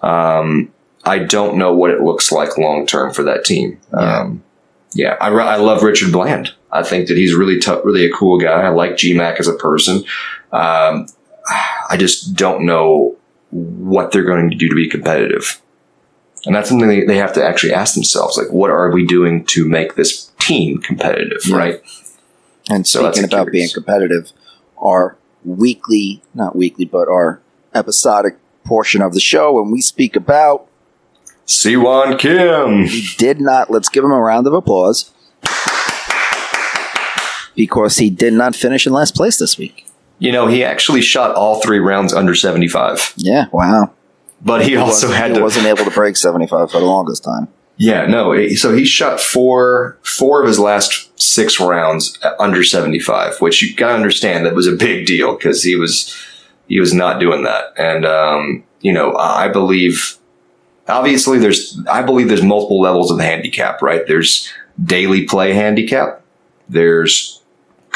Um, 0.01 0.73
I 1.05 1.19
don't 1.19 1.57
know 1.57 1.75
what 1.75 1.91
it 1.91 2.01
looks 2.03 2.31
like 2.31 2.57
long 2.57 2.87
term 2.87 3.13
for 3.13 3.25
that 3.25 3.45
team. 3.45 3.81
Yeah. 3.93 4.19
Um, 4.21 4.43
yeah, 4.93 5.17
I, 5.21 5.29
I 5.29 5.57
love 5.57 5.83
Richard 5.83 6.13
Bland. 6.13 6.53
I 6.73 6.83
think 6.83 7.09
that 7.09 7.17
he's 7.17 7.35
really 7.35 7.59
tough, 7.59 7.85
really 7.85 8.05
a 8.07 8.13
cool 8.13 8.39
guy. 8.39 8.63
I 8.63 8.69
like 8.69 8.93
GMAC 8.93 9.41
as 9.41 9.49
a 9.49 9.55
person. 9.55 10.05
Um, 10.53 11.07
I 11.91 11.97
just 11.99 12.35
don't 12.35 12.65
know 12.65 13.17
what 13.51 14.13
they're 14.13 14.25
going 14.25 14.51
to 14.51 14.57
do 14.57 14.69
to 14.69 14.75
be 14.75 14.89
competitive. 14.89 15.61
And 16.47 16.55
that's 16.55 16.69
something 16.69 16.89
they, 16.89 17.05
they 17.05 17.17
have 17.17 17.33
to 17.35 17.45
actually 17.45 17.73
ask 17.75 17.95
themselves. 17.95 18.39
Like, 18.39 18.51
what 18.53 18.71
are 18.71 18.91
we 18.91 19.05
doing 19.05 19.45
to 19.47 19.69
make 19.69 19.95
this 19.97 20.31
team 20.39 20.79
competitive, 20.79 21.41
Yeah. 21.45 21.57
right? 21.57 21.83
And 22.71 22.87
So 22.87 23.11
speaking 23.11 23.25
about 23.25 23.51
being 23.51 23.69
competitive, 23.75 24.31
our 24.79 25.17
weekly, 25.45 26.23
not 26.35 26.55
weekly, 26.55 26.85
but 26.85 27.09
our 27.09 27.41
episodic 27.75 28.37
portion 28.65 29.03
of 29.03 29.13
the 29.13 29.21
show, 29.21 29.53
when 29.61 29.71
we 29.73 29.81
speak 29.81 30.15
about, 30.17 30.67
Siwan 31.47 32.19
Kim. 32.19 32.85
he 32.85 33.09
did 33.19 33.41
not, 33.41 33.71
let's 33.71 33.89
give 33.89 34.05
him 34.05 34.13
a 34.13 34.21
round 34.21 34.47
of 34.47 34.55
applause, 34.55 35.11
because 37.65 37.99
he 37.99 38.09
did 38.09 38.33
not 38.33 38.57
finish 38.57 38.87
in 38.87 38.93
last 38.95 39.15
place 39.15 39.39
this 39.39 39.59
week. 39.59 39.87
You 40.19 40.33
know, 40.33 40.47
he 40.47 40.65
actually 40.65 41.03
shot 41.03 41.35
all 41.35 41.61
three 41.61 41.79
rounds 41.79 42.15
under 42.15 42.35
75, 42.35 43.13
Yeah, 43.17 43.47
wow. 43.53 43.91
but 44.41 44.65
he 44.65 44.77
also 44.77 45.09
wasn't, 45.09 45.15
had 45.23 45.31
he 45.33 45.37
to. 45.37 45.43
wasn't 45.43 45.67
able 45.67 45.85
to 45.85 45.91
break 45.91 46.17
75 46.17 46.71
for 46.71 46.79
the 46.81 46.87
longest 46.87 47.23
time. 47.23 47.49
Yeah, 47.77 48.07
no. 48.07 48.47
So 48.55 48.75
he 48.75 48.87
shot 48.87 49.21
four, 49.21 49.99
four 50.03 50.41
of 50.41 50.47
his 50.49 50.59
last 50.59 51.11
six 51.21 51.61
rounds 51.61 52.19
under 52.39 52.65
75, 52.65 53.41
which 53.43 53.63
you 53.63 53.75
gotta 53.77 53.95
understand 53.95 54.47
that 54.47 54.55
was 54.55 54.67
a 54.67 54.73
big 54.73 55.05
deal 55.07 55.37
because 55.37 55.63
he 55.63 55.77
was, 55.77 56.15
he 56.67 56.81
was 56.81 56.95
not 56.95 57.21
doing 57.21 57.43
that. 57.45 57.73
And, 57.77 58.07
um, 58.07 58.65
you 58.81 58.93
know, 58.95 59.13
I 59.13 59.45
I 59.45 59.49
believe, 59.49 60.17
obviously 60.89 61.39
there's, 61.39 61.79
I 61.91 62.03
believe 62.03 62.29
there's 62.29 62.43
multiple 62.43 62.81
levels 62.81 63.11
of 63.11 63.19
handicap, 63.21 63.83
right? 63.83 64.07
There's 64.07 64.49
daily 64.83 65.25
play 65.25 65.53
handicap. 65.53 66.23
There's 66.69 67.40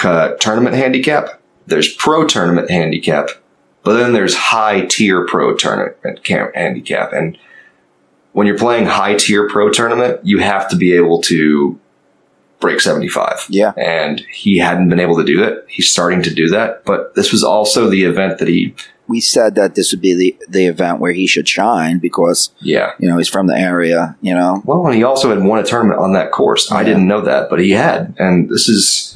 uh, 0.04 0.36
tournament 0.36 0.76
handicap. 0.76 1.40
There's 1.66 1.92
pro 1.94 2.26
tournament 2.26 2.70
handicap. 2.70 3.30
But 3.82 3.98
then 3.98 4.14
there's 4.14 4.34
high 4.34 4.86
tier 4.86 5.26
pro 5.26 5.54
tournament 5.54 5.96
handicap. 6.54 7.12
And 7.12 7.38
when 8.32 8.46
you're 8.46 8.58
playing 8.58 8.86
high 8.86 9.14
tier 9.14 9.48
pro 9.48 9.70
tournament, 9.70 10.20
you 10.24 10.38
have 10.38 10.68
to 10.70 10.76
be 10.76 10.94
able 10.94 11.20
to 11.22 11.78
break 12.60 12.80
75. 12.80 13.46
Yeah. 13.50 13.72
And 13.76 14.20
he 14.32 14.56
hadn't 14.56 14.88
been 14.88 15.00
able 15.00 15.16
to 15.16 15.24
do 15.24 15.38
that. 15.40 15.64
He's 15.68 15.90
starting 15.90 16.22
to 16.22 16.34
do 16.34 16.48
that. 16.48 16.84
But 16.86 17.14
this 17.14 17.30
was 17.30 17.44
also 17.44 17.90
the 17.90 18.04
event 18.04 18.38
that 18.38 18.48
he, 18.48 18.74
We 19.06 19.20
said 19.20 19.54
that 19.56 19.74
this 19.74 19.92
would 19.92 20.00
be 20.00 20.14
the, 20.14 20.36
the 20.48 20.64
event 20.64 20.98
where 20.98 21.12
he 21.12 21.26
should 21.26 21.46
shine 21.46 21.98
because, 21.98 22.54
yeah. 22.60 22.92
you 22.98 23.06
know, 23.06 23.18
he's 23.18 23.28
from 23.28 23.48
the 23.48 23.54
area, 23.54 24.16
you 24.22 24.34
know. 24.34 24.62
Well, 24.64 24.86
and 24.86 24.94
he 24.94 25.04
also 25.04 25.28
had 25.28 25.44
won 25.44 25.58
a 25.58 25.62
tournament 25.62 26.00
on 26.00 26.14
that 26.14 26.32
course. 26.32 26.72
I 26.72 26.84
didn't 26.84 27.06
know 27.06 27.20
that, 27.20 27.50
but 27.50 27.60
he 27.60 27.72
had. 27.72 28.14
And 28.18 28.48
this 28.48 28.66
is, 28.66 29.13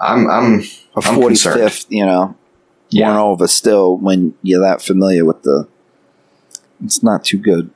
I'm, 0.00 0.30
I'm, 0.30 0.54
A 0.96 1.00
I'm 1.00 1.20
45th, 1.20 1.86
you 1.88 2.04
know, 2.04 2.36
yeah. 2.90 3.08
one 3.08 3.18
over 3.18 3.46
still 3.48 3.96
when 3.96 4.34
you're 4.42 4.62
that 4.62 4.82
familiar 4.82 5.24
with 5.24 5.42
the. 5.42 5.68
It's 6.84 7.02
not 7.02 7.24
too 7.24 7.38
good. 7.38 7.70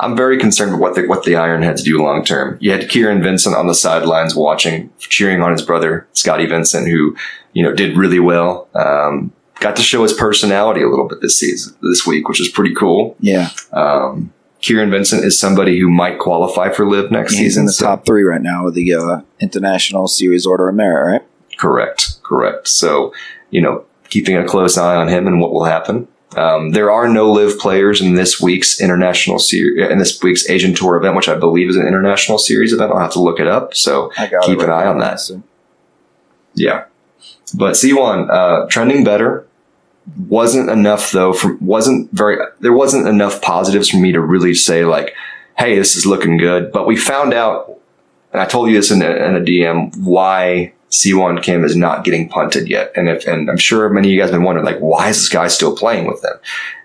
I'm 0.00 0.16
very 0.16 0.38
concerned 0.38 0.72
with 0.72 0.80
what 0.80 0.94
the 0.94 1.06
what 1.06 1.24
the 1.24 1.32
Ironheads 1.32 1.82
do 1.82 2.02
long 2.02 2.24
term. 2.24 2.56
You 2.60 2.70
had 2.72 2.88
Kieran 2.88 3.22
Vincent 3.22 3.56
on 3.56 3.66
the 3.66 3.74
sidelines 3.74 4.34
watching, 4.34 4.90
cheering 4.98 5.42
on 5.42 5.52
his 5.52 5.62
brother 5.62 6.06
Scotty 6.12 6.46
Vincent, 6.46 6.88
who 6.88 7.16
you 7.52 7.62
know 7.62 7.72
did 7.72 7.96
really 7.96 8.20
well. 8.20 8.68
Um, 8.74 9.32
got 9.60 9.74
to 9.76 9.82
show 9.82 10.04
his 10.04 10.12
personality 10.12 10.82
a 10.82 10.88
little 10.88 11.08
bit 11.08 11.20
this 11.20 11.38
season, 11.38 11.74
this 11.82 12.06
week, 12.06 12.28
which 12.28 12.40
is 12.40 12.48
pretty 12.48 12.74
cool. 12.74 13.16
Yeah, 13.18 13.50
Um, 13.72 14.32
Kieran 14.60 14.90
Vincent 14.90 15.24
is 15.24 15.38
somebody 15.38 15.78
who 15.78 15.88
might 15.88 16.18
qualify 16.18 16.70
for 16.70 16.88
LIV 16.88 17.10
next 17.12 17.32
he's 17.32 17.40
season. 17.40 17.62
in 17.62 17.66
the 17.66 17.72
so- 17.72 17.86
top 17.86 18.04
three 18.06 18.22
right 18.22 18.42
now 18.42 18.64
with 18.64 18.74
the 18.74 18.92
uh, 18.94 19.20
International 19.40 20.08
Series 20.08 20.46
Order 20.46 20.68
of 20.68 20.74
Merit, 20.74 21.06
right? 21.12 21.22
Correct, 21.58 22.22
correct. 22.22 22.68
So, 22.68 23.12
you 23.50 23.60
know, 23.60 23.84
keeping 24.10 24.36
a 24.36 24.44
close 24.46 24.76
eye 24.76 24.96
on 24.96 25.08
him 25.08 25.26
and 25.26 25.40
what 25.40 25.52
will 25.52 25.64
happen. 25.64 26.08
Um, 26.36 26.70
there 26.70 26.90
are 26.90 27.08
no 27.08 27.32
LIV 27.32 27.58
players 27.58 28.00
in 28.02 28.14
this 28.14 28.40
week's 28.40 28.80
international 28.80 29.38
series, 29.38 29.90
in 29.90 29.98
this 29.98 30.22
week's 30.22 30.48
Asian 30.50 30.74
Tour 30.74 30.96
event, 30.96 31.16
which 31.16 31.28
I 31.28 31.34
believe 31.34 31.70
is 31.70 31.76
an 31.76 31.86
international 31.86 32.36
series 32.38 32.72
event. 32.72 32.92
I'll 32.92 33.00
have 33.00 33.12
to 33.12 33.20
look 33.20 33.40
it 33.40 33.46
up. 33.46 33.74
So, 33.74 34.10
Keep 34.16 34.58
it 34.60 34.64
an 34.64 34.70
eye 34.70 34.86
on 34.86 34.98
that. 34.98 35.20
so- 35.20 35.42
yeah. 36.54 36.84
But 37.54 37.74
Siwan, 37.74 38.28
uh, 38.30 38.66
trending 38.68 39.04
better. 39.04 39.46
Wasn't 40.16 40.70
enough 40.70 41.12
though. 41.12 41.32
From 41.32 41.58
wasn't 41.64 42.10
very. 42.12 42.38
There 42.60 42.72
wasn't 42.72 43.08
enough 43.08 43.42
positives 43.42 43.90
for 43.90 43.98
me 43.98 44.12
to 44.12 44.20
really 44.20 44.54
say 44.54 44.84
like, 44.84 45.14
"Hey, 45.58 45.76
this 45.76 45.96
is 45.96 46.06
looking 46.06 46.38
good." 46.38 46.72
But 46.72 46.86
we 46.86 46.96
found 46.96 47.34
out, 47.34 47.78
and 48.32 48.40
I 48.40 48.46
told 48.46 48.70
you 48.70 48.76
this 48.76 48.90
in 48.90 49.02
a, 49.02 49.10
in 49.10 49.36
a 49.36 49.40
DM, 49.40 49.96
why 49.98 50.72
Siwan 50.90 51.42
Kim 51.42 51.64
is 51.64 51.76
not 51.76 52.04
getting 52.04 52.28
punted 52.28 52.68
yet. 52.68 52.92
And 52.96 53.08
if 53.08 53.26
and 53.26 53.50
I'm 53.50 53.58
sure 53.58 53.88
many 53.88 54.08
of 54.08 54.12
you 54.12 54.20
guys 54.20 54.30
have 54.30 54.38
been 54.38 54.44
wondering 54.44 54.66
like, 54.66 54.78
why 54.78 55.08
is 55.08 55.16
this 55.18 55.28
guy 55.28 55.48
still 55.48 55.76
playing 55.76 56.06
with 56.06 56.22
them? 56.22 56.36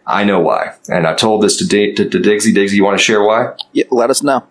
I 0.06 0.26
know 0.26 0.42
why, 0.42 0.76
and 0.90 1.08
I 1.08 1.14
told 1.14 1.44
this 1.44 1.56
to 1.58 1.68
D- 1.68 1.94
to, 1.94 2.10
to. 2.10 2.20
Diggsy, 2.20 2.74
you 2.74 2.84
want 2.84 2.98
to 2.98 3.04
share 3.04 3.24
why? 3.24 3.56
Yeah, 3.72 3.86
let 3.90 4.10
us 4.10 4.22
know. 4.22 4.46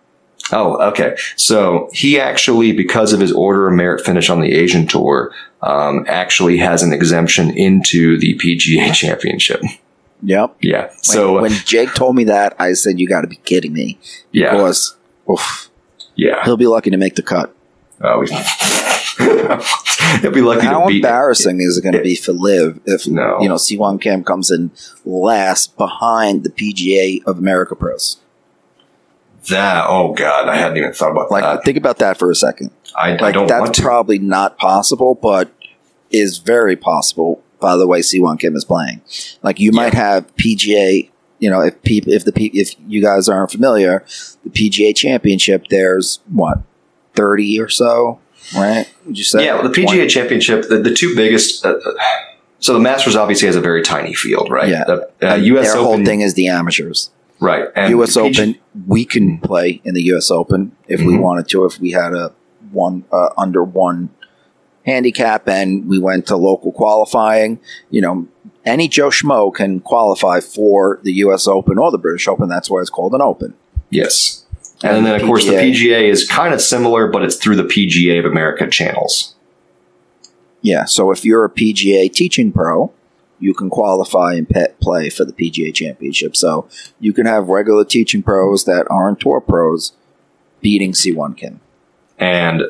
Oh, 0.51 0.81
okay. 0.89 1.17
So 1.37 1.89
he 1.93 2.19
actually, 2.19 2.73
because 2.73 3.13
of 3.13 3.21
his 3.21 3.33
Order 3.33 3.69
of 3.69 3.75
Merit 3.75 4.05
finish 4.05 4.29
on 4.29 4.41
the 4.41 4.53
Asian 4.53 4.87
Tour, 4.87 5.33
um, 5.63 6.05
actually 6.09 6.59
has 6.59 6.83
an 6.83 6.93
exemption 6.93 7.51
into 7.51 8.19
the 8.19 8.35
PGA 8.39 8.93
Championship. 8.95 9.63
Yep. 10.23 10.57
Yeah. 10.61 10.87
When, 10.87 10.91
So 11.03 11.41
when 11.41 11.51
Jake 11.65 11.95
told 11.95 12.15
me 12.17 12.25
that, 12.25 12.55
I 12.59 12.73
said, 12.75 12.99
"You 13.01 13.09
got 13.09 13.23
to 13.23 13.27
be 13.29 13.37
kidding 13.37 13.73
me!" 13.73 13.99
yeah, 14.31 14.53
Because 14.53 14.97
oof, 15.29 15.69
yeah. 16.15 16.45
he'll 16.45 16.57
be 16.57 16.67
lucky 16.67 16.91
to 16.91 16.97
make 16.97 17.17
the 17.17 17.23
cut. 17.23 17.55
Oh, 18.05 18.23
he'll 20.21 20.33
be 20.33 20.41
lucky 20.41 20.67
How 20.67 20.89
embarrassing 20.89 21.61
is 21.61 21.77
it 21.79 21.83
going 21.83 21.95
to 21.95 22.03
be 22.03 22.17
for 22.17 22.33
LIV 22.33 22.81
if 22.87 23.07
No. 23.07 23.39
you 23.41 23.49
know 23.49 23.55
Siwan 23.55 24.01
Cam 24.01 24.25
comes 24.25 24.51
in 24.51 24.71
last 25.05 25.77
behind 25.77 26.43
the 26.45 26.51
PGA 26.51 27.23
of 27.25 27.39
America 27.39 27.77
pros? 27.77 28.19
That. 29.49 29.87
Oh 29.89 30.13
God, 30.15 30.49
I 30.49 30.57
hadn't 30.57 30.77
even 30.79 30.93
thought 30.93 31.11
about 31.13 31.31
Like, 31.31 31.43
that. 31.43 31.65
think 31.65 31.77
about 31.77 31.99
that 31.99 32.19
for 32.19 32.31
a 32.31 32.35
second. 32.35 32.71
I, 32.97 33.17
I 33.21 33.33
don't 33.33 33.47
that's 33.49 33.61
want 33.61 33.75
to. 33.75 33.83
probably 33.83 34.19
not 34.19 34.57
possible, 34.59 35.15
but 35.15 35.51
is 36.11 36.39
very 36.39 36.77
possible 36.77 37.43
by 37.61 37.77
the 37.77 37.87
way 37.87 38.01
Siwan 38.01 38.39
Kim 38.39 38.55
is 38.57 38.65
playing. 38.65 39.01
Like, 39.43 39.59
you 39.61 39.73
might 39.73 39.95
have 39.95 40.35
PGA. 40.37 41.11
You 41.39 41.51
know, 41.51 41.61
if 41.61 41.81
people, 41.83 42.13
if 42.13 42.25
the 42.25 42.33
pe- 42.33 42.51
if 42.53 42.77
you 42.87 43.03
guys 43.03 43.29
aren't 43.29 43.51
familiar, 43.51 44.05
the 44.45 44.51
PGA 44.51 44.95
Championship, 44.95 45.67
there's 45.71 46.21
what 46.31 46.59
thirty 47.15 47.61
or 47.61 47.69
so, 47.69 48.21
right? 48.57 48.89
Would 49.07 49.19
you 49.19 49.25
say? 49.25 49.45
yeah, 49.47 49.55
well, 49.55 49.69
the 49.69 49.75
20? 49.75 49.87
PGA 49.99 50.09
Championship, 50.09 50.69
the, 50.69 50.79
the 50.79 50.95
two 50.95 51.17
biggest. 51.17 51.67
Uh, 51.67 51.71
uh, 51.85 51.93
so 52.61 52.75
the 52.75 52.79
Masters 52.79 53.17
obviously 53.17 53.47
has 53.47 53.57
a 53.57 53.61
very 53.61 53.83
tiny 53.83 54.15
field, 54.15 54.53
right? 54.53 54.69
Yeah. 54.69 54.85
The, 54.85 55.33
uh, 55.33 55.35
U.S. 55.35 55.73
Their 55.73 55.79
Open, 55.81 55.85
whole 55.97 56.05
thing 56.05 56.21
is 56.21 56.35
the 56.35 56.47
amateurs. 56.47 57.11
Right? 57.43 57.69
And 57.77 57.91
U.S. 57.91 58.17
Open, 58.17 58.57
we 58.87 59.05
can 59.05 59.39
play 59.39 59.81
in 59.85 59.95
the 59.95 60.03
U.S. 60.05 60.31
Open 60.31 60.75
if 60.89 61.01
we 61.01 61.15
Mhm. 61.15 61.21
wanted 61.21 61.49
to. 61.49 61.65
If 61.65 61.79
we 61.81 61.91
had 61.91 62.15
a 62.15 62.33
one 62.71 63.05
uh, 63.13 63.31
under 63.37 63.63
one 63.65 64.09
handicap 64.87 65.49
and 65.49 65.87
we 65.89 65.99
went 65.99 66.27
to 66.29 66.37
local 66.37 66.73
qualifying, 66.73 67.61
you 67.91 68.01
know, 68.01 68.27
any 68.65 68.89
Joe 68.89 69.09
Schmo 69.11 69.53
can 69.55 69.81
qualify 69.81 70.41
for 70.41 71.01
the 71.03 71.13
U.S. 71.25 71.47
Open 71.47 71.79
or 71.79 71.91
the 71.91 71.99
British 71.99 72.27
Open. 72.29 72.49
That's 72.49 72.71
why 72.71 72.81
it's 72.81 72.91
called 72.91 73.15
an 73.15 73.21
Open. 73.21 73.55
Yes. 73.91 74.45
And, 74.83 74.97
And 74.99 75.07
then, 75.07 75.19
the 75.19 75.23
of 75.25 75.29
course, 75.29 75.45
the 75.47 75.53
PGA. 75.53 75.73
PGA 75.73 76.09
is 76.11 76.27
kind 76.27 76.53
of 76.55 76.61
similar, 76.61 77.07
but 77.09 77.23
it's 77.23 77.37
through 77.37 77.57
the 77.57 77.65
PGA 77.65 78.19
of 78.19 78.25
America 78.25 78.67
channels. 78.69 79.35
Yeah. 80.61 80.85
So 80.87 81.11
if 81.13 81.25
you're 81.25 81.45
a 81.45 81.51
PGA 81.51 82.13
teaching 82.13 82.53
pro, 82.53 82.93
you 83.43 83.53
can 83.55 83.69
qualify 83.69 84.35
and 84.35 84.49
pet 84.49 84.79
play 84.81 85.11
for 85.11 85.25
the 85.25 85.33
PGA 85.33 85.75
Championship. 85.75 86.37
So 86.37 86.69
you 87.01 87.13
can 87.13 87.27
have 87.27 87.49
regular 87.49 87.85
teaching 87.85 88.23
pros 88.23 88.65
that 88.67 88.87
aren't 88.89 89.19
tour 89.21 89.41
pros 89.41 89.93
beating 90.61 90.93
Siwan 90.93 91.37
Kim. 91.37 91.61
And 92.19 92.63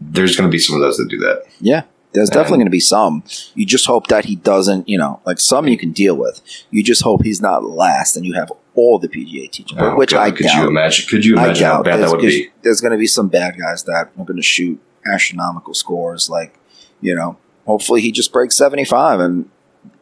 there's 0.00 0.36
going 0.36 0.50
to 0.50 0.52
be 0.52 0.58
some 0.58 0.74
of 0.74 0.82
those 0.82 0.96
that 0.96 1.08
do 1.08 1.18
that. 1.18 1.44
Yeah. 1.60 1.84
There's 2.12 2.30
definitely 2.30 2.58
going 2.58 2.66
to 2.66 2.70
be 2.70 2.80
some. 2.80 3.22
You 3.54 3.66
just 3.66 3.86
hope 3.86 4.06
that 4.08 4.24
he 4.24 4.36
doesn't, 4.36 4.88
you 4.88 4.96
know, 4.98 5.20
like 5.26 5.38
some 5.38 5.68
you 5.68 5.76
can 5.78 5.92
deal 5.92 6.16
with. 6.16 6.40
You 6.70 6.82
just 6.82 7.02
hope 7.02 7.22
he's 7.22 7.42
not 7.42 7.62
last 7.62 8.16
and 8.16 8.24
you 8.24 8.32
have 8.34 8.50
all 8.74 8.98
the 8.98 9.08
PGA 9.08 9.50
teaching, 9.50 9.78
Oh, 9.78 9.94
which 9.96 10.12
God, 10.12 10.22
I 10.22 10.30
could 10.30 10.46
doubt. 10.46 10.62
you 10.62 10.68
imagine? 10.68 11.06
Could 11.08 11.24
you 11.24 11.34
imagine 11.34 11.66
how 11.66 11.82
bad 11.82 12.00
that 12.00 12.10
would 12.10 12.20
be? 12.20 12.48
There's 12.62 12.80
going 12.80 12.92
to 12.92 12.98
be 12.98 13.06
some 13.06 13.28
bad 13.28 13.58
guys 13.58 13.84
that 13.84 13.92
are 14.18 14.24
going 14.24 14.36
to 14.36 14.42
shoot 14.42 14.80
astronomical 15.06 15.74
scores. 15.74 16.28
Like, 16.30 16.58
you 17.00 17.14
know, 17.14 17.36
hopefully 17.66 18.00
he 18.00 18.10
just 18.12 18.32
breaks 18.32 18.56
75. 18.56 19.20
And 19.20 19.50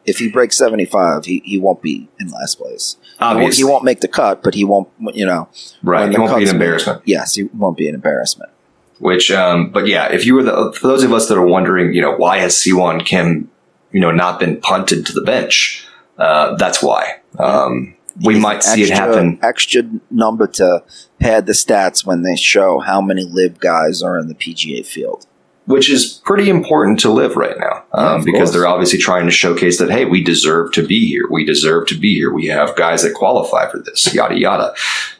if 0.05 0.17
he 0.19 0.29
breaks 0.29 0.57
75, 0.57 1.25
he, 1.25 1.41
he 1.45 1.59
won't 1.59 1.81
be 1.81 2.07
in 2.19 2.29
last 2.29 2.59
place. 2.59 2.97
He 3.01 3.23
won't, 3.23 3.37
Obviously, 3.37 3.57
he 3.57 3.63
won't 3.71 3.83
make 3.83 4.01
the 4.01 4.07
cut, 4.07 4.43
but 4.43 4.53
he 4.53 4.63
won't, 4.63 4.89
you 5.13 5.25
know. 5.25 5.49
right? 5.83 6.11
It 6.11 6.19
won't 6.19 6.31
be 6.37 6.43
an 6.43 6.47
made. 6.47 6.53
embarrassment. 6.53 7.01
Yes, 7.05 7.35
he 7.35 7.43
won't 7.43 7.77
be 7.77 7.87
an 7.89 7.95
embarrassment. 7.95 8.51
Which, 8.99 9.29
um, 9.31 9.71
but 9.71 9.87
yeah, 9.87 10.11
if 10.11 10.25
you 10.25 10.35
were 10.35 10.43
the 10.43 10.71
for 10.73 10.87
those 10.87 11.03
of 11.03 11.11
us 11.11 11.27
that 11.27 11.37
are 11.37 11.45
wondering, 11.45 11.93
you 11.93 12.01
know, 12.01 12.15
why 12.15 12.37
has 12.37 12.53
Siwan 12.55 13.05
Kim, 13.05 13.51
you 13.91 13.99
know, 13.99 14.11
not 14.11 14.39
been 14.39 14.61
punted 14.61 15.05
to 15.07 15.13
the 15.13 15.21
bench? 15.21 15.85
Uh, 16.17 16.55
that's 16.55 16.81
why. 16.81 17.19
Um, 17.37 17.95
we 18.23 18.39
might 18.39 18.63
see 18.63 18.83
it 18.83 18.89
happen. 18.89 19.37
Extra 19.41 19.83
number 20.09 20.47
to 20.47 20.83
pad 21.19 21.45
the 21.45 21.51
stats 21.51 22.05
when 22.05 22.21
they 22.21 22.37
show 22.37 22.79
how 22.79 23.01
many 23.01 23.25
LIV 23.25 23.59
guys 23.59 24.01
are 24.01 24.17
in 24.17 24.29
the 24.29 24.35
PGA 24.35 24.85
field. 24.85 25.27
Which 25.67 25.89
is 25.89 26.21
pretty 26.23 26.49
important 26.49 26.99
to 27.01 27.09
LIV 27.11 27.35
right 27.35 27.57
now 27.57 27.83
um, 27.91 28.19
of 28.19 28.25
because 28.25 28.37
course. 28.39 28.51
they're 28.53 28.67
obviously 28.67 28.99
trying 28.99 29.25
to 29.25 29.31
showcase 29.31 29.79
that 29.79 29.89
hey 29.89 30.05
we 30.05 30.23
deserve 30.23 30.71
to 30.73 30.85
be 30.85 31.07
here 31.07 31.27
we 31.29 31.43
deserve 31.43 31.87
to 31.87 31.95
be 31.97 32.13
here 32.15 32.31
we 32.31 32.45
have 32.47 32.75
guys 32.75 33.01
that 33.03 33.13
qualify 33.15 33.69
for 33.69 33.79
this 33.79 34.13
yada 34.13 34.37
yada 34.39 34.73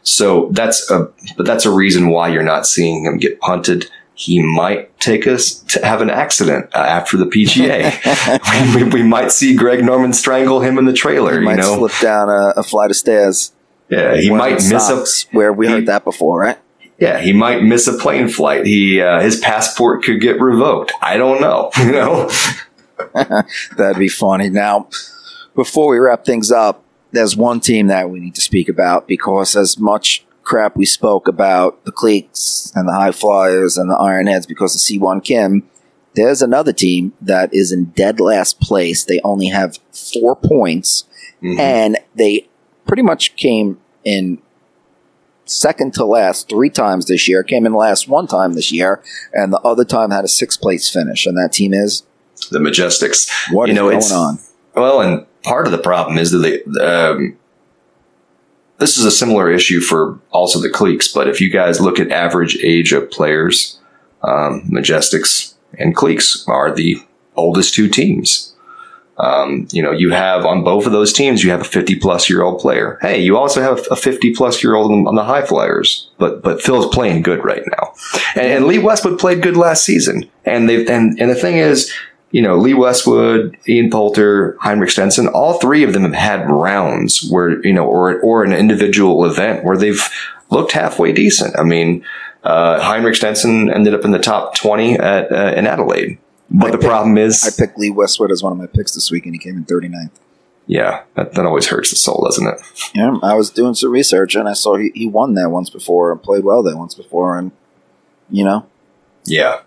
so 0.03 0.49
that's 0.51 0.89
a 0.91 1.09
but 1.35 1.45
that's 1.47 1.65
a 1.65 1.71
reason 1.71 2.09
why 2.09 2.27
you're 2.27 2.43
not 2.43 2.67
seeing 2.67 3.05
him 3.05 3.17
get 3.17 3.39
punted 3.39 3.89
he 4.17 4.41
might 4.41 4.97
take 4.99 5.27
us 5.27 5.55
to 5.61 5.85
have 5.85 5.99
an 6.01 6.09
accident 6.09 6.69
uh, 6.73 6.77
after 6.77 7.17
the 7.17 7.25
PGA. 7.25 8.73
we, 8.75 8.83
we, 8.85 8.89
we 8.89 9.03
might 9.03 9.29
see 9.29 9.53
Greg 9.55 9.83
Norman 9.83 10.13
strangle 10.13 10.61
him 10.61 10.77
in 10.77 10.85
the 10.85 10.93
trailer. 10.93 11.33
He 11.33 11.39
You 11.39 11.43
might 11.43 11.57
know, 11.57 11.75
slip 11.77 11.91
down 12.01 12.29
a, 12.29 12.53
a 12.55 12.63
flight 12.63 12.91
of 12.91 12.95
stairs. 12.95 13.51
yeah, 13.89 14.15
he 14.15 14.29
might 14.29 14.63
miss 14.69 14.89
a 14.89 15.03
where 15.35 15.51
we 15.51 15.67
he- 15.67 15.73
heard 15.73 15.87
that 15.87 16.05
before, 16.05 16.39
right? 16.39 16.57
Yeah, 16.97 17.19
he 17.19 17.33
might 17.33 17.61
miss 17.63 17.87
a 17.87 17.93
plane 17.97 18.29
flight. 18.29 18.65
He 18.65 19.01
uh, 19.01 19.19
his 19.21 19.37
passport 19.39 20.03
could 20.03 20.21
get 20.21 20.39
revoked. 20.39 20.93
I 21.01 21.17
don't 21.17 21.41
know. 21.41 21.71
You 21.77 21.91
know, 21.91 22.29
That'd 23.77 23.99
be 23.99 24.07
funny. 24.07 24.49
Now, 24.49 24.87
before 25.55 25.89
we 25.91 25.97
wrap 25.97 26.25
things 26.25 26.51
up, 26.51 26.83
there's 27.11 27.35
one 27.35 27.59
team 27.59 27.87
that 27.87 28.09
we 28.09 28.19
need 28.19 28.35
to 28.35 28.41
speak 28.41 28.69
about 28.69 29.07
because 29.07 29.55
as 29.55 29.77
much 29.77 30.25
crap 30.43 30.75
we 30.77 30.85
spoke 30.85 31.27
about 31.27 31.83
the 31.85 31.91
Cleeks 31.91 32.71
and 32.75 32.87
the 32.87 32.93
High 32.93 33.11
Flyers 33.11 33.77
and 33.77 33.89
the 33.89 33.95
Ironheads 33.95 34.47
because 34.47 34.75
of 34.75 34.81
Siwan 34.81 35.23
Kim, 35.23 35.67
there's 36.13 36.41
another 36.41 36.71
team 36.71 37.13
that 37.21 37.53
is 37.53 37.71
in 37.71 37.85
dead 37.85 38.19
last 38.19 38.59
place. 38.61 39.03
They 39.03 39.19
only 39.23 39.47
have 39.47 39.79
four 39.91 40.35
points 40.35 41.03
Mhm. 41.43 41.59
and 41.59 41.97
they 42.15 42.47
pretty 42.87 43.03
much 43.03 43.35
came 43.35 43.79
in 44.03 44.37
second 45.45 45.93
to 45.95 46.05
last 46.05 46.49
three 46.49 46.69
times 46.69 47.05
this 47.05 47.27
year, 47.27 47.43
came 47.43 47.65
in 47.65 47.73
last 47.73 48.07
one 48.07 48.27
time 48.27 48.53
this 48.53 48.71
year, 48.71 49.01
and 49.33 49.53
the 49.53 49.59
other 49.59 49.85
time 49.85 50.11
had 50.11 50.25
a 50.25 50.27
sixth 50.27 50.61
place 50.61 50.89
finish. 50.89 51.25
And 51.25 51.37
that 51.37 51.53
team 51.53 51.73
is 51.73 52.03
the 52.51 52.59
Majesticks. 52.59 53.29
what 53.51 53.67
You 53.67 53.73
is 53.73 53.75
know, 53.75 53.89
going 53.89 54.11
on? 54.11 54.39
Well, 54.75 55.01
and 55.01 55.25
part 55.43 55.65
of 55.65 55.71
the 55.71 55.77
problem 55.77 56.17
is 56.17 56.31
that 56.31 56.39
they, 56.39 56.81
um, 56.81 57.37
this 58.77 58.97
is 58.97 59.05
a 59.05 59.11
similar 59.11 59.49
issue 59.49 59.79
for 59.79 60.19
also 60.31 60.59
the 60.59 60.69
Cleeks. 60.69 61.13
But 61.13 61.27
if 61.27 61.39
you 61.39 61.49
guys 61.49 61.79
look 61.79 61.99
at 61.99 62.11
average 62.11 62.57
age 62.61 62.91
of 62.91 63.09
players, 63.09 63.79
um, 64.23 64.63
Majesticks 64.69 65.53
and 65.77 65.95
Cleeks 65.95 66.47
are 66.47 66.73
the 66.73 66.97
oldest 67.35 67.73
two 67.73 67.87
teams. 67.87 68.54
Um, 69.17 69.67
you 69.71 69.81
know, 69.81 69.91
you 69.91 70.11
have 70.11 70.45
on 70.45 70.63
both 70.63 70.85
of 70.85 70.91
those 70.91 71.13
teams, 71.13 71.43
you 71.43 71.49
have 71.51 71.61
a 71.61 71.65
50 71.65 71.95
plus 71.99 72.29
year 72.29 72.43
old 72.43 72.59
player. 72.59 72.97
Hey, 73.01 73.21
you 73.21 73.37
also 73.37 73.61
have 73.61 73.85
a 73.89 73.95
50 73.95 74.33
plus 74.33 74.61
year 74.61 74.75
old 74.75 74.91
on 74.91 75.15
the 75.15 75.23
high 75.23 75.45
flyers, 75.45 76.09
but, 76.17 76.41
but 76.41 76.61
Phil's 76.61 76.93
playing 76.93 77.21
good 77.21 77.43
right 77.43 77.63
now. 77.65 77.93
And, 78.35 78.45
and 78.45 78.65
Lee 78.67 78.79
Westwood 78.79 79.17
played 79.17 79.41
good 79.41 79.55
last 79.55 79.85
season. 79.85 80.29
And 80.43 80.67
they, 80.67 80.85
and, 80.87 81.19
and 81.19 81.29
the 81.29 81.35
thing 81.35 81.57
is, 81.57 81.93
you 82.31 82.41
know, 82.41 82.57
Lee 82.57 82.73
Westwood, 82.73 83.57
Ian 83.69 83.89
Poulter, 83.89 84.57
Henrik 84.59 84.89
Stenson, 84.89 85.29
all 85.29 85.59
three 85.59 85.83
of 85.83 85.93
them 85.93 86.03
have 86.03 86.13
had 86.13 86.49
rounds 86.49 87.25
where, 87.29 87.65
you 87.65 87.71
know, 87.71 87.85
or, 87.85 88.19
or 88.19 88.43
an 88.43 88.51
individual 88.51 89.23
event 89.23 89.63
where 89.63 89.77
they've 89.77 90.05
looked 90.49 90.73
halfway 90.73 91.13
decent. 91.13 91.57
I 91.57 91.63
mean, 91.63 92.03
uh, 92.43 92.81
Henrik 92.81 93.15
Stenson 93.15 93.71
ended 93.71 93.93
up 93.93 94.03
in 94.03 94.11
the 94.11 94.19
top 94.19 94.55
20 94.55 94.99
at, 94.99 95.31
uh, 95.31 95.53
in 95.55 95.65
Adelaide. 95.65 96.17
But 96.49 96.67
I 96.67 96.71
the 96.71 96.77
picked- 96.77 96.89
problem 96.89 97.17
is, 97.17 97.43
I 97.45 97.51
picked 97.65 97.77
Lee 97.79 97.89
Westwood 97.89 98.31
as 98.31 98.43
one 98.43 98.51
of 98.51 98.57
my 98.57 98.67
picks 98.67 98.93
this 98.93 99.09
week, 99.11 99.25
and 99.25 99.33
he 99.33 99.39
came 99.39 99.57
in 99.57 99.65
39th. 99.65 100.11
yeah, 100.67 101.01
that, 101.15 101.33
that 101.33 101.45
always 101.45 101.67
hurts 101.67 101.89
the 101.89 101.95
soul, 101.95 102.23
doesn't 102.25 102.47
it? 102.47 102.55
Yeah, 102.93 103.17
I 103.23 103.33
was 103.33 103.49
doing 103.49 103.73
some 103.73 103.91
research, 103.91 104.35
and 104.35 104.47
I 104.47 104.53
saw 104.53 104.75
he, 104.77 104.91
he 104.95 105.07
won 105.07 105.33
that 105.35 105.49
once 105.49 105.69
before 105.69 106.11
and 106.11 106.21
played 106.21 106.43
well 106.43 106.61
there 106.63 106.77
once 106.77 106.93
before, 106.95 107.37
and 107.37 107.51
you 108.29 108.43
know, 108.43 108.65
Yeah. 109.25 109.61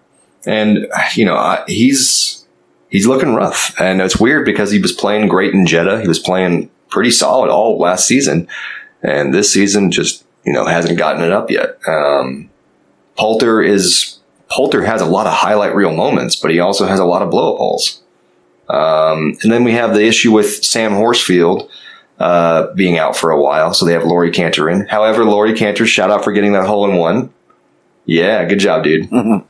And, 0.47 0.87
you 1.15 1.25
know, 1.25 1.35
I, 1.35 1.65
he's, 1.67 2.47
he's 2.91 3.07
looking 3.07 3.35
rough. 3.35 3.75
And 3.81 4.01
it's 4.01 4.19
weird 4.19 4.45
because 4.47 4.71
he 4.71 4.81
was 4.81 4.93
playing 4.93 5.29
great 5.29 5.53
in 5.53 5.67
Jeddah. 5.67 6.01
He 6.01 6.09
was 6.09 6.19
playing 6.21 6.71
pretty 6.89 7.11
solid 7.11 7.51
all 7.51 7.79
last 7.79 8.07
season. 8.07 8.49
And 9.03 9.35
this 9.35 9.53
season 9.53 9.91
just, 9.91 10.25
you 10.45 10.53
know, 10.53 10.65
hasn't 10.65 10.97
gotten 10.99 11.23
it 11.23 11.33
up 11.33 11.51
yet. 11.51 11.79
Um, 11.87 12.49
Poulter 13.19 13.61
is, 13.61 14.18
Poulter 14.51 14.83
has 14.83 15.01
a 15.03 15.07
lot 15.07 15.27
of 15.27 15.33
highlight 15.35 15.75
reel 15.75 15.93
moments, 15.95 16.37
but 16.37 16.51
he 16.51 16.59
also 16.61 16.87
has 16.87 16.99
a 17.01 17.05
lot 17.05 17.23
of 17.23 17.31
blow 17.31 17.53
up 17.53 17.59
holes. 17.59 18.03
Um, 18.69 19.37
and 19.43 19.53
then 19.53 19.65
we 19.65 19.73
have 19.73 19.95
the 19.95 20.05
issue 20.07 20.33
with 20.33 20.65
Sam 20.65 20.93
Horsfield, 20.93 21.69
uh, 22.19 22.73
being 22.75 22.99
out 22.99 23.17
for 23.17 23.31
a 23.31 23.41
while. 23.41 23.73
So 23.75 23.85
they 23.87 23.93
have 23.93 24.05
Laurie 24.05 24.31
Canter 24.31 24.69
in. 24.69 24.87
However, 24.87 25.25
Laurie 25.25 25.55
Canter, 25.57 25.87
shout 25.87 26.11
out 26.11 26.25
for 26.25 26.33
getting 26.33 26.53
that 26.53 26.67
hole 26.67 26.89
in 26.91 26.97
one. 26.97 27.31
Yeah, 28.07 28.45
good 28.47 28.59
job, 28.59 28.85
dude. 28.85 29.09
Mhm. 29.11 29.45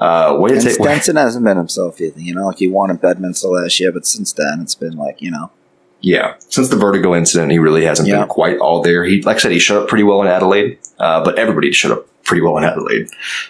Uh, 0.00 0.36
way 0.40 0.48
to 0.48 0.54
and 0.56 0.64
take. 0.64 0.74
Stenson 0.74 1.14
hasn't 1.14 1.44
been 1.44 1.56
himself 1.56 2.00
either. 2.00 2.18
You 2.18 2.34
know, 2.34 2.46
like 2.46 2.56
he 2.58 2.66
won 2.66 2.90
in 2.90 2.96
Bedminster 2.96 3.46
last 3.46 3.78
year, 3.78 3.92
but 3.92 4.04
since 4.04 4.32
then 4.32 4.58
it's 4.60 4.74
been 4.74 4.96
like 4.96 5.22
you 5.22 5.30
know, 5.30 5.52
Yeah, 6.00 6.34
since 6.48 6.68
the 6.70 6.76
Vertigo 6.76 7.14
incident, 7.14 7.52
he 7.52 7.58
really 7.60 7.84
hasn't 7.84 8.08
Yeah. 8.08 8.20
been 8.20 8.28
quite 8.28 8.58
all 8.58 8.82
there. 8.82 9.04
He, 9.04 9.22
like 9.22 9.36
I 9.36 9.38
said, 9.38 9.52
he 9.52 9.60
showed 9.60 9.80
up 9.80 9.88
pretty 9.88 10.02
well 10.02 10.20
in 10.20 10.26
Adelaide, 10.26 10.78
uh, 10.98 11.22
but 11.22 11.38
everybody 11.38 11.70
showed 11.70 11.92
up 11.92 12.06
pretty 12.32 12.42
well 12.42 12.56
in 12.56 12.64
Adelaide, 12.64 13.08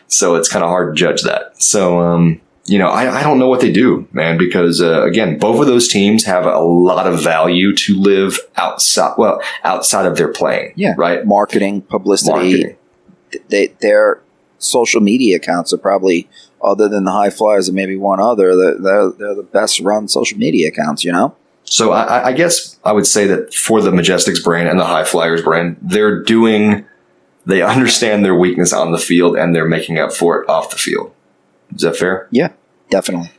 so 0.08 0.34
it's 0.34 0.48
kind 0.48 0.64
of 0.64 0.68
hard 0.70 0.94
to 0.96 0.98
judge 1.00 1.22
that. 1.22 1.62
So, 1.62 2.00
um, 2.00 2.40
you 2.66 2.78
know, 2.78 2.88
I, 2.88 3.20
I 3.20 3.22
don't 3.22 3.38
know 3.38 3.48
what 3.48 3.60
they 3.60 3.72
do, 3.72 4.08
man, 4.12 4.38
because 4.38 4.80
uh, 4.82 5.04
again, 5.04 5.38
both 5.38 5.60
of 5.60 5.66
those 5.66 5.86
teams 5.88 6.24
have 6.24 6.46
a 6.46 6.58
lot 6.58 7.06
of 7.06 7.22
value 7.22 7.74
to 7.76 8.00
LIV 8.00 8.38
outside, 8.56 9.14
well, 9.18 9.40
outside 9.64 10.06
of 10.06 10.16
their 10.16 10.32
playing. 10.32 10.72
Yeah. 10.76 10.94
right. 10.96 11.24
marketing, 11.24 11.82
publicity. 11.82 12.30
Marketing. 12.32 12.76
They 13.48 13.68
their 13.80 14.20
social 14.58 15.00
media 15.00 15.36
accounts 15.36 15.72
are 15.72 15.78
probably 15.78 16.28
other 16.62 16.88
than 16.88 17.04
the 17.04 17.10
high 17.12 17.30
flyers 17.30 17.68
and 17.68 17.74
maybe 17.76 17.96
one 17.96 18.20
other. 18.20 18.54
They're 18.56 18.78
they're, 19.10 19.34
the 19.34 19.42
best 19.50 19.80
run 19.80 20.06
social 20.08 20.38
media 20.38 20.68
accounts. 20.68 21.02
You 21.04 21.12
know, 21.12 21.34
So 21.64 21.92
I, 21.92 22.02
I- 22.04 22.26
I 22.28 22.32
guess 22.32 22.78
I 22.84 22.92
would 22.92 23.06
say 23.06 23.26
that 23.26 23.54
for 23.54 23.80
the 23.80 23.90
Majesticks 23.90 24.42
brand 24.42 24.68
and 24.68 24.78
the 24.78 24.84
High 24.84 25.04
Flyers 25.04 25.42
brand, 25.42 25.78
they're 25.82 26.22
doing, 26.22 26.84
they 27.46 27.62
understand 27.62 28.24
their 28.24 28.34
weakness 28.34 28.72
on 28.72 28.92
the 28.92 28.98
field 28.98 29.36
and 29.36 29.54
they're 29.54 29.68
making 29.68 29.98
up 29.98 30.12
for 30.12 30.42
it 30.42 30.48
off 30.48 30.70
the 30.70 30.76
field. 30.78 31.12
Is 31.74 31.82
that 31.82 31.96
fair? 31.96 32.28
Yeah, 32.30 32.50
definitely. 32.90 33.30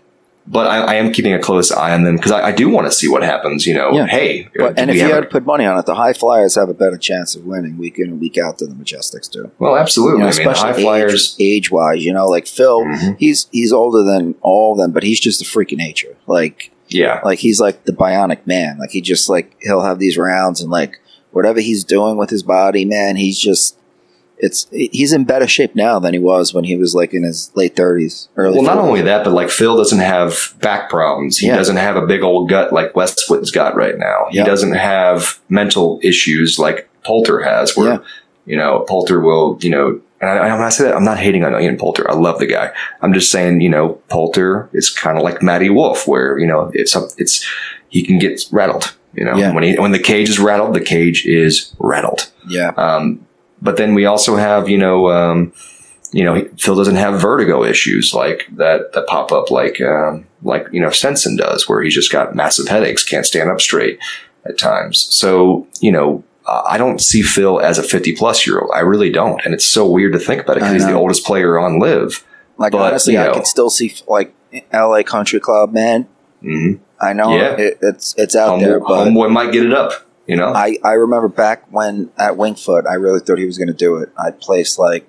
But 0.46 0.68
I, 0.68 0.80
I 0.80 0.94
am 0.96 1.14
keeping 1.14 1.32
a 1.34 1.40
close 1.40 1.72
eye 1.72 1.94
on 1.94 2.04
them 2.04 2.18
because 2.18 2.34
I, 2.34 2.48
I 2.48 2.52
do 2.52 2.68
want 2.68 2.86
to 2.86 2.92
see 2.92 3.08
what 3.08 3.24
happens. 3.24 3.66
You 3.66 3.76
know, 3.76 3.94
Yeah. 3.94 4.08
hey, 4.08 4.46
uh, 4.48 4.50
But, 4.58 4.78
and 4.80 4.90
if 4.92 4.98
you 4.98 5.04
had 5.04 5.24
a- 5.24 5.28
put 5.28 5.46
money 5.46 5.64
on 5.66 5.78
it, 5.80 5.86
the 5.86 5.96
high 5.96 6.12
flyers 6.12 6.56
have 6.56 6.68
a 6.68 6.74
better 6.74 6.98
chance 6.98 7.34
of 7.34 7.46
winning 7.46 7.78
week 7.78 7.98
in 7.98 8.10
and 8.10 8.20
week 8.20 8.38
out 8.38 8.58
than 8.58 8.68
the 8.70 8.76
Majesticks 8.76 9.30
do. 9.32 9.52
well, 9.58 9.78
absolutely. 9.78 10.16
You 10.18 10.26
know, 10.26 10.32
I 10.32 10.38
mean, 10.38 10.48
the 10.48 10.54
High 10.54 10.74
Flyers. 10.74 11.38
age 11.40 11.72
wise. 11.72 12.04
You 12.04 12.12
know, 12.12 12.28
like 12.28 12.46
Phil, 12.46 12.82
Mhm. 12.84 13.16
he's 13.18 13.48
he's 13.54 13.72
older 13.72 14.04
than 14.04 14.36
all 14.42 14.74
of 14.74 14.80
them, 14.80 14.92
but 14.92 15.04
he's 15.04 15.22
just 15.22 15.42
a 15.42 15.46
freak 15.46 15.72
of 15.72 15.78
nature. 15.78 16.18
Like 16.28 16.72
Yeah, 16.90 17.22
like 17.24 17.40
he's 17.40 17.62
like 17.62 17.86
the 17.86 17.94
bionic 17.94 18.46
man. 18.46 18.80
Like 18.80 18.90
he 18.92 19.00
just 19.00 19.30
like 19.30 19.56
he'll 19.62 19.84
have 19.84 19.98
these 20.00 20.18
rounds 20.18 20.60
and 20.60 20.70
like 20.70 21.00
whatever 21.32 21.62
he's 21.62 21.86
doing 21.86 22.18
with 22.18 22.30
his 22.32 22.44
body, 22.44 22.84
man, 22.84 23.16
he's 23.16 23.40
just 23.40 23.78
it's 24.46 24.68
he's 24.72 25.14
in 25.14 25.24
better 25.24 25.48
shape 25.48 25.74
now 25.76 26.00
than 26.00 26.14
he 26.14 26.20
was 26.20 26.54
when 26.54 26.66
he 26.66 26.76
was 26.76 26.94
like 26.94 27.14
in 27.14 27.24
his 27.24 27.50
late 27.56 27.76
thirties, 27.76 28.28
early. 28.36 28.56
Well, 28.58 28.66
not 28.66 28.78
only 28.78 29.02
that, 29.02 29.24
but 29.24 29.32
like 29.34 29.50
Phil 29.50 29.78
doesn't 29.78 30.00
have 30.00 30.54
back 30.60 30.90
problems. 30.90 31.38
He 31.38 31.48
Yeah. 31.48 31.56
doesn't 31.56 31.78
have 31.78 31.96
a 31.96 32.06
big 32.06 32.22
old 32.24 32.50
gut 32.50 32.74
like 32.74 32.96
Westwood's 32.96 33.52
got 33.52 33.76
right 33.76 33.98
now. 33.98 34.28
He 34.30 34.38
Yeah. 34.40 34.46
doesn't 34.46 34.74
have 34.74 35.40
mental 35.50 36.00
issues 36.04 36.60
like 36.60 36.90
Poulter 37.06 37.42
has, 37.42 37.76
where 37.78 37.94
Yeah. 37.94 37.98
you 38.46 38.58
know 38.58 38.86
Poulter 38.88 39.20
will, 39.22 39.58
you 39.62 39.70
know. 39.70 40.00
And 40.22 40.30
I, 40.30 40.54
when 40.56 40.62
I 40.64 40.70
say 40.70 40.86
that, 40.86 40.96
I'm 40.96 41.04
not 41.04 41.18
hating 41.20 41.44
on 41.44 41.54
Ian 41.62 41.78
Poulter. 41.78 42.10
I 42.10 42.14
love 42.14 42.40
the 42.40 42.46
guy. 42.46 42.72
I'm 43.02 43.14
just 43.14 43.30
saying, 43.32 43.60
you 43.62 43.70
know, 43.70 43.98
Poulter 44.10 44.70
is 44.72 44.90
kind 44.90 45.18
of 45.18 45.24
like 45.24 45.42
Matty 45.44 45.70
Wolff, 45.70 46.08
where 46.08 46.38
you 46.38 46.48
know 46.48 46.72
it's 46.74 46.96
it's 47.18 47.46
he 47.90 48.04
can 48.04 48.20
get 48.20 48.42
rattled. 48.52 48.94
You 49.16 49.26
know, 49.26 49.36
Yeah. 49.36 49.54
when 49.54 49.64
he 49.64 49.76
when 49.80 49.92
the 49.92 50.00
cage 50.00 50.30
is 50.30 50.40
rattled, 50.40 50.74
the 50.74 50.82
cage 50.82 51.26
is 51.26 51.74
rattled. 51.80 52.30
Yeah. 52.48 52.72
Um, 52.78 53.20
but 53.64 53.78
then 53.78 53.96
we 53.96 54.06
also 54.06 54.36
have, 54.36 54.68
you 54.70 54.78
know, 54.78 55.10
um, 55.10 55.54
you 56.12 56.24
know, 56.24 56.48
Phil 56.60 56.76
doesn't 56.76 56.98
have 56.98 57.20
vertigo 57.20 57.64
issues 57.64 58.14
like 58.14 58.46
that 58.58 58.94
that 58.94 59.08
pop 59.08 59.32
up 59.32 59.50
like 59.50 59.82
um, 59.82 60.28
like 60.44 60.68
you 60.72 60.80
know 60.80 60.92
Stenson 60.92 61.36
does, 61.38 61.68
where 61.68 61.82
he's 61.82 61.96
just 61.96 62.12
got 62.12 62.36
massive 62.36 62.68
headaches, 62.68 63.04
can't 63.04 63.26
stand 63.26 63.50
up 63.50 63.60
straight 63.62 63.98
at 64.46 64.58
times. 64.60 65.00
So 65.10 65.68
you 65.82 65.92
know. 65.92 66.24
I 66.46 66.78
don't 66.78 67.00
see 67.00 67.22
Phil 67.22 67.62
as 67.62 67.78
a 67.78 67.84
50 67.84 68.18
plus 68.18 68.46
year 68.46 68.60
old. 68.60 68.70
I 68.76 68.82
really 68.82 69.10
don't. 69.10 69.40
And 69.46 69.54
it's 69.54 69.64
so 69.64 69.90
weird 69.90 70.12
to 70.12 70.20
think 70.20 70.42
about 70.42 70.58
it 70.58 70.60
because 70.60 70.74
he's 70.74 70.86
the 70.86 70.92
oldest 70.94 71.24
player 71.26 71.58
on 71.58 71.80
LIV. 71.80 72.22
Like 72.58 72.74
But, 72.74 72.82
honestly, 72.82 73.14
you 73.14 73.20
I 73.22 73.28
know- 73.28 73.34
can 73.36 73.46
still 73.46 73.70
see 73.70 73.96
like 74.10 74.34
L.A. 74.74 75.06
Country 75.06 75.40
Club, 75.40 75.72
man. 75.72 76.06
hmm 76.42 76.74
I 77.00 77.14
know 77.14 77.34
Yeah. 77.34 77.54
it, 77.56 77.78
it's 77.82 78.14
it's 78.18 78.36
out 78.36 78.60
Homeboy, 78.60 78.62
there, 78.62 78.80
but 78.82 79.06
homeboy 79.08 79.32
might 79.32 79.54
get 79.54 79.66
it 79.66 79.74
up, 79.74 80.06
you 80.26 80.36
know? 80.36 80.54
I, 80.54 80.78
I 80.84 80.94
remember 80.94 81.28
back 81.28 81.72
when 81.72 82.12
at 82.18 82.34
Wingfoot, 82.34 82.88
I 82.88 82.96
really 82.96 83.20
thought 83.20 83.38
he 83.38 83.46
was 83.46 83.58
going 83.58 83.68
to 83.68 83.74
do 83.74 83.98
it. 83.98 84.12
I 84.18 84.32
placed 84.32 84.80
like 84.80 85.08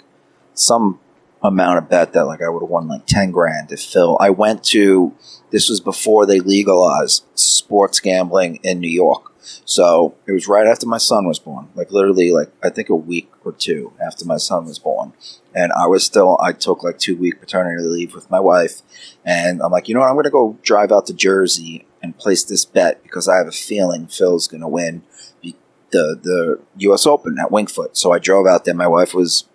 some 0.54 1.00
amount 1.42 1.78
of 1.78 1.90
bet 1.90 2.14
that 2.14 2.26
like 2.26 2.42
I 2.42 2.48
would 2.48 2.62
have 2.62 2.70
won 2.70 2.88
like 2.88 3.06
ten 3.06 3.30
grand 3.30 3.70
if 3.70 3.80
Phil. 3.80 4.16
I 4.20 4.30
went 4.30 4.64
to 4.64 5.14
this 5.50 5.68
was 5.68 5.80
before 5.80 6.26
they 6.26 6.40
legalized 6.40 7.24
sports 7.34 8.00
gambling 8.00 8.58
in 8.62 8.80
New 8.80 8.88
York, 8.88 9.32
so 9.64 10.14
it 10.26 10.32
was 10.32 10.48
right 10.48 10.66
after 10.66 10.86
my 10.86 10.98
son 10.98 11.26
was 11.26 11.38
born. 11.38 11.68
Like 11.74 11.92
literally, 11.92 12.30
like 12.32 12.50
I 12.62 12.70
think 12.70 12.88
a 12.88 12.96
week 12.96 13.30
or 13.44 13.52
two 13.52 13.92
after 14.04 14.24
my 14.24 14.38
son 14.38 14.64
was 14.64 14.78
born, 14.78 15.12
and 15.54 15.70
I 15.72 15.86
was 15.86 16.02
still 16.02 16.38
I 16.40 16.52
took 16.52 16.82
like 16.82 16.98
two 16.98 17.16
week 17.16 17.40
paternity 17.40 17.84
leave 17.84 18.14
with 18.14 18.30
my 18.30 18.40
wife, 18.40 18.80
and 19.24 19.62
I'm 19.62 19.70
like, 19.70 19.86
you 19.86 19.94
know 19.94 20.00
what, 20.00 20.08
I'm 20.08 20.14
going 20.14 20.24
to 20.24 20.30
go 20.30 20.58
drive 20.62 20.90
out 20.92 21.06
to 21.06 21.14
Jersey 21.14 21.86
and 22.04 22.16
place 22.16 22.44
this 22.44 22.64
bet 22.64 23.02
because 23.02 23.28
I 23.28 23.36
have 23.38 23.48
a 23.48 23.52
feeling 23.52 24.06
Phil's 24.06 24.46
going 24.46 24.60
to 24.60 24.68
win 24.68 25.02
the 25.42 26.18
the 26.22 26.60
U.S. 26.78 27.06
Open 27.06 27.38
at 27.38 27.50
Wingfoot. 27.50 27.96
So 27.96 28.12
I 28.12 28.18
drove 28.18 28.46
out 28.46 28.64
there. 28.64 28.74
My 28.74 28.86
wife 28.86 29.14
was 29.14 29.48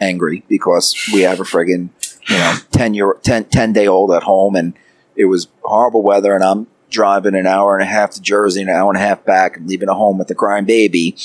angry 0.00 0.44
because 0.48 0.94
we 1.12 1.22
have 1.22 1.40
a 1.40 1.44
friggin' 1.44 1.88
you 2.28 2.36
know 2.36 2.56
10 2.72 2.94
year 2.94 3.16
10, 3.22 3.44
10 3.44 3.72
day 3.72 3.86
old 3.86 4.10
at 4.10 4.24
home 4.24 4.56
and 4.56 4.74
it 5.14 5.26
was 5.26 5.46
horrible 5.62 6.02
weather 6.02 6.34
and 6.34 6.42
I'm 6.42 6.66
driving 6.90 7.36
an 7.36 7.46
hour 7.46 7.74
and 7.74 7.82
a 7.82 7.90
half 7.90 8.10
to 8.12 8.20
Jersey 8.20 8.60
and 8.60 8.68
an 8.68 8.76
hour 8.76 8.90
and 8.90 8.96
a 8.96 9.06
half 9.06 9.24
back 9.24 9.56
and 9.56 9.68
leaving 9.68 9.88
a 9.88 9.94
home 9.94 10.18
with 10.18 10.26
the 10.26 10.34
crying 10.34 10.64
baby 10.64 11.16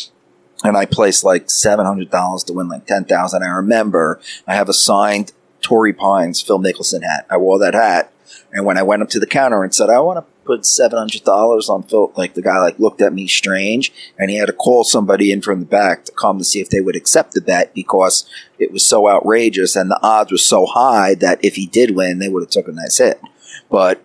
and 0.64 0.78
I 0.78 0.86
placed 0.86 1.24
like 1.24 1.50
seven 1.50 1.86
hundred 1.86 2.10
dollars 2.10 2.44
to 2.46 2.54
win 2.54 2.70
like 2.70 2.86
ten 2.86 3.06
thousand. 3.06 3.44
I 3.44 3.48
remember 3.48 4.20
I 4.48 4.56
have 4.56 4.70
a 4.70 4.74
signed 4.74 5.32
Torrey 5.62 5.94
Pines 5.94 6.42
Phil 6.42 6.60
Mickelson 6.60 7.04
hat. 7.04 7.26
I 7.30 7.38
wore 7.38 7.60
that 7.60 7.74
hat, 7.74 8.12
and 8.52 8.66
when 8.66 8.78
I 8.78 8.84
went 8.84 9.02
up 9.02 9.10
to 9.10 9.20
the 9.20 9.28
counter 9.28 9.64
and 9.64 9.74
said 9.74 9.90
I 9.90 10.00
want 10.00 10.20
to 10.20 10.39
put 10.50 10.66
seven 10.66 10.97
hundred 10.97 11.24
dollars 11.24 11.70
on 11.70 11.84
Phil, 11.84 12.12
like 12.16 12.34
the 12.34 12.41
guy 12.41 12.60
like 12.60 12.80
looked 12.80 13.02
at 13.02 13.14
me 13.14 13.28
strange, 13.28 13.91
and 14.18 14.32
he 14.32 14.38
had 14.38 14.47
to 14.47 14.54
call 14.54 14.84
somebody 14.84 15.32
in 15.32 15.41
from 15.41 15.60
the 15.60 15.66
back 15.66 16.06
to 16.06 16.12
come 16.12 16.39
to 16.39 16.43
see 16.43 16.60
if 16.60 16.70
they 16.72 16.82
would 16.82 16.95
accept 16.95 17.34
the 17.34 17.41
bet 17.41 17.72
because 17.76 18.28
it 18.58 18.72
was 18.72 18.84
so 18.84 19.08
outrageous 19.08 19.76
and 19.76 19.91
the 19.91 20.00
odds 20.02 20.32
were 20.32 20.39
so 20.39 20.66
high 20.66 21.14
that 21.16 21.38
if 21.45 21.56
he 21.56 21.68
did 21.68 21.95
win, 21.95 22.18
they 22.18 22.28
would 22.30 22.41
have 22.41 22.50
took 22.50 22.68
a 22.68 22.72
nice 22.72 22.97
hit. 22.97 23.22
But 23.70 24.04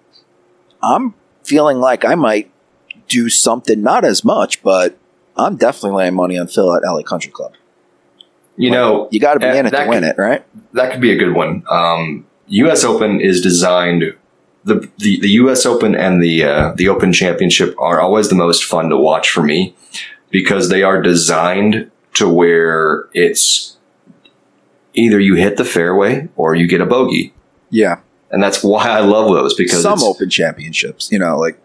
I'm 0.82 1.14
feeling 1.44 1.78
like 1.78 2.04
I 2.04 2.14
might 2.14 2.50
do 3.08 3.30
something, 3.30 3.80
not 3.82 4.04
as 4.04 4.22
much, 4.22 4.62
but 4.62 4.98
I'm 5.36 5.56
definitely 5.56 5.96
laying 5.96 6.14
money 6.14 6.36
on 6.38 6.46
Phil 6.48 6.74
at 6.76 6.82
LA 6.84 7.02
Country 7.02 7.30
Club. 7.32 7.54
you 8.56 8.70
know, 8.70 9.08
You 9.10 9.18
got 9.18 9.34
to 9.34 9.40
be 9.40 9.46
Uh, 9.46 9.54
in 9.54 9.66
it 9.66 9.70
to 9.70 9.76
that 9.76 9.88
win 9.88 10.02
could- 10.02 10.10
it, 10.10 10.18
right? 10.18 10.44
that 10.74 10.92
could 10.92 11.00
be 11.00 11.10
a 11.10 11.16
good 11.16 11.34
one. 11.34 11.64
Um, 11.70 12.26
U.S. 12.48 12.84
Open 12.84 13.20
is 13.20 13.40
designed. 13.40 14.04
The, 14.64 14.88
the, 14.98 15.20
the 15.20 15.28
U.S. 15.30 15.66
Open 15.66 15.94
and 15.94 16.22
the 16.22 16.44
uh, 16.44 16.72
the 16.74 16.88
Open 16.88 17.12
Championship 17.12 17.74
are 17.78 18.00
always 18.00 18.28
the 18.30 18.34
most 18.34 18.64
fun 18.64 18.88
to 18.88 18.96
watch 18.96 19.30
for 19.30 19.42
me 19.42 19.74
because 20.30 20.68
they 20.70 20.82
are 20.82 21.02
designed 21.02 21.90
to 22.14 22.28
where 22.28 23.08
it's 23.12 23.76
either 24.94 25.18
you 25.20 25.34
hit 25.34 25.56
the 25.56 25.64
fairway 25.64 26.28
or 26.36 26.54
you 26.54 26.66
get 26.66 26.80
a 26.80 26.86
bogey, 26.86 27.34
Yeah. 27.70 27.96
and 28.30 28.42
that's 28.42 28.62
why 28.62 28.88
I 28.88 29.00
love 29.00 29.26
those 29.34 29.54
because 29.54 29.82
Some 29.82 30.02
Open 30.02 30.30
Championships, 30.30 31.10
you 31.12 31.18
know, 31.18 31.38
like 31.38 31.58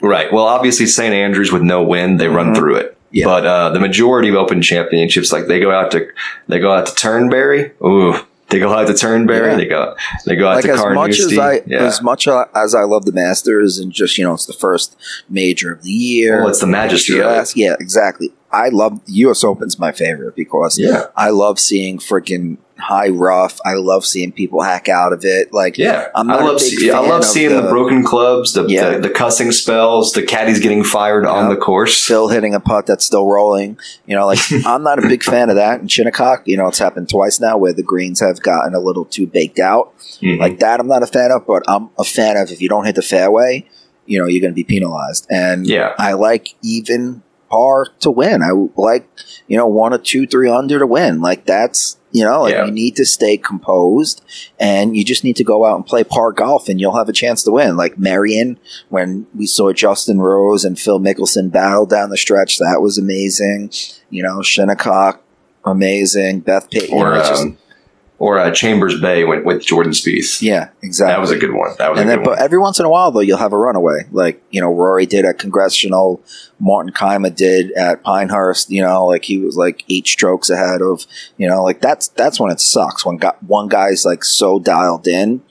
right. 0.00 0.32
Well, 0.32 0.44
obviously 0.46 0.86
St. 0.86 1.14
Andrews 1.14 1.52
with 1.52 1.62
no 1.62 1.82
wind, 1.82 2.20
they 2.20 2.28
run 2.28 2.52
Mhm. 2.52 2.56
through 2.56 2.76
it. 2.76 2.98
Yeah. 3.12 3.26
But 3.26 3.46
uh, 3.46 3.70
the 3.70 3.78
majority 3.80 4.28
of 4.28 4.34
Open 4.34 4.60
Championships, 4.62 5.32
like 5.32 5.46
they 5.46 5.60
go 5.60 5.70
out 5.70 5.90
to 5.92 6.06
they 6.48 6.58
go 6.58 6.72
out 6.72 6.86
to 6.86 6.94
Turnberry. 6.94 7.72
Ooh, 7.84 8.16
they 8.52 8.58
go 8.58 8.72
out 8.72 8.86
to 8.86 8.94
Turnberry. 8.94 9.50
Yeah. 9.50 9.56
They 9.56 9.66
go 9.66 9.94
they 10.26 10.36
go 10.36 10.48
out 10.48 10.56
like 10.56 10.64
to 10.64 10.72
as 10.72 10.84
much 10.94 11.18
as 11.18 11.38
I 11.38 11.62
yeah. 11.66 11.84
as 11.84 12.02
much 12.02 12.28
as 12.28 12.74
I 12.74 12.82
love 12.82 13.04
the 13.04 13.12
Masters 13.12 13.78
and 13.78 13.92
just 13.92 14.16
you 14.18 14.24
know 14.24 14.34
it's 14.34 14.46
the 14.46 14.52
first 14.52 14.96
major 15.28 15.72
of 15.72 15.82
the 15.82 15.90
year. 15.90 16.40
Well, 16.40 16.48
it's 16.48 16.60
the 16.60 16.66
majesty 16.66 17.14
Yeah, 17.56 17.74
exactly. 17.80 18.32
I 18.52 18.68
love 18.68 19.04
the 19.06 19.12
U.S. 19.14 19.42
Open's 19.42 19.78
my 19.78 19.92
favorite 19.92 20.36
because 20.36 20.78
Yeah. 20.78 21.06
I 21.16 21.30
love 21.30 21.58
seeing 21.58 21.98
freaking 21.98 22.58
high 22.82 23.08
rough. 23.08 23.58
I 23.64 23.74
love 23.74 24.04
seeing 24.04 24.32
people 24.32 24.60
hack 24.62 24.88
out 24.88 25.12
of 25.12 25.24
it. 25.24 25.52
Like 25.52 25.78
Yeah, 25.78 26.08
a 26.14 26.24
love 26.24 26.60
see, 26.60 26.90
I 26.90 26.98
love 26.98 27.24
seeing 27.24 27.50
the, 27.54 27.62
the- 27.62 27.68
broken 27.70 28.04
clubs, 28.04 28.52
the, 28.52 28.66
Yeah. 28.66 28.90
the 28.90 28.98
the 29.08 29.10
cussing 29.10 29.52
spells, 29.52 30.12
the 30.12 30.22
caddies 30.22 30.60
getting 30.60 30.84
fired 30.84 31.24
on 31.24 31.48
the 31.48 31.56
course. 31.56 32.04
Phil 32.06 32.28
hitting 32.28 32.54
a 32.54 32.60
putt 32.60 32.86
that's 32.86 33.04
still 33.06 33.26
rolling. 33.26 33.78
You 34.06 34.16
know, 34.16 34.26
like 34.26 34.40
I'm 34.66 34.82
not 34.82 34.98
a 34.98 35.08
big 35.08 35.22
fan 35.22 35.48
of 35.50 35.56
that. 35.56 35.80
And 35.80 35.90
Shinnecock, 35.90 36.42
you 36.46 36.56
know, 36.56 36.68
it's 36.68 36.78
happened 36.78 37.08
twice 37.08 37.40
now 37.40 37.56
where 37.56 37.72
the 37.72 37.82
greens 37.82 38.20
have 38.20 38.42
gotten 38.42 38.74
a 38.74 38.80
little 38.80 39.04
too 39.04 39.26
baked 39.26 39.58
out. 39.58 39.94
Mhm. 40.20 40.38
Like 40.38 40.58
that, 40.58 40.80
I'm 40.80 40.88
not 40.88 41.02
a 41.02 41.06
fan 41.06 41.30
of. 41.30 41.46
But 41.46 41.62
I'm 41.68 41.90
a 41.98 42.04
fan 42.04 42.36
of 42.36 42.50
if 42.50 42.60
you 42.60 42.68
don't 42.68 42.84
hit 42.84 42.96
the 42.96 43.02
fairway, 43.02 43.66
you 44.06 44.18
know, 44.18 44.26
you're 44.26 44.40
going 44.40 44.52
to 44.52 44.56
be 44.56 44.64
penalized. 44.64 45.26
And 45.30 45.66
Yeah. 45.66 45.94
I 45.98 46.14
like 46.14 46.54
even 46.62 47.22
par 47.50 47.86
to 48.00 48.10
win. 48.10 48.42
I 48.42 48.50
like 48.80 49.06
you 49.46 49.56
know 49.56 49.66
one 49.66 49.92
or 49.92 49.98
two, 49.98 50.26
three 50.26 50.48
under 50.50 50.78
to 50.78 50.86
win. 50.86 51.20
Like 51.20 51.44
that's 51.44 51.98
you 52.12 52.24
know, 52.24 52.42
like 52.42 52.54
Yeah. 52.54 52.66
you 52.66 52.70
need 52.70 52.94
to 52.96 53.04
stay 53.04 53.36
composed, 53.36 54.22
and 54.60 54.96
you 54.96 55.04
just 55.04 55.24
need 55.24 55.36
to 55.36 55.44
go 55.44 55.64
out 55.64 55.76
and 55.76 55.86
play 55.86 56.04
par 56.04 56.30
golf, 56.32 56.68
and 56.68 56.80
you'll 56.80 56.96
have 56.96 57.08
a 57.08 57.12
chance 57.12 57.42
to 57.44 57.50
win. 57.50 57.76
Like 57.76 57.98
Merion, 57.98 58.58
when 58.90 59.26
we 59.34 59.46
saw 59.46 59.72
Justin 59.72 60.20
Rose 60.20 60.64
and 60.64 60.78
Phil 60.78 61.00
Mickelson 61.00 61.50
battle 61.50 61.86
down 61.86 62.10
the 62.10 62.16
stretch, 62.16 62.58
that 62.58 62.80
was 62.82 62.98
amazing. 62.98 63.70
You 64.10 64.22
know, 64.22 64.42
Shinnecock, 64.42 65.22
amazing. 65.64 66.40
Beth 66.40 66.70
Payton, 66.70 66.94
or 66.96 67.14
know, 67.14 67.20
it's 67.20 67.28
just- 67.28 67.42
um, 67.42 67.58
or 68.22 68.38
uh, 68.38 68.52
Chambers 68.52 69.00
Bay 69.00 69.24
went 69.24 69.44
with 69.44 69.66
Jordan 69.66 69.90
Spieth. 69.90 70.40
yeah, 70.40 70.68
exactly. 70.80 71.12
that 71.12 71.20
was 71.20 71.32
a 71.32 71.36
good 71.36 71.52
one. 71.52 71.70
That 71.78 71.90
was 71.90 71.98
and 71.98 72.08
a 72.08 72.12
then, 72.12 72.18
good 72.20 72.24
but 72.24 72.30
one. 72.36 72.38
every 72.38 72.58
once 72.60 72.78
in 72.78 72.86
a 72.86 72.88
while, 72.88 73.10
though, 73.10 73.18
you'll 73.18 73.38
have 73.38 73.52
a 73.52 73.58
runaway. 73.58 74.04
Like 74.12 74.40
you 74.52 74.60
know, 74.60 74.72
Rory 74.72 75.06
did 75.06 75.24
at 75.24 75.40
Congressional, 75.40 76.22
Martin 76.60 76.92
Kaymer 76.92 77.34
did 77.34 77.72
at 77.72 78.04
Pinehurst. 78.04 78.70
You 78.70 78.82
know, 78.82 79.06
like 79.06 79.24
he 79.24 79.38
was 79.38 79.56
like 79.56 79.82
eight 79.88 80.06
strokes 80.06 80.50
ahead 80.50 80.82
of. 80.82 81.04
You 81.36 81.48
know, 81.48 81.64
like 81.64 81.80
that's 81.80 82.06
that's 82.08 82.38
when 82.38 82.52
it 82.52 82.60
sucks 82.60 83.04
when 83.04 83.16
got 83.16 83.42
one 83.42 83.66
guy's 83.66 84.04
like 84.04 84.22
so 84.22 84.60
dialed 84.60 85.08
in, 85.08 85.42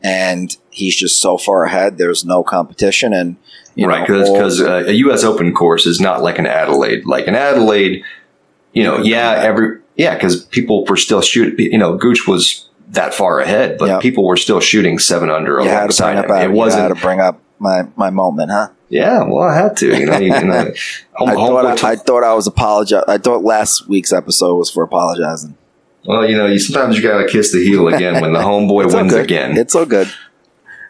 and 0.00 0.56
he's 0.70 0.94
just 0.94 1.20
so 1.20 1.36
far 1.36 1.64
ahead. 1.64 1.98
There's 1.98 2.24
no 2.24 2.44
competition, 2.44 3.12
and 3.12 3.36
you 3.74 3.88
right, 3.88 4.06
because 4.06 4.60
uh, 4.60 4.84
a 4.86 4.92
U.S. 4.92 5.24
Open 5.24 5.52
course 5.52 5.86
is 5.86 5.98
not 5.98 6.22
like 6.22 6.38
an 6.38 6.46
Adelaide. 6.46 7.04
Like 7.04 7.26
an 7.26 7.34
Adelaide, 7.34 8.04
you 8.72 8.84
know, 8.84 8.98
yeah, 8.98 9.32
every 9.42 9.81
yeah, 9.96 10.14
because 10.14 10.44
people 10.46 10.84
were 10.84 10.96
still 10.96 11.20
shooting. 11.22 11.70
You 11.72 11.78
know, 11.78 11.96
Gooch 11.96 12.26
was 12.26 12.68
that 12.90 13.14
far 13.14 13.40
ahead, 13.40 13.78
but 13.78 13.88
Yeah. 13.88 13.98
people 14.00 14.24
were 14.26 14.36
still 14.36 14.60
shooting 14.60 14.98
seven 14.98 15.30
under 15.30 15.52
you 15.60 15.68
had 15.68 15.72
to 15.74 15.78
alongside 15.80 16.24
him. 16.24 16.30
up. 16.30 16.42
It 16.44 16.52
wasn't. 16.52 16.94
to 16.94 17.00
bring 17.00 17.20
up 17.20 17.40
my 17.58 17.84
my 17.96 18.10
moment, 18.10 18.50
huh? 18.50 18.68
Yeah, 18.88 19.22
well, 19.24 19.48
I 19.48 19.54
had 19.56 19.76
to. 19.78 19.98
You 19.98 20.04
know, 20.06 20.18
you, 20.18 20.28
know 20.30 20.70
home, 21.14 21.28
I 21.30 21.34
thought 21.34 21.84
I, 21.84 21.90
I 21.92 21.96
thought 21.96 22.24
I 22.24 22.34
was 22.34 22.46
apologize. 22.46 23.04
I 23.08 23.16
thought 23.18 23.42
last 23.42 23.88
week's 23.88 24.12
episode 24.12 24.56
was 24.56 24.70
for 24.70 24.82
apologizing. 24.82 25.56
Well, 26.04 26.28
you 26.28 26.36
know, 26.36 26.46
you 26.46 26.58
sometimes 26.58 26.96
you 26.98 27.02
gotta 27.02 27.26
kiss 27.28 27.52
the 27.52 27.62
heel 27.64 27.88
again 27.88 28.20
when 28.20 28.32
the 28.34 28.40
homeboy 28.50 28.92
wins 28.92 29.14
again. 29.14 29.56
It's 29.56 29.74
all 29.74 29.86
good. 29.86 30.08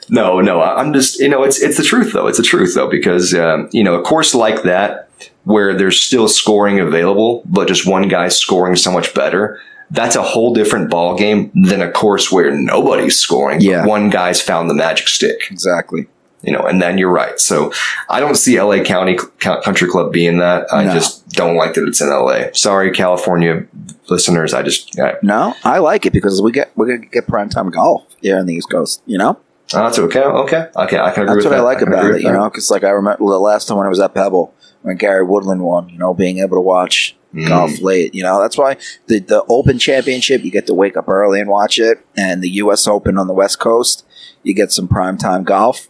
no, 0.08 0.40
no, 0.40 0.60
I'm 0.62 0.92
just, 0.92 1.20
you 1.20 1.28
know, 1.28 1.44
it's 1.44 1.60
it's 1.62 1.76
the 1.76 1.84
truth 1.84 2.12
though. 2.12 2.26
It's 2.26 2.38
the 2.38 2.42
truth 2.44 2.74
though 2.74 2.88
because 2.90 3.34
um, 3.34 3.68
you 3.72 3.84
know 3.84 3.94
a 4.00 4.02
course 4.02 4.34
like 4.34 4.62
that 4.64 5.08
where 5.44 5.74
there's 5.74 6.00
still 6.00 6.28
scoring 6.28 6.78
available, 6.80 7.42
but 7.46 7.68
just 7.68 7.86
one 7.86 8.08
guy's 8.08 8.36
scoring 8.38 8.76
so 8.76 8.90
much 8.92 9.14
better. 9.14 9.60
That's 9.90 10.16
a 10.16 10.22
whole 10.22 10.54
different 10.54 10.88
ball 10.90 11.16
game 11.16 11.50
than 11.54 11.82
a 11.82 11.90
course 11.90 12.32
where 12.32 12.50
nobody's 12.50 13.18
scoring. 13.18 13.60
Yeah. 13.60 13.84
one 13.86 14.08
guy's 14.10 14.40
found 14.40 14.70
the 14.70 14.74
magic 14.74 15.06
stick. 15.08 15.40
Exactly. 15.50 16.06
You 16.42 16.52
know, 16.52 16.62
and 16.66 16.80
then 16.82 16.98
you're 16.98 17.10
right. 17.10 17.38
So 17.38 17.72
I 18.08 18.18
don't 18.18 18.34
see 18.36 18.60
LA 18.60 18.82
County 18.82 19.16
Country 19.38 19.88
Club 19.88 20.12
being 20.12 20.38
that. 20.38 20.66
I 20.72 20.84
No. 20.84 20.92
just 20.94 21.28
don't 21.30 21.56
like 21.56 21.74
that 21.74 21.86
it's 21.86 22.00
in 22.00 22.08
LA. 22.08 22.46
Sorry, 22.52 22.90
California 22.90 23.64
listeners. 24.08 24.52
I 24.54 24.62
just 24.62 24.98
I, 24.98 25.14
No, 25.22 25.54
I 25.62 25.78
like 25.78 26.04
it 26.06 26.12
because 26.12 26.40
we 26.42 26.50
get 26.52 26.72
we're 26.74 26.86
gonna 26.86 27.06
get 27.06 27.26
primetime 27.26 27.70
golf 27.70 28.04
here 28.20 28.38
on 28.38 28.46
the 28.46 28.54
East 28.54 28.70
Coast. 28.70 29.02
You 29.06 29.18
know, 29.18 29.38
Oh, 29.74 29.84
that's 29.84 29.98
okay. 29.98 30.20
Okay. 30.20 30.66
Okay. 30.76 30.98
I 30.98 31.10
can 31.12 31.22
agree 31.22 31.34
that's 31.34 31.36
with 31.36 31.44
what 31.44 31.50
that. 31.50 31.58
I 31.58 31.60
like 31.60 31.78
can 31.78 31.88
about 31.88 32.06
it. 32.14 32.22
You 32.22 32.32
know, 32.32 32.48
because 32.50 32.70
like 32.70 32.82
I 32.82 32.90
remember 32.90 33.18
the 33.20 33.38
last 33.38 33.68
time 33.68 33.76
when 33.78 33.86
I 33.86 33.90
was 33.90 34.00
at 34.00 34.12
Pebble 34.14 34.52
when 34.82 34.96
Gary 34.96 35.24
Woodland 35.24 35.62
won. 35.62 35.88
You 35.88 35.98
know, 35.98 36.14
being 36.14 36.38
able 36.38 36.56
to 36.56 36.60
watch 36.60 37.16
Mm. 37.34 37.48
golf 37.48 37.80
late. 37.80 38.14
You 38.14 38.22
know, 38.22 38.42
that's 38.42 38.58
why 38.58 38.76
the 39.06 39.18
the 39.18 39.42
Open 39.48 39.78
Championship 39.78 40.44
you 40.44 40.50
get 40.50 40.66
to 40.66 40.74
wake 40.74 40.98
up 40.98 41.08
early 41.08 41.40
and 41.40 41.48
watch 41.48 41.78
it, 41.78 42.04
and 42.14 42.42
the 42.42 42.50
U.S. 42.50 42.86
Open 42.86 43.16
on 43.16 43.26
the 43.26 43.32
West 43.32 43.58
Coast 43.58 44.04
you 44.42 44.52
get 44.54 44.70
some 44.72 44.86
primetime 44.88 45.42
golf. 45.44 45.88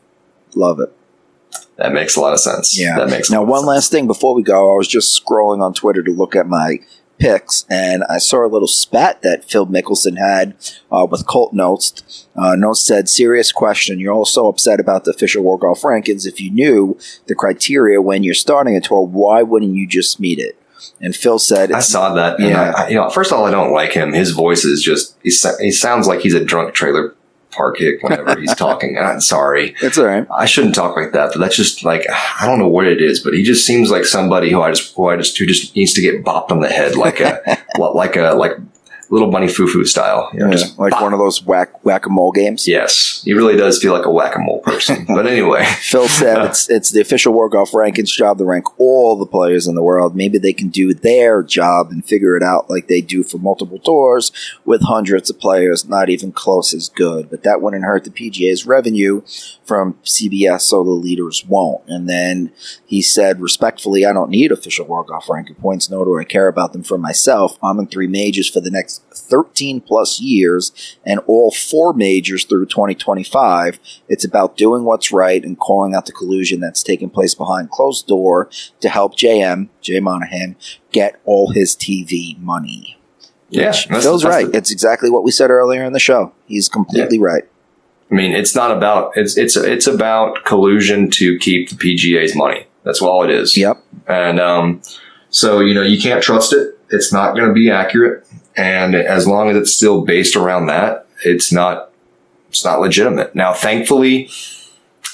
Love 0.55 0.79
it. 0.79 0.93
That 1.79 1.93
makes 1.93 2.15
a 2.17 2.21
lot 2.21 2.33
of 2.35 2.39
sense. 2.41 2.79
Yeah. 2.79 2.97
That 2.99 3.09
makes 3.11 3.31
Now, 3.31 3.43
one 3.43 3.61
sense. 3.61 3.67
last 3.69 3.91
thing 3.91 4.07
before 4.07 4.35
we 4.35 4.43
go, 4.43 4.73
I 4.75 4.77
was 4.77 4.87
just 4.87 5.21
scrolling 5.21 5.63
on 5.63 5.73
Twitter 5.75 6.03
to 6.03 6.13
look 6.13 6.37
at 6.37 6.47
my 6.47 6.79
picks, 7.23 7.65
and 7.71 8.03
I 8.11 8.19
saw 8.19 8.45
a 8.45 8.49
little 8.49 8.69
spat 8.69 9.23
that 9.23 9.45
Phil 9.45 9.67
Mickelson 9.67 10.19
had 10.19 10.55
uh, 10.91 11.07
with 11.11 11.27
Colt 11.27 11.55
Knost. 11.55 12.27
Uh, 12.37 12.57
Knost 12.57 12.85
said, 12.85 13.09
"Serious 13.09 13.53
question. 13.53 14.01
You're 14.01 14.13
all 14.13 14.25
so 14.25 14.49
upset 14.49 14.81
about 14.81 15.05
the 15.05 15.13
official 15.13 15.45
World 15.45 15.61
Golf 15.61 15.83
Rankings. 15.83 16.27
If 16.27 16.41
you 16.41 16.51
knew 16.51 16.99
the 17.27 17.35
criteria 17.35 18.03
when 18.03 18.25
you're 18.25 18.35
starting 18.35 18.77
a 18.77 18.81
tour, 18.81 19.07
why 19.07 19.43
wouldn't 19.43 19.77
you 19.77 19.87
just 19.87 20.19
meet 20.21 20.39
it?" 20.39 20.59
And 21.01 21.15
Phil 21.15 21.39
said, 21.39 21.73
I 21.73 21.81
saw 21.81 22.15
that. 22.15 22.39
and 22.39 22.49
Yeah. 22.49 22.73
I, 22.77 22.89
you 22.89 22.97
know, 22.97 23.09
first 23.11 23.33
of 23.33 23.39
all, 23.39 23.45
I 23.45 23.51
don't 23.51 23.73
like 23.73 23.93
him. 23.93 24.13
His 24.13 24.33
voice 24.33 24.65
is 24.65 24.83
just, 24.83 25.17
he, 25.23 25.31
he 25.61 25.71
sounds 25.71 26.07
like 26.07 26.21
he's 26.21 26.35
a 26.35 26.45
drunk 26.45 26.75
trailer 26.75 27.15
park 27.53 27.79
hick 27.79 28.03
whenever 28.03 28.39
he's 28.41 28.55
talking. 28.57 28.97
And 28.97 29.07
I'm 29.07 29.21
sorry. 29.21 29.75
"It's 29.81 29.99
all 29.99 30.07
right." 30.07 30.27
I 30.31 30.47
shouldn't 30.47 30.75
talk 30.75 30.97
like 30.97 31.13
that, 31.13 31.31
but 31.33 31.39
that's 31.39 31.57
just 31.57 31.85
like, 31.85 32.05
I 32.11 32.47
don't 32.47 32.59
know 32.59 32.69
what 32.69 32.87
it 32.87 33.01
is, 33.01 33.21
but 33.21 33.35
he 33.35 33.43
just 33.43 33.67
seems 33.67 33.91
like 33.91 34.05
somebody 34.05 34.51
who 34.51 34.61
I 34.63 34.71
just, 34.73 34.95
who 34.95 35.09
I 35.09 35.17
just, 35.17 35.37
who 35.39 35.47
just 35.47 35.77
needs 35.77 35.93
to 35.95 36.01
get 36.01 36.25
bopped 36.25 36.51
on 36.51 36.61
the 36.61 36.69
head 36.69 36.97
like 36.97 37.21
a, 37.21 37.41
like 37.79 38.17
a, 38.17 38.33
like 38.33 38.53
little 39.13 39.31
bunny 39.31 39.47
foo-foo 39.47 39.85
style. 39.85 40.31
You 40.33 40.41
know, 40.41 40.47
Yeah, 40.47 40.53
just 40.53 40.79
like 40.79 40.99
one 41.01 41.13
of 41.13 41.19
those 41.19 41.45
whack 41.45 41.85
whack 41.85 42.07
a 42.07 42.09
mole 42.09 42.33
games. 42.33 42.67
Yes. 42.67 43.23
He 43.25 43.35
really 43.35 43.57
does 43.57 43.81
feel 43.81 43.93
like 43.93 44.07
a 44.07 44.11
whack-a-mole 44.11 44.61
person. 44.61 45.05
but 45.09 45.27
anyway. 45.27 45.65
Phil 45.81 46.09
said 46.09 46.45
it's 46.47 46.71
it's 46.71 46.91
the 46.91 47.01
official 47.01 47.35
World 47.35 47.53
Golf 47.53 47.73
Rankings 47.73 48.09
job 48.09 48.39
to 48.39 48.45
rank 48.45 48.81
all 48.81 49.17
the 49.17 49.27
players 49.27 49.67
in 49.67 49.75
the 49.75 49.83
world. 49.83 50.17
Maybe 50.17 50.39
they 50.39 50.55
can 50.55 50.71
do 50.71 50.95
their 50.95 51.43
job 51.43 51.91
and 51.91 52.05
figure 52.05 52.37
it 52.37 52.43
out 52.43 52.71
like 52.71 52.89
they 52.89 53.03
do 53.03 53.23
for 53.23 53.37
multiple 53.37 53.79
tours 53.79 54.33
with 54.65 54.83
hundreds 54.83 55.29
of 55.29 55.39
players, 55.39 55.87
not 55.87 56.09
even 56.09 56.33
close 56.33 56.73
as 56.73 56.89
good. 56.89 57.29
But 57.29 57.43
that 57.43 57.61
wouldn't 57.61 57.85
hurt 57.85 58.05
the 58.05 58.11
PGA's 58.11 58.67
revenue 58.67 59.21
from 59.65 59.95
CBS, 60.05 60.63
so 60.63 60.83
the 60.83 60.91
leaders 60.91 61.45
won't. 61.47 61.83
And 61.87 62.09
then 62.09 62.51
he 62.87 63.03
said, 63.03 63.41
respectfully, 63.41 64.07
I 64.07 64.13
don't 64.13 64.31
need 64.31 64.53
official 64.53 64.87
World 64.87 65.09
Golf 65.09 65.29
Ranking 65.29 65.57
points, 65.57 65.91
nor 65.91 66.05
do 66.05 66.19
I 66.19 66.25
care 66.25 66.49
about 66.49 66.73
them 66.73 66.83
for 66.83 66.97
myself. 66.97 67.59
I'm 67.63 67.79
in 67.79 67.87
three 67.87 68.07
majors 68.07 68.49
for 68.49 68.61
the 68.61 68.71
next 68.71 69.02
13 69.15 69.81
plus 69.81 70.21
years 70.21 70.97
and 71.05 71.21
all 71.27 71.51
four 71.51 71.93
majors 71.93 72.45
through 72.45 72.67
2025. 72.67 73.79
It's 74.09 74.25
about 74.25 74.57
doing 74.57 74.85
what's 74.85 75.13
right 75.13 75.43
and 75.45 75.59
calling 75.59 75.95
out 75.95 76.07
the 76.07 76.13
collusion 76.13 76.61
that's 76.61 76.83
taking 76.83 77.11
place 77.11 77.35
behind 77.35 77.71
closed 77.71 78.07
door 78.07 78.49
to 78.81 78.89
help 78.89 79.17
JM, 79.17 79.69
Jay 79.81 80.01
Monahan, 80.01 80.57
get 80.93 81.21
all 81.25 81.51
his 81.53 81.75
TV 81.77 82.39
money. 82.39 82.99
Yeah. 83.51 83.69
Which 83.69 83.87
that's- 83.87 84.05
Phil's 84.05 84.23
that's 84.23 84.35
right. 84.35 84.51
the- 84.51 84.57
it's 84.59 84.71
exactly 84.71 85.11
what 85.11 85.25
we 85.25 85.31
said 85.31 85.51
earlier 85.51 85.85
in 85.85 85.93
the 85.93 86.01
show. 86.01 86.33
He's 86.47 86.69
completely 86.69 87.19
right. 87.19 87.45
I 88.11 88.15
mean, 88.15 88.33
it's 88.33 88.55
not 88.55 88.71
about, 88.71 89.13
it's, 89.17 89.39
it's, 89.39 89.57
it's 89.57 89.87
about 89.87 90.45
collusion 90.45 91.11
to 91.13 91.39
keep 91.39 91.71
the 91.71 91.77
PGA's 91.77 92.37
money. 92.37 92.67
That's 92.85 93.01
all 93.01 93.25
it 93.25 93.31
is. 93.31 93.57
Yep. 93.57 93.83
And 94.07 94.39
um, 94.39 94.83
so, 95.31 95.61
you 95.61 95.73
know, 95.73 95.83
you 95.83 96.01
can't 96.01 96.23
trust 96.23 96.53
it. 96.53 96.79
It's 96.91 97.11
not 97.13 97.35
going 97.35 97.49
to 97.49 97.55
be 97.55 97.71
accurate. 97.71 98.27
And 98.57 98.95
as 98.95 99.27
long 99.27 99.49
as 99.51 99.57
it's 99.57 99.73
still 99.75 100.03
based 100.05 100.37
around 100.37 100.67
that, 100.67 101.07
it's 101.25 101.53
not, 101.53 101.91
it's 102.49 102.65
not 102.65 102.81
legitimate. 102.81 103.35
Now, 103.35 103.53
thankfully, 103.55 104.29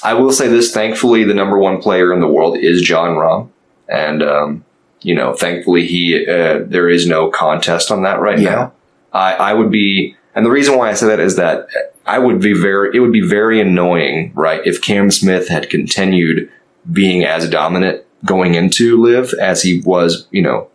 I 0.03 0.13
will 0.13 0.31
say 0.31 0.47
this, 0.47 0.73
thankfully, 0.73 1.23
the 1.23 1.33
number 1.33 1.57
one 1.57 1.81
player 1.81 2.13
in 2.13 2.19
the 2.19 2.27
world 2.27 2.57
is 2.57 2.81
Jon 2.81 3.11
Rahm. 3.15 3.49
And, 3.87 4.21
um, 4.23 4.65
you 5.01 5.15
know, 5.15 5.33
thankfully 5.33 5.85
he, 5.87 6.25
uh, 6.27 6.59
there 6.65 6.89
is 6.89 7.07
no 7.07 7.29
contest 7.29 7.91
on 7.91 8.03
that 8.03 8.19
right 8.19 8.39
Yeah. 8.39 8.49
now. 8.49 8.73
I, 9.13 9.33
I 9.33 9.53
would 9.53 9.71
be, 9.71 10.15
and 10.35 10.45
the 10.45 10.51
reason 10.51 10.77
why 10.77 10.89
I 10.89 10.93
say 10.93 11.07
that 11.07 11.19
is 11.19 11.35
that 11.37 11.67
I 12.05 12.19
would 12.19 12.39
be 12.41 12.53
very, 12.53 12.95
it 12.95 12.99
would 12.99 13.11
be 13.11 13.25
very 13.25 13.59
annoying, 13.59 14.31
right? 14.35 14.61
If 14.65 14.81
Cam 14.81 15.09
Smith 15.11 15.47
had 15.47 15.69
continued 15.69 16.51
being 16.91 17.23
as 17.23 17.49
dominant 17.49 18.03
going 18.25 18.55
into 18.55 19.01
LIV 19.01 19.33
as 19.41 19.61
he 19.63 19.81
was, 19.81 20.27
you 20.31 20.41
know, 20.41 20.67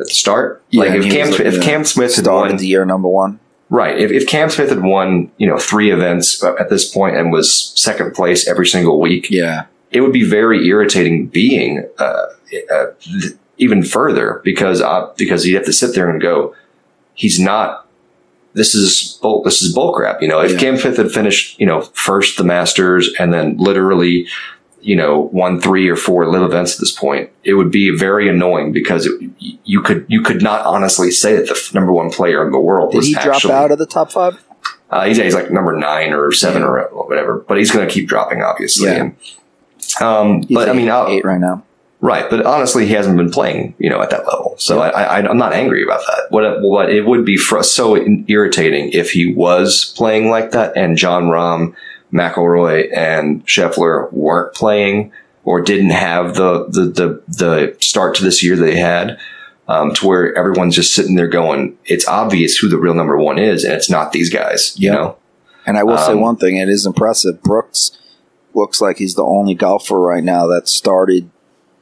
at 0.00 0.06
the 0.06 0.14
start. 0.14 0.62
Yeah, 0.70 0.84
like 0.84 0.92
if 1.04 1.12
Cam, 1.12 1.46
if 1.46 1.62
Cam 1.62 1.84
Smith 1.84 2.16
had 2.16 2.26
won, 2.26 2.56
the 2.56 2.66
year 2.66 2.84
number 2.84 3.08
one. 3.08 3.40
right? 3.70 3.98
If, 3.98 4.10
if 4.10 4.26
Cam 4.28 4.48
Smith 4.50 4.68
had 4.70 4.82
won, 4.82 5.30
you 5.38 5.46
know, 5.46 5.58
three 5.58 5.90
events 5.90 6.42
at 6.44 6.70
this 6.70 6.88
point 6.92 7.16
and 7.16 7.32
was 7.32 7.72
second 7.74 8.14
place 8.14 8.46
every 8.48 8.66
single 8.66 9.00
week, 9.00 9.28
Yeah. 9.30 9.64
it 9.90 10.00
would 10.02 10.12
be 10.12 10.24
very 10.24 10.66
irritating 10.66 11.26
being 11.28 11.88
uh, 11.98 12.02
uh, 12.72 12.86
th- 13.00 13.32
even 13.58 13.82
further 13.82 14.40
because 14.44 14.80
uh, 14.80 15.12
because 15.16 15.44
you'd 15.44 15.56
have 15.56 15.64
to 15.66 15.72
sit 15.72 15.94
there 15.94 16.08
and 16.08 16.20
go, 16.20 16.54
he's 17.14 17.38
not. 17.40 17.84
This 18.54 18.74
is 18.74 19.18
bull, 19.20 19.42
this 19.42 19.62
is 19.62 19.76
bullcrap. 19.76 20.22
You 20.22 20.28
know, 20.28 20.40
if 20.40 20.52
Yeah. 20.52 20.58
Cam 20.58 20.76
Smith 20.78 20.96
had 20.96 21.10
finished, 21.12 21.58
you 21.60 21.66
know, 21.66 21.82
first 21.92 22.38
the 22.38 22.44
Masters 22.44 23.12
and 23.18 23.32
then 23.32 23.56
literally, 23.58 24.26
you 24.88 24.96
know, 24.96 25.28
won 25.32 25.60
three 25.60 25.86
or 25.88 25.96
four 25.96 26.26
LIV 26.26 26.42
events 26.42 26.74
at 26.74 26.80
this 26.80 26.92
point, 26.92 27.30
it 27.44 27.54
would 27.54 27.70
be 27.70 27.90
very 27.96 28.26
annoying 28.28 28.72
because 28.72 29.06
it, 29.06 29.12
you 29.64 29.82
could 29.82 30.06
you 30.08 30.22
could 30.22 30.40
not 30.42 30.64
honestly 30.64 31.10
say 31.10 31.36
that 31.36 31.46
the 31.46 31.54
f- 31.62 31.74
number 31.74 31.92
one 31.92 32.10
player 32.10 32.44
in 32.46 32.50
the 32.52 32.58
world 32.58 32.92
Did 32.92 33.04
he 33.04 33.14
drop 33.14 33.44
out 33.46 33.70
of 33.70 33.78
the 33.78 33.86
top 33.86 34.10
five? 34.12 34.42
uh, 34.90 35.04
he's, 35.04 35.18
he's 35.18 35.34
like 35.34 35.50
number 35.50 35.76
nine 35.76 36.12
or 36.14 36.32
seven 36.32 36.62
Yeah. 36.62 36.68
or 36.68 37.06
whatever, 37.06 37.44
but 37.46 37.58
he's 37.58 37.70
going 37.70 37.86
to 37.86 37.92
keep 37.92 38.08
dropping, 38.08 38.40
obviously. 38.42 38.88
Yeah. 38.88 38.94
And, 39.02 39.16
um, 40.00 40.42
He's 40.42 40.54
but 40.56 40.68
I 40.68 40.72
mean, 40.72 40.90
I'll, 40.90 41.08
eight 41.08 41.24
right 41.24 41.40
now. 41.40 41.62
right. 42.00 42.28
But 42.30 42.46
honestly, 42.46 42.86
he 42.86 42.92
hasn't 42.94 43.16
been 43.16 43.30
playing, 43.30 43.74
you 43.78 43.90
know, 43.90 44.00
at 44.00 44.10
that 44.10 44.26
level. 44.26 44.54
So 44.58 44.80
I, 44.80 44.88
I, 44.88 45.16
I'm 45.28 45.36
not 45.38 45.52
angry 45.52 45.82
about 45.82 46.00
that. 46.06 46.22
What, 46.30 46.62
what 46.62 46.90
it 46.90 47.06
would 47.06 47.24
be 47.24 47.36
fr- 47.36 47.62
so 47.62 47.96
irritating 48.28 48.90
if 48.92 49.10
he 49.12 49.34
was 49.34 49.92
playing 49.96 50.30
like 50.30 50.50
that 50.52 50.76
and 50.76 50.96
Jon 50.96 51.24
Rahm, 51.24 51.74
McIlroy, 52.12 52.94
and 52.96 53.44
Scheffler 53.46 54.12
weren't 54.12 54.54
playing 54.54 55.12
or 55.44 55.60
didn't 55.60 55.90
have 55.90 56.34
the 56.34 56.66
the 56.68 56.84
the, 56.84 57.22
the 57.28 57.76
start 57.80 58.14
to 58.16 58.24
this 58.24 58.42
year 58.42 58.56
they 58.56 58.76
had. 58.78 59.18
Um, 59.70 59.92
to 59.96 60.06
where 60.06 60.34
everyone's 60.34 60.74
just 60.74 60.94
sitting 60.94 61.14
there 61.14 61.26
going, 61.28 61.76
it's 61.84 62.08
obvious 62.08 62.56
who 62.56 62.70
the 62.70 62.78
real 62.78 62.94
number 62.94 63.18
one 63.18 63.38
is, 63.38 63.64
and 63.64 63.74
it's 63.74 63.90
not 63.90 64.12
these 64.12 64.30
guys. 64.30 64.72
You 64.78 64.88
Yeah. 64.88 64.94
know, 64.94 65.16
And 65.66 65.76
I 65.76 65.82
will 65.82 65.98
say 65.98 66.12
Um, 66.12 66.20
one 66.22 66.36
thing: 66.36 66.56
it 66.56 66.70
is 66.70 66.86
impressive. 66.86 67.42
Brooks 67.42 67.90
looks 68.54 68.80
like 68.80 68.96
he's 68.96 69.14
the 69.14 69.24
only 69.24 69.54
golfer 69.54 70.00
right 70.00 70.24
now 70.24 70.46
that 70.46 70.68
started 70.68 71.28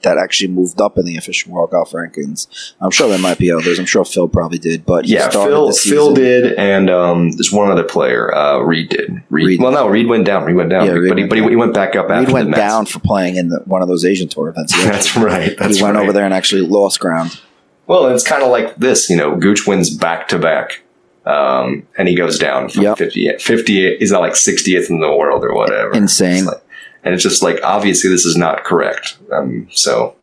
that 0.06 0.18
actually 0.18 0.48
moved 0.48 0.80
up 0.80 0.96
in 0.98 1.04
the 1.04 1.16
official 1.16 1.52
World 1.52 1.70
Golf 1.72 1.90
Rankings. 1.90 2.46
I'm 2.80 2.90
sure 2.92 3.08
there 3.08 3.18
might 3.18 3.38
be 3.38 3.50
others. 3.50 3.78
I'm 3.78 3.86
sure 3.86 4.04
Phil 4.04 4.28
probably 4.28 4.58
did, 4.58 4.86
but 4.86 5.04
he 5.04 5.14
Yeah, 5.14 5.28
started 5.28 5.50
Phil 5.50 5.72
Phil 5.72 6.14
did, 6.14 6.52
and 6.54 6.88
um, 6.88 7.32
there's 7.32 7.50
one 7.52 7.70
other 7.70 7.82
player, 7.82 8.32
uh, 8.34 8.58
Reed 8.60 8.88
did. 8.90 9.10
Reed, 9.30 9.46
Reed. 9.46 9.60
well, 9.60 9.72
no, 9.72 9.88
Reed 9.88 10.06
went 10.06 10.24
down. 10.24 10.44
Reed 10.44 10.56
went 10.56 10.70
down, 10.70 10.86
Yeah, 10.86 10.92
Reed 10.92 11.08
but, 11.10 11.18
he, 11.18 11.22
went 11.24 11.30
but 11.44 11.50
he, 11.50 11.56
went 11.56 11.74
back 11.74 11.96
up 11.96 12.08
after 12.08 12.26
He 12.28 12.32
went 12.32 12.54
down 12.54 12.86
for 12.86 13.00
playing 13.00 13.36
in 13.36 13.48
the, 13.48 13.58
one 13.66 13.82
of 13.82 13.88
those 13.88 14.04
Asian 14.04 14.28
tour 14.28 14.48
events. 14.48 14.72
That's 14.84 15.16
right. 15.16 15.56
That's 15.58 15.76
he 15.78 15.82
went 15.82 15.96
right. 15.96 16.02
over 16.04 16.12
there 16.12 16.24
and 16.24 16.32
actually 16.32 16.62
lost 16.62 17.00
ground. 17.00 17.40
Well, 17.88 18.06
it's 18.14 18.24
kind 18.24 18.42
of 18.42 18.50
like 18.50 18.76
this, 18.76 19.10
you 19.10 19.16
know. 19.16 19.36
Gooch 19.36 19.66
wins 19.66 19.90
back 19.96 20.28
to 20.28 20.38
back, 20.38 20.82
um, 21.24 21.86
and 21.98 22.08
he 22.08 22.14
goes 22.14 22.38
down 22.38 22.68
from 22.68 22.82
Yep. 22.82 22.98
58. 22.98 23.40
58 23.42 24.00
is 24.02 24.12
not 24.12 24.20
like 24.20 24.32
60th 24.34 24.88
in 24.90 25.00
the 25.00 25.14
world 25.16 25.42
or 25.44 25.54
whatever. 25.54 25.92
Insane. 25.92 26.44
Like- 26.46 26.62
and 27.06 27.14
it's 27.14 27.22
just 27.22 27.42
like 27.42 27.58
obviously 27.62 28.10
this 28.10 28.26
is 28.26 28.36
not 28.36 28.64
correct. 28.64 29.16
Um, 29.32 29.68
so 29.72 30.14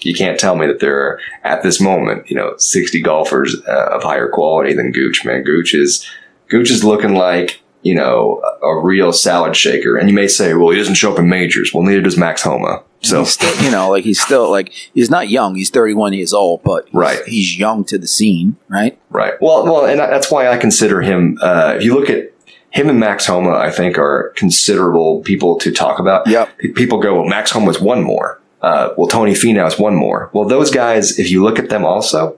you 0.00 0.14
can't 0.14 0.38
tell 0.38 0.56
me 0.56 0.66
that 0.66 0.80
there 0.80 0.98
are 1.00 1.20
at 1.44 1.62
this 1.62 1.80
moment, 1.80 2.28
you 2.28 2.36
know, 2.36 2.54
60 2.58 3.00
golfers 3.00 3.56
uh, 3.68 3.88
of 3.92 4.02
higher 4.02 4.28
quality 4.28 4.74
than 4.74 4.90
Gooch. 4.92 5.24
Man, 5.24 5.42
Gooch 5.44 5.72
is 5.74 6.04
Gooch 6.48 6.70
is 6.70 6.82
looking 6.84 7.14
like 7.14 7.60
you 7.82 7.94
know 7.94 8.40
a, 8.62 8.66
a 8.66 8.80
real 8.82 9.12
salad 9.12 9.56
shaker. 9.56 9.96
And 9.96 10.08
you 10.08 10.14
may 10.14 10.28
say, 10.28 10.54
well, 10.54 10.70
he 10.70 10.78
doesn't 10.78 10.94
show 10.96 11.12
up 11.12 11.18
in 11.18 11.28
majors. 11.28 11.72
Well, 11.72 11.82
neither 11.84 12.02
does 12.02 12.18
Max 12.18 12.42
Homa. 12.42 12.82
So 13.04 13.24
still, 13.24 13.52
you 13.64 13.70
know, 13.72 13.90
like 13.90 14.04
he's 14.04 14.20
still 14.20 14.48
like 14.50 14.72
he's 14.94 15.10
not 15.10 15.28
young. 15.28 15.56
He's 15.56 15.70
31 15.70 16.12
years 16.12 16.32
old, 16.32 16.62
but 16.62 16.84
he's, 16.86 16.94
Right. 16.94 17.18
he's 17.26 17.58
young 17.58 17.82
to 17.86 17.98
the 17.98 18.06
scene, 18.06 18.56
right? 18.68 18.96
Right. 19.10 19.34
Well, 19.40 19.64
well, 19.64 19.86
and 19.86 19.98
that's 19.98 20.30
why 20.30 20.46
I 20.48 20.56
consider 20.56 21.00
him. 21.02 21.36
Uh, 21.42 21.74
if 21.76 21.82
you 21.82 21.94
look 21.98 22.08
at 22.08 22.31
him 22.72 22.88
and 22.88 22.98
Max 22.98 23.26
Homa, 23.26 23.52
I 23.52 23.70
think 23.70 23.98
are 23.98 24.32
considerable 24.36 25.20
people 25.22 25.56
to 25.58 25.70
talk 25.72 25.98
about. 25.98 26.26
Yep. 26.26 26.58
People 26.74 26.98
go, 27.00 27.14
well, 27.20 27.28
Max 27.28 27.50
Homa's 27.50 27.80
one 27.80 28.02
more. 28.02 28.40
Uh, 28.60 28.94
well, 28.96 29.08
Tony 29.08 29.32
Finau's 29.32 29.78
one 29.78 29.94
more. 29.94 30.30
Well, 30.32 30.46
those 30.48 30.70
guys, 30.70 31.18
if 31.18 31.30
you 31.30 31.42
look 31.42 31.58
at 31.58 31.68
them 31.68 31.84
also, 31.84 32.36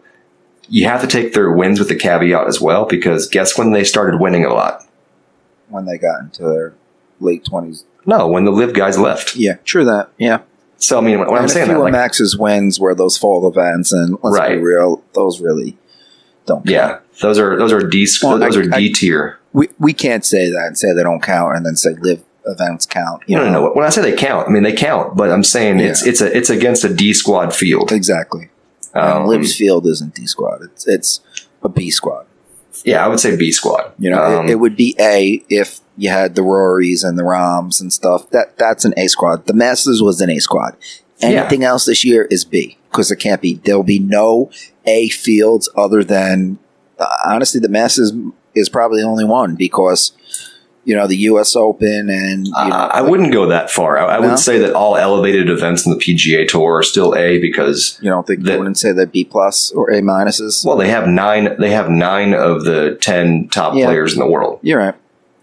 you 0.68 0.86
have 0.86 1.00
to 1.02 1.06
take 1.06 1.34
their 1.34 1.52
wins 1.52 1.78
with 1.78 1.88
the 1.88 1.94
caveat 1.96 2.46
as 2.46 2.60
well, 2.60 2.84
because 2.86 3.28
guess 3.28 3.56
when 3.58 3.72
they 3.72 3.84
started 3.84 4.20
winning 4.20 4.44
a 4.44 4.52
lot? 4.52 4.82
When 5.68 5.84
they 5.84 5.98
got 5.98 6.20
into 6.20 6.42
their 6.44 6.74
late 7.20 7.44
20s. 7.44 7.84
No, 8.06 8.26
when 8.28 8.44
the 8.44 8.50
LIV 8.52 8.74
guys 8.74 8.98
left. 8.98 9.36
Yeah, 9.36 9.54
true 9.64 9.84
that. 9.84 10.10
Yeah. 10.18 10.40
So 10.78 10.98
I 10.98 11.00
mean, 11.00 11.18
when 11.20 11.28
I'm 11.30 11.48
saying 11.48 11.70
a 11.70 11.74
that, 11.74 11.80
like, 11.80 11.92
Max's 11.92 12.36
wins 12.36 12.80
were 12.80 12.94
those 12.94 13.16
fall 13.16 13.48
events, 13.48 13.92
and 13.92 14.18
let's 14.22 14.36
Right. 14.36 14.56
be 14.56 14.62
real, 14.62 15.02
those 15.14 15.40
really 15.40 15.76
don't. 16.46 16.58
Count. 16.58 16.68
yeah, 16.68 16.98
those 17.22 17.38
are 17.38 17.56
those 17.56 17.72
are 17.72 17.80
D 17.80 18.06
Well, 18.22 18.38
those 18.38 18.56
I- 18.56 18.60
are 18.60 18.64
D 18.64 18.92
tier. 18.92 19.38
We 19.54 19.68
we 19.78 19.92
can't 19.94 20.24
say 20.24 20.50
that 20.50 20.64
and 20.66 20.76
say 20.76 20.92
they 20.92 21.02
don't 21.02 21.22
count, 21.22 21.56
and 21.56 21.64
then 21.64 21.76
say 21.76 21.94
LIV 21.94 22.22
events 22.46 22.84
count. 22.84 23.22
You 23.26 23.36
No, 23.38 23.44
no, 23.46 23.50
no. 23.52 23.72
When 23.72 23.86
I 23.86 23.88
say 23.88 24.02
they 24.02 24.14
count, 24.16 24.48
I 24.48 24.50
mean 24.50 24.64
they 24.64 24.74
count, 24.74 25.16
but 25.16 25.30
I'm 25.30 25.42
saying 25.44 25.80
it's 25.80 26.02
Yeah. 26.04 26.10
it's 26.10 26.20
a 26.20 26.36
it's 26.36 26.50
against 26.50 26.84
a 26.84 26.92
D 26.92 27.14
squad 27.14 27.54
field. 27.54 27.90
exactly. 27.92 28.50
Um, 28.92 29.26
LIV's 29.26 29.56
field 29.56 29.86
isn't 29.86 30.14
D 30.14 30.26
squad; 30.26 30.60
it's 30.62 30.86
it's 30.86 31.20
a 31.62 31.68
B 31.70 31.90
squad. 31.90 32.26
Yeah, 32.84 33.04
I 33.04 33.08
would 33.08 33.18
say 33.20 33.34
B 33.36 33.50
squad. 33.50 33.92
You 33.98 34.10
know, 34.10 34.22
Um, 34.22 34.46
it, 34.46 34.52
it 34.52 34.54
would 34.56 34.76
be 34.76 34.94
A 35.00 35.42
if 35.48 35.80
you 35.96 36.10
had 36.10 36.34
the 36.34 36.42
Rorys 36.42 37.02
and 37.08 37.18
the 37.18 37.22
Rahms 37.24 37.80
and 37.80 37.92
stuff. 37.92 38.28
That 38.30 38.58
that's 38.58 38.84
an 38.84 38.92
A 38.96 39.08
squad. 39.08 39.46
The 39.46 39.54
Masters 39.54 40.02
was 40.02 40.20
an 40.20 40.30
A 40.30 40.38
squad. 40.40 40.76
Anything 41.20 41.64
else 41.64 41.86
this 41.86 42.04
year 42.04 42.24
is 42.30 42.44
B 42.44 42.76
because 42.90 43.10
it 43.10 43.16
can't 43.16 43.40
be. 43.40 43.54
There'll 43.54 43.82
be 43.84 43.98
no 44.00 44.50
A 44.84 45.08
fields 45.08 45.68
other 45.76 46.04
than 46.04 46.58
uh, 46.98 47.06
honestly 47.24 47.60
the 47.60 47.68
Masters 47.68 48.12
is 48.54 48.68
probably 48.68 49.00
the 49.02 49.06
only 49.08 49.24
one 49.24 49.54
because 49.56 50.12
you 50.86 50.94
know 50.94 51.06
the 51.06 51.16
U.S. 51.32 51.56
Open 51.56 52.10
and 52.10 52.46
you 52.46 52.52
know, 52.52 52.58
Uh, 52.76 52.90
I 52.92 53.00
wouldn't 53.00 53.32
go 53.32 53.46
that 53.46 53.70
far. 53.70 53.98
I, 53.98 54.16
I 54.16 54.20
No? 54.20 54.28
would 54.28 54.38
say 54.38 54.58
that 54.58 54.74
all 54.74 54.96
elevated 54.96 55.48
events 55.48 55.86
in 55.86 55.92
the 55.92 55.98
PGA 55.98 56.46
Tour 56.46 56.78
are 56.78 56.82
still 56.82 57.14
A 57.16 57.38
because 57.38 57.98
you 58.02 58.10
don't 58.10 58.26
think 58.26 58.42
that- 58.44 58.52
you 58.52 58.58
wouldn't 58.58 58.76
say 58.78 58.92
that 58.92 59.10
B 59.10 59.24
plus 59.24 59.70
or 59.72 59.90
A 59.90 60.02
minuses. 60.02 60.64
well, 60.64 60.76
they 60.76 60.88
have 60.90 61.06
nine. 61.08 61.56
They 61.58 61.70
have 61.70 61.88
nine 61.88 62.34
of 62.34 62.64
the 62.64 62.98
ten 63.00 63.48
top 63.50 63.74
Yeah. 63.74 63.86
players 63.86 64.12
in 64.12 64.18
the 64.20 64.26
world, 64.26 64.58
You're 64.62 64.78
right, 64.78 64.94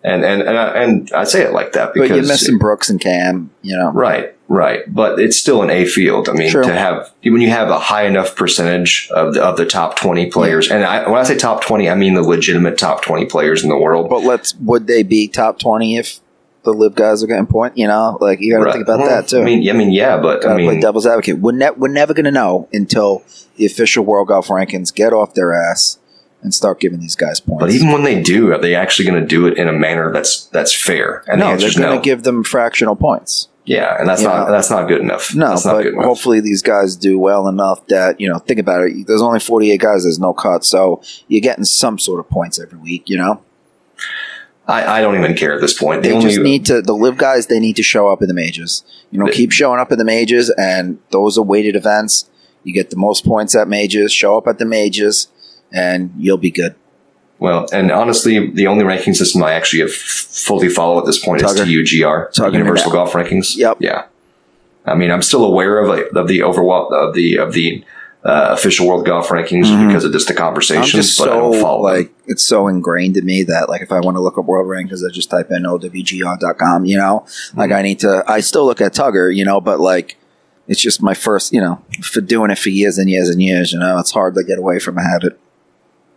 and 0.03 0.23
and 0.25 0.41
and 0.41 0.57
I, 0.57 0.67
and 0.83 1.11
I 1.13 1.23
say 1.25 1.43
it 1.43 1.53
like 1.53 1.73
that 1.73 1.87
but 1.93 2.01
because 2.01 2.09
you're 2.09 2.27
missing 2.27 2.57
Brooks 2.57 2.89
and 2.89 2.99
Cam. 2.99 3.51
You 3.61 3.77
know, 3.77 3.91
Right, 3.91 4.35
right, 4.47 4.81
but 4.93 5.19
it's 5.19 5.37
still 5.37 5.61
an 5.61 5.69
A 5.69 5.85
field. 5.85 6.27
I 6.29 6.33
mean, 6.33 6.51
to 6.51 6.73
have 6.73 7.11
when 7.23 7.41
you 7.41 7.49
have 7.49 7.69
a 7.69 7.79
high 7.79 8.05
enough 8.05 8.35
percentage 8.35 9.09
of 9.11 9.33
the, 9.35 9.43
of 9.43 9.57
the 9.57 9.65
top 9.65 9.97
twenty 9.97 10.29
players, 10.31 10.71
and 10.71 10.83
I, 10.83 11.07
when 11.09 11.19
I 11.19 11.23
say 11.23 11.37
top 11.37 11.61
twenty, 11.63 11.89
I 11.89 11.95
mean 11.95 12.15
the 12.15 12.23
legitimate 12.23 12.77
top 12.77 13.01
twenty 13.03 13.25
players 13.25 13.63
in 13.63 13.69
the 13.69 13.77
world. 13.77 14.09
But 14.09 14.23
let's 14.23 14.55
would 14.55 14.87
they 14.87 15.03
be 15.03 15.27
top 15.27 15.59
twenty 15.59 15.97
if 15.97 16.19
the 16.63 16.73
LIV 16.73 16.95
guys 16.95 17.23
are 17.23 17.27
getting 17.27 17.45
point? 17.47 17.77
You 17.77 17.87
know, 17.87 18.17
like 18.21 18.39
you 18.39 18.51
got 18.53 18.59
to 18.59 18.65
Right. 18.65 18.73
think 18.73 18.85
about 18.85 18.99
Well, 18.99 19.09
that 19.09 19.27
too. 19.27 19.41
I 19.41 19.43
mean, 19.43 19.67
I 19.69 19.73
mean, 19.73 19.91
yeah, 19.91 20.17
but 20.17 20.45
I 20.45 20.53
play 20.55 20.67
mean, 20.67 20.79
devil's 20.79 21.05
advocate. 21.07 21.37
We're, 21.39 21.53
ne- 21.53 21.71
we're 21.71 21.87
never 21.87 22.13
going 22.13 22.25
to 22.25 22.31
know 22.31 22.67
until 22.73 23.23
the 23.57 23.65
official 23.65 24.03
World 24.05 24.27
Golf 24.27 24.47
Rankings 24.47 24.93
get 24.93 25.11
off 25.13 25.33
their 25.35 25.53
ass 25.53 25.97
and 26.43 26.53
start 26.53 26.79
giving 26.79 26.99
these 26.99 27.15
guys 27.15 27.39
points. 27.39 27.61
but 27.61 27.71
even 27.71 27.91
when 27.91 28.03
they 28.03 28.21
do, 28.21 28.51
are 28.51 28.57
they 28.57 28.75
actually 28.75 29.05
going 29.09 29.21
to 29.21 29.27
do 29.27 29.45
it 29.47 29.57
in 29.57 29.67
a 29.67 29.73
manner 29.73 30.11
that's 30.11 30.45
that's 30.47 30.73
fair? 30.73 31.23
And 31.27 31.39
no, 31.39 31.47
answer 31.51 31.69
they're 31.69 31.79
going 31.83 31.89
to 31.91 31.95
no. 31.97 32.01
give 32.01 32.23
them 32.23 32.43
fractional 32.43 32.95
points. 32.95 33.47
yeah, 33.65 33.95
and 33.99 34.09
that's 34.09 34.21
You 34.23 34.27
not 34.27 34.47
know. 34.47 34.51
that's 34.51 34.69
not 34.71 34.87
good 34.87 35.01
enough. 35.01 35.35
No, 35.35 35.49
that's 35.49 35.65
not 35.65 35.73
but 35.75 35.83
good 35.83 35.93
enough. 35.93 36.05
hopefully 36.05 36.39
these 36.41 36.61
guys 36.61 36.95
do 36.95 37.19
well 37.19 37.47
enough 37.47 37.85
that 37.87 38.19
you 38.19 38.27
know. 38.27 38.39
Think 38.39 38.59
about 38.59 38.81
it. 38.87 39.05
There's 39.07 39.21
only 39.21 39.39
48 39.39 39.79
guys. 39.79 40.03
There's 40.03 40.19
no 40.19 40.33
cut, 40.33 40.65
so 40.65 41.01
you're 41.27 41.41
getting 41.41 41.63
some 41.65 41.99
sort 41.99 42.19
of 42.19 42.27
points 42.29 42.59
every 42.59 42.79
week. 42.79 43.03
You 43.07 43.17
know, 43.17 43.41
I, 44.67 44.97
I 44.97 45.01
don't 45.01 45.15
even 45.15 45.35
care 45.35 45.53
at 45.53 45.61
this 45.61 45.77
point. 45.77 46.01
The 46.03 46.09
they 46.09 46.15
only 46.15 46.27
just 46.29 46.41
need 46.41 46.65
to. 46.67 46.81
The 46.81 46.93
LIV 46.95 47.17
guys, 47.17 47.47
they 47.47 47.59
need 47.59 47.75
to 47.75 47.83
show 47.83 48.07
up 48.09 48.21
in 48.21 48.27
the 48.27 48.33
majors. 48.33 48.83
You 49.11 49.19
know, 49.19 49.25
The- 49.27 49.31
keep 49.33 49.51
showing 49.51 49.79
up 49.79 49.91
in 49.91 49.97
the 49.97 50.05
majors, 50.05 50.49
and 50.51 50.99
those 51.11 51.37
are 51.37 51.43
weighted 51.43 51.75
events. 51.75 52.29
You 52.63 52.73
get 52.73 52.89
the 52.91 52.95
most 52.95 53.25
points 53.25 53.55
at 53.55 53.67
majors. 53.67 54.11
Show 54.13 54.37
up 54.37 54.47
at 54.47 54.59
the 54.59 54.65
majors, 54.65 55.27
and 55.71 56.11
you'll 56.17 56.37
be 56.37 56.51
good. 56.51 56.75
well, 57.39 57.67
and 57.73 57.91
honestly, 57.91 58.49
the 58.51 58.67
only 58.67 58.83
ranking 58.83 59.13
system 59.13 59.41
I 59.43 59.53
actually 59.53 59.81
have 59.81 59.91
fully 59.93 60.69
follow 60.69 60.99
at 60.99 61.05
this 61.05 61.17
point 61.23 61.41
Tugger. 61.41 61.65
is 61.65 61.89
TUGR, 61.91 62.31
Tugger 62.33 62.53
Universal 62.53 62.91
Golf 62.91 63.13
Rankings. 63.13 63.55
Yep. 63.57 63.77
Yeah. 63.79 64.05
I 64.85 64.95
mean, 64.95 65.11
I'm 65.11 65.21
still 65.21 65.43
aware 65.45 65.79
of 65.79 65.87
like, 65.89 66.05
of 66.15 66.27
the 66.27 66.41
overall 66.43 66.93
of 66.93 67.13
the 67.15 67.37
of 67.37 67.53
the 67.53 67.83
uh, 68.23 68.49
official 68.51 68.87
World 68.87 69.05
Golf 69.05 69.29
Rankings 69.29 69.65
Mhm. 69.65 69.87
because 69.87 70.03
of 70.05 70.11
just 70.11 70.27
the 70.27 70.33
just 70.35 71.17
but 71.17 71.29
I 71.29 71.31
so 71.33 71.39
don't 71.51 71.59
follow 71.61 71.81
like 71.81 72.11
it's 72.27 72.43
so 72.43 72.67
ingrained 72.67 73.17
in 73.17 73.25
me 73.25 73.41
that 73.43 73.67
like 73.69 73.81
if 73.81 73.91
I 73.91 73.99
want 73.99 74.15
to 74.17 74.21
look 74.21 74.37
up 74.37 74.45
world 74.45 74.67
rankings, 74.67 75.01
I 75.07 75.11
just 75.11 75.29
type 75.31 75.47
in 75.49 75.63
owgr.com. 75.63 76.85
You 76.85 76.97
know, 76.97 77.25
like 77.55 77.71
Mhm. 77.71 77.75
I 77.75 77.81
need 77.81 77.99
to. 78.01 78.23
I 78.27 78.39
still 78.41 78.65
look 78.65 78.81
at 78.81 78.93
Tugger, 78.93 79.35
you 79.35 79.43
know, 79.45 79.59
but 79.61 79.79
like 79.79 80.17
it's 80.67 80.79
just 80.81 81.01
my 81.01 81.13
first. 81.15 81.51
You 81.53 81.61
know, 81.61 81.81
for 82.03 82.21
doing 82.21 82.51
it 82.51 82.59
for 82.59 82.69
years 82.69 82.97
and 82.99 83.09
years 83.09 83.29
and 83.29 83.41
years. 83.41 83.73
You 83.73 83.79
know, 83.79 83.97
it's 83.97 84.11
hard 84.11 84.35
to 84.35 84.43
get 84.43 84.59
away 84.59 84.77
from 84.79 84.97
a 84.99 85.03
habit. 85.03 85.39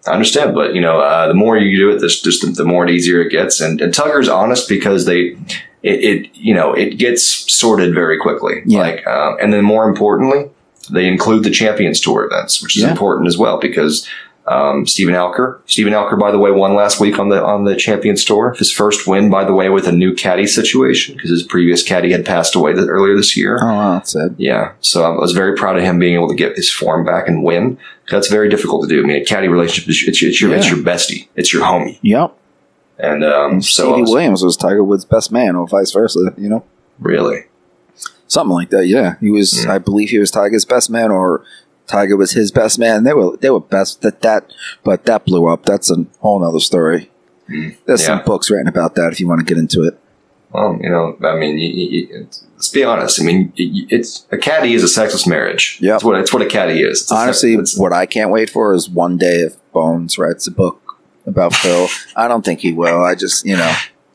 I 0.06 0.12
understand, 0.12 0.54
but 0.54 0.74
you 0.74 0.80
know, 0.80 1.00
uh, 1.00 1.28
the 1.28 1.34
more 1.34 1.56
you 1.56 1.76
do 1.76 1.90
it, 1.94 2.00
this 2.00 2.20
just 2.20 2.56
the, 2.56 2.64
more 2.64 2.82
and 2.82 2.90
easier 2.90 3.22
it 3.22 3.30
gets. 3.30 3.60
And, 3.60 3.80
and 3.80 3.92
Tugger's 3.92 4.28
honest 4.28 4.68
because 4.68 5.06
they, 5.06 5.36
it, 5.82 6.04
it, 6.04 6.30
you 6.34 6.52
know, 6.54 6.72
it 6.74 6.98
gets 6.98 7.22
sorted 7.22 7.94
very 7.94 8.18
quickly. 8.18 8.62
Yeah. 8.66 8.80
Like, 8.80 9.06
um, 9.06 9.36
and 9.40 9.52
then 9.52 9.64
more 9.64 9.88
importantly, 9.88 10.50
they 10.90 11.06
include 11.06 11.44
the 11.44 11.50
Champions 11.50 12.00
Tour 12.00 12.24
events, 12.24 12.62
which 12.62 12.76
is 12.76 12.82
Yeah. 12.82 12.90
important 12.90 13.26
as 13.28 13.38
well 13.38 13.58
because 13.58 14.06
um, 14.46 14.86
Steven 14.86 15.14
Alker, 15.14 15.60
Steven 15.66 15.92
Alker, 15.94 16.18
by 16.18 16.30
the 16.30 16.38
way, 16.38 16.50
won 16.50 16.74
last 16.74 17.00
week 17.00 17.18
on 17.18 17.30
the 17.30 17.42
on 17.42 17.64
the 17.64 17.74
Champions 17.76 18.24
Tour. 18.24 18.54
His 18.58 18.70
first 18.70 19.06
win, 19.06 19.30
by 19.30 19.44
the 19.44 19.54
way, 19.54 19.70
with 19.70 19.86
a 19.88 19.92
new 19.92 20.14
caddy 20.14 20.46
situation 20.46 21.14
because 21.14 21.30
his 21.30 21.42
previous 21.42 21.82
caddy 21.82 22.12
had 22.12 22.26
passed 22.26 22.54
away 22.54 22.74
th- 22.74 22.86
earlier 22.86 23.16
this 23.16 23.36
year. 23.36 23.58
Oh, 23.62 23.66
wow, 23.66 23.92
that's 23.94 24.14
it. 24.14 24.32
Yeah, 24.36 24.72
so 24.80 25.02
I 25.04 25.16
was 25.18 25.32
very 25.32 25.56
proud 25.56 25.76
of 25.78 25.82
him 25.82 25.98
being 25.98 26.14
able 26.14 26.28
to 26.28 26.34
get 26.34 26.56
his 26.56 26.70
form 26.70 27.04
back 27.06 27.26
and 27.26 27.42
win. 27.42 27.78
That's 28.10 28.28
very 28.28 28.50
difficult 28.50 28.82
to 28.82 28.88
do. 28.88 29.02
I 29.02 29.06
mean, 29.06 29.22
a 29.22 29.24
caddy 29.24 29.48
relationship 29.48 29.88
is 29.88 30.02
it's, 30.06 30.22
it's 30.22 30.40
your 30.42 30.54
it's 30.54 30.68
your 30.68 30.78
bestie, 30.80 31.28
it's 31.36 31.52
your 31.52 31.62
homie, 31.62 31.98
Yep. 32.02 32.36
and 32.98 33.24
um, 33.24 33.52
And 33.52 33.64
so 33.64 33.92
Stevie 33.94 34.10
Williams 34.10 34.42
was 34.44 34.58
Tiger 34.58 34.84
Woods' 34.84 35.06
best 35.06 35.32
man, 35.32 35.56
or 35.56 35.66
vice 35.66 35.90
versa. 35.92 36.34
You 36.36 36.50
know, 36.50 36.64
really, 36.98 37.44
something 38.26 38.52
like 38.52 38.68
that. 38.70 38.86
Yeah, 38.88 39.14
he 39.20 39.30
was. 39.30 39.52
Mm. 39.54 39.70
I 39.70 39.78
believe 39.78 40.10
he 40.10 40.18
was 40.18 40.30
Tiger's 40.30 40.66
best 40.66 40.90
man, 40.90 41.10
or 41.10 41.42
Tiger 41.86 42.16
was 42.16 42.32
his 42.32 42.50
best 42.50 42.78
man. 42.78 43.04
They 43.04 43.12
were 43.12 43.36
they 43.36 43.50
were 43.50 43.60
best 43.60 44.02
that 44.02 44.22
that, 44.22 44.52
but 44.82 45.04
that 45.04 45.24
blew 45.26 45.48
up. 45.48 45.64
That's 45.66 45.90
a 45.90 46.06
whole 46.20 46.40
nother 46.40 46.60
story. 46.60 47.10
Mm. 47.48 47.76
There's 47.84 48.00
Yeah. 48.00 48.06
some 48.18 48.24
books 48.24 48.50
written 48.50 48.68
about 48.68 48.94
that 48.94 49.12
if 49.12 49.20
you 49.20 49.28
want 49.28 49.40
to 49.40 49.44
get 49.46 49.58
into 49.58 49.82
it. 49.84 49.98
well, 50.50 50.78
you 50.80 50.88
know, 50.88 51.16
I 51.22 51.36
mean, 51.36 51.58
you, 51.58 51.68
you, 51.68 52.28
let's 52.54 52.68
be 52.70 52.84
honest. 52.84 53.20
I 53.20 53.24
mean, 53.24 53.52
it's 53.56 54.24
a 54.30 54.38
caddy 54.38 54.72
is 54.74 54.82
a 54.84 54.88
sexless 54.88 55.26
marriage. 55.26 55.78
Yeah, 55.80 55.96
It's 55.96 56.04
what 56.04 56.18
it's 56.20 56.32
what 56.32 56.42
a 56.42 56.46
caddy 56.46 56.80
is. 56.80 57.02
It's 57.02 57.12
Honestly, 57.12 57.54
sex- 57.56 57.72
it's- 57.72 57.78
what 57.78 57.92
I 57.92 58.06
can't 58.06 58.30
wait 58.30 58.48
for 58.50 58.72
is 58.72 58.88
one 58.88 59.18
day 59.18 59.40
if 59.40 59.56
Bones 59.72 60.16
writes 60.16 60.46
a 60.46 60.52
book 60.52 60.80
about 61.26 61.54
Phil. 61.54 61.88
I 62.16 62.28
don't 62.28 62.44
think 62.44 62.60
he 62.60 62.72
will. 62.72 63.02
I 63.04 63.14
just 63.14 63.44
you 63.44 63.56
know 63.56 63.74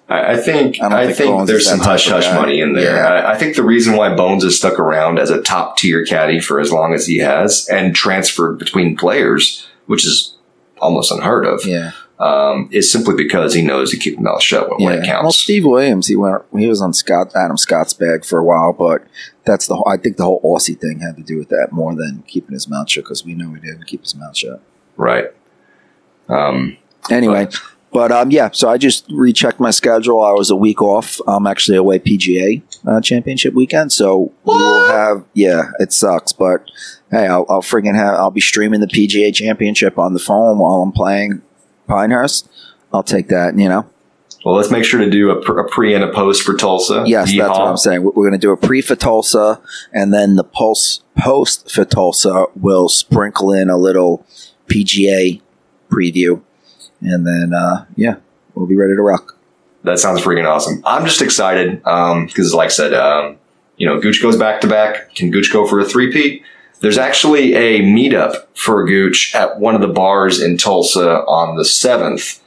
I, 0.10 0.34
I 0.34 0.38
think 0.38 0.82
I 0.82 1.04
I, 1.04 1.06
think 1.06 1.18
think 1.18 1.48
there's 1.48 1.70
some 1.70 1.80
hush 1.80 2.08
hush 2.08 2.26
money 2.34 2.62
in 2.62 2.74
there. 2.74 2.96
Yeah. 2.96 3.08
I, 3.08 3.34
I 3.34 3.38
think 3.38 3.56
the 3.56 3.64
reason 3.64 3.96
why 3.96 4.14
Bones 4.16 4.44
has 4.44 4.58
stuck 4.58 4.80
around 4.80 5.20
as 5.20 5.30
a 5.30 5.42
top 5.42 5.78
tier 5.78 6.06
caddy 6.06 6.40
for 6.40 6.60
as 6.60 6.72
long 6.72 6.94
as 6.94 7.06
he 7.06 7.18
has 7.20 7.68
and 7.70 7.96
transferred 7.96 8.58
between 8.58 8.98
players, 8.98 9.68
which 9.86 10.06
is 10.06 10.36
almost 10.80 11.12
unheard 11.12 11.46
of, 11.46 11.66
yeah 11.66 11.92
um, 12.20 12.68
is 12.72 12.92
simply 12.92 13.16
because 13.16 13.54
he 13.54 13.62
knows 13.62 13.92
to 13.92 13.98
keep 13.98 14.16
his 14.16 14.24
mouth 14.24 14.44
shut 14.44 14.70
when, 14.70 14.84
when 14.84 15.00
it 15.00 15.06
yeah. 15.06 15.22
Well. 15.22 15.32
Steve 15.32 15.66
Williams 15.66 16.08
he 16.08 16.16
went 16.16 16.44
he 16.54 16.68
was 16.68 16.82
on 16.82 16.94
Scott 16.94 17.32
Adam 17.36 17.58
Scott's 17.58 17.94
bag 17.94 18.26
for 18.26 18.40
a 18.40 18.44
while, 18.44 18.74
but 18.74 19.04
that's 19.46 19.68
the 19.68 19.76
whole- 19.78 19.88
I 19.88 19.98
think 19.98 20.18
the 20.18 20.26
whole 20.26 20.42
Aussie 20.42 20.80
thing 20.80 21.00
had 21.00 21.16
to 21.16 21.24
do 21.24 21.38
with 21.38 21.50
that 21.50 21.70
more 21.72 21.96
than 21.96 22.24
keeping 22.28 22.54
his 22.54 22.68
mouth 22.68 22.90
shut 22.90 23.06
because 23.06 23.24
we 23.24 23.34
know 23.36 23.54
he 23.54 23.62
didn't 23.62 23.88
keep 23.88 24.02
his 24.02 24.16
mouth 24.16 24.36
shut. 24.36 24.62
right. 24.98 25.28
Um, 26.28 26.78
Anyway, 27.10 27.46
but 27.46 27.60
um, 28.12 28.30
yeah, 28.32 28.50
so 28.52 28.70
I 28.70 28.78
just 28.78 29.06
rechecked 29.10 29.60
my 29.60 29.72
schedule. 29.72 30.24
I 30.24 30.32
was 30.32 30.50
a 30.52 30.56
week 30.56 30.82
off. 30.82 31.20
I'm 31.28 31.48
actually 31.48 31.78
away 31.78 32.00
PGA 32.00 32.62
uh, 32.88 33.02
Championship 33.02 33.54
weekend, 33.54 33.92
so 33.92 34.32
we 34.44 34.54
will 34.54 34.88
have. 34.88 35.26
Yeah, 35.34 35.72
it 35.80 35.92
sucks, 35.92 36.32
but 36.32 36.70
hey, 37.10 37.26
I'll, 37.28 37.46
I'll 37.50 37.62
friggin' 37.62 37.96
have. 37.96 38.14
I'll 38.16 38.32
be 38.32 38.42
streaming 38.42 38.80
the 38.80 38.88
PGA 38.88 39.34
Championship 39.34 39.98
on 39.98 40.14
the 40.14 40.20
phone 40.20 40.60
while 40.60 40.82
I'm 40.82 40.92
playing 40.92 41.42
Pinehurst. 41.88 42.48
I'll 42.94 43.04
take 43.04 43.28
that. 43.30 43.58
You 43.58 43.70
know, 43.70 43.90
well, 44.46 44.56
let's 44.56 44.72
make 44.72 44.86
sure 44.86 45.00
to 45.00 45.10
do 45.10 45.32
a, 45.32 45.42
pr- 45.42 45.60
a 45.60 45.68
pre 45.68 45.94
and 45.94 46.04
a 46.04 46.12
post 46.12 46.44
for 46.44 46.56
Tulsa. 46.56 47.04
yes, 47.08 47.36
that's 47.36 47.50
what 47.50 47.68
I'm 47.68 47.78
saying. 47.78 48.04
We're, 48.04 48.12
we're 48.12 48.30
going 48.30 48.40
to 48.40 48.46
do 48.46 48.52
a 48.52 48.58
pre 48.58 48.82
for 48.82 48.96
Tulsa, 48.96 49.60
and 49.92 50.14
then 50.14 50.36
the 50.36 50.44
pulse 50.44 51.04
post 51.18 51.70
for 51.72 51.86
Tulsa 51.86 52.46
will 52.56 52.88
sprinkle 52.88 53.52
in 53.52 53.70
a 53.70 53.78
little 53.78 54.26
PGA 54.68 55.42
preview, 55.90 56.42
and 57.02 57.26
then 57.26 57.54
uh, 57.54 57.86
yeah, 57.96 58.16
we'll 58.56 58.68
be 58.68 58.76
ready 58.76 58.96
to 58.96 59.02
rock. 59.02 59.36
That 59.84 60.00
sounds 60.00 60.22
freaking 60.22 60.46
awesome. 60.46 60.82
I'm 60.86 61.06
just 61.06 61.22
excited 61.22 61.78
because, 61.78 62.54
like 62.54 62.68
I 62.68 62.70
said, 62.70 62.94
um, 62.94 63.38
you 63.78 63.88
know, 63.88 64.00
Gooch 64.00 64.22
goes 64.22 64.36
back 64.36 64.62
to 64.62 64.68
back. 64.68 65.16
Can 65.16 65.32
Gooch 65.32 65.52
go 65.54 65.66
for 65.66 65.80
a 65.80 65.86
three-peat? 65.86 66.44
There's 66.82 66.98
actually 66.98 67.54
a 67.56 67.82
meetup 67.82 68.46
for 68.56 68.86
Gooch 68.86 69.34
at 69.34 69.60
one 69.60 69.76
of 69.76 69.82
the 69.82 69.88
bars 69.88 70.42
in 70.42 70.58
Tulsa 70.58 71.24
on 71.26 71.56
the 71.56 71.64
7th. 71.64 72.40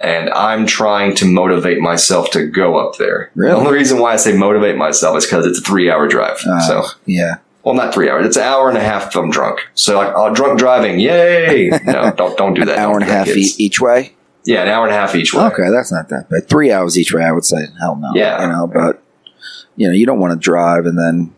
And 0.00 0.30
I'm 0.30 0.66
trying 0.66 1.14
to 1.16 1.26
motivate 1.26 1.80
myself 1.80 2.30
to 2.30 2.46
go 2.46 2.76
up 2.76 2.98
there. 2.98 3.30
Really? 3.34 3.52
The 3.52 3.58
only 3.58 3.72
reason 3.72 3.98
why 3.98 4.12
I 4.12 4.16
say 4.16 4.36
motivate 4.36 4.76
myself 4.76 5.16
is 5.18 5.26
because 5.26 5.44
it's 5.44 5.58
a 5.58 5.62
three 5.62 5.90
hour 5.90 6.06
drive. 6.06 6.38
Uh, 6.46 6.60
so, 6.60 6.84
yeah. 7.04 7.38
Well, 7.68 7.76
not 7.76 7.92
three 7.92 8.08
hours. 8.08 8.24
It's 8.26 8.36
an 8.38 8.44
hour 8.44 8.70
and 8.70 8.78
a 8.78 8.80
half 8.80 9.08
if 9.08 9.16
I'm 9.16 9.30
drunk. 9.30 9.60
So, 9.74 9.96
like, 9.98 10.14
uh, 10.16 10.30
drunk 10.30 10.58
driving, 10.58 10.98
yay! 10.98 11.68
No, 11.84 12.10
don't 12.16 12.36
don't 12.38 12.54
do 12.54 12.62
an 12.62 12.68
that. 12.68 12.78
hour 12.78 12.94
and 12.94 13.02
a 13.04 13.12
half 13.12 13.28
e- 13.28 13.52
each 13.58 13.78
way. 13.78 14.14
Yeah, 14.46 14.62
an 14.62 14.68
hour 14.68 14.86
and 14.86 14.94
a 14.94 14.98
half 14.98 15.14
each 15.14 15.34
way. 15.34 15.42
Okay, 15.44 15.68
that's 15.70 15.92
not 15.92 16.08
that 16.08 16.30
bad. 16.30 16.48
Three 16.48 16.72
hours 16.72 16.98
each 16.98 17.12
way, 17.12 17.22
I 17.22 17.30
would 17.32 17.44
say. 17.44 17.66
Hell 17.78 17.96
no. 17.96 18.12
Yeah. 18.14 18.40
you 18.40 18.48
know, 18.48 18.66
but 18.66 19.02
you 19.76 19.86
know, 19.86 19.92
you 19.92 20.06
don't 20.06 20.18
want 20.18 20.32
to 20.32 20.38
drive 20.38 20.86
and 20.86 20.98
then 20.98 21.34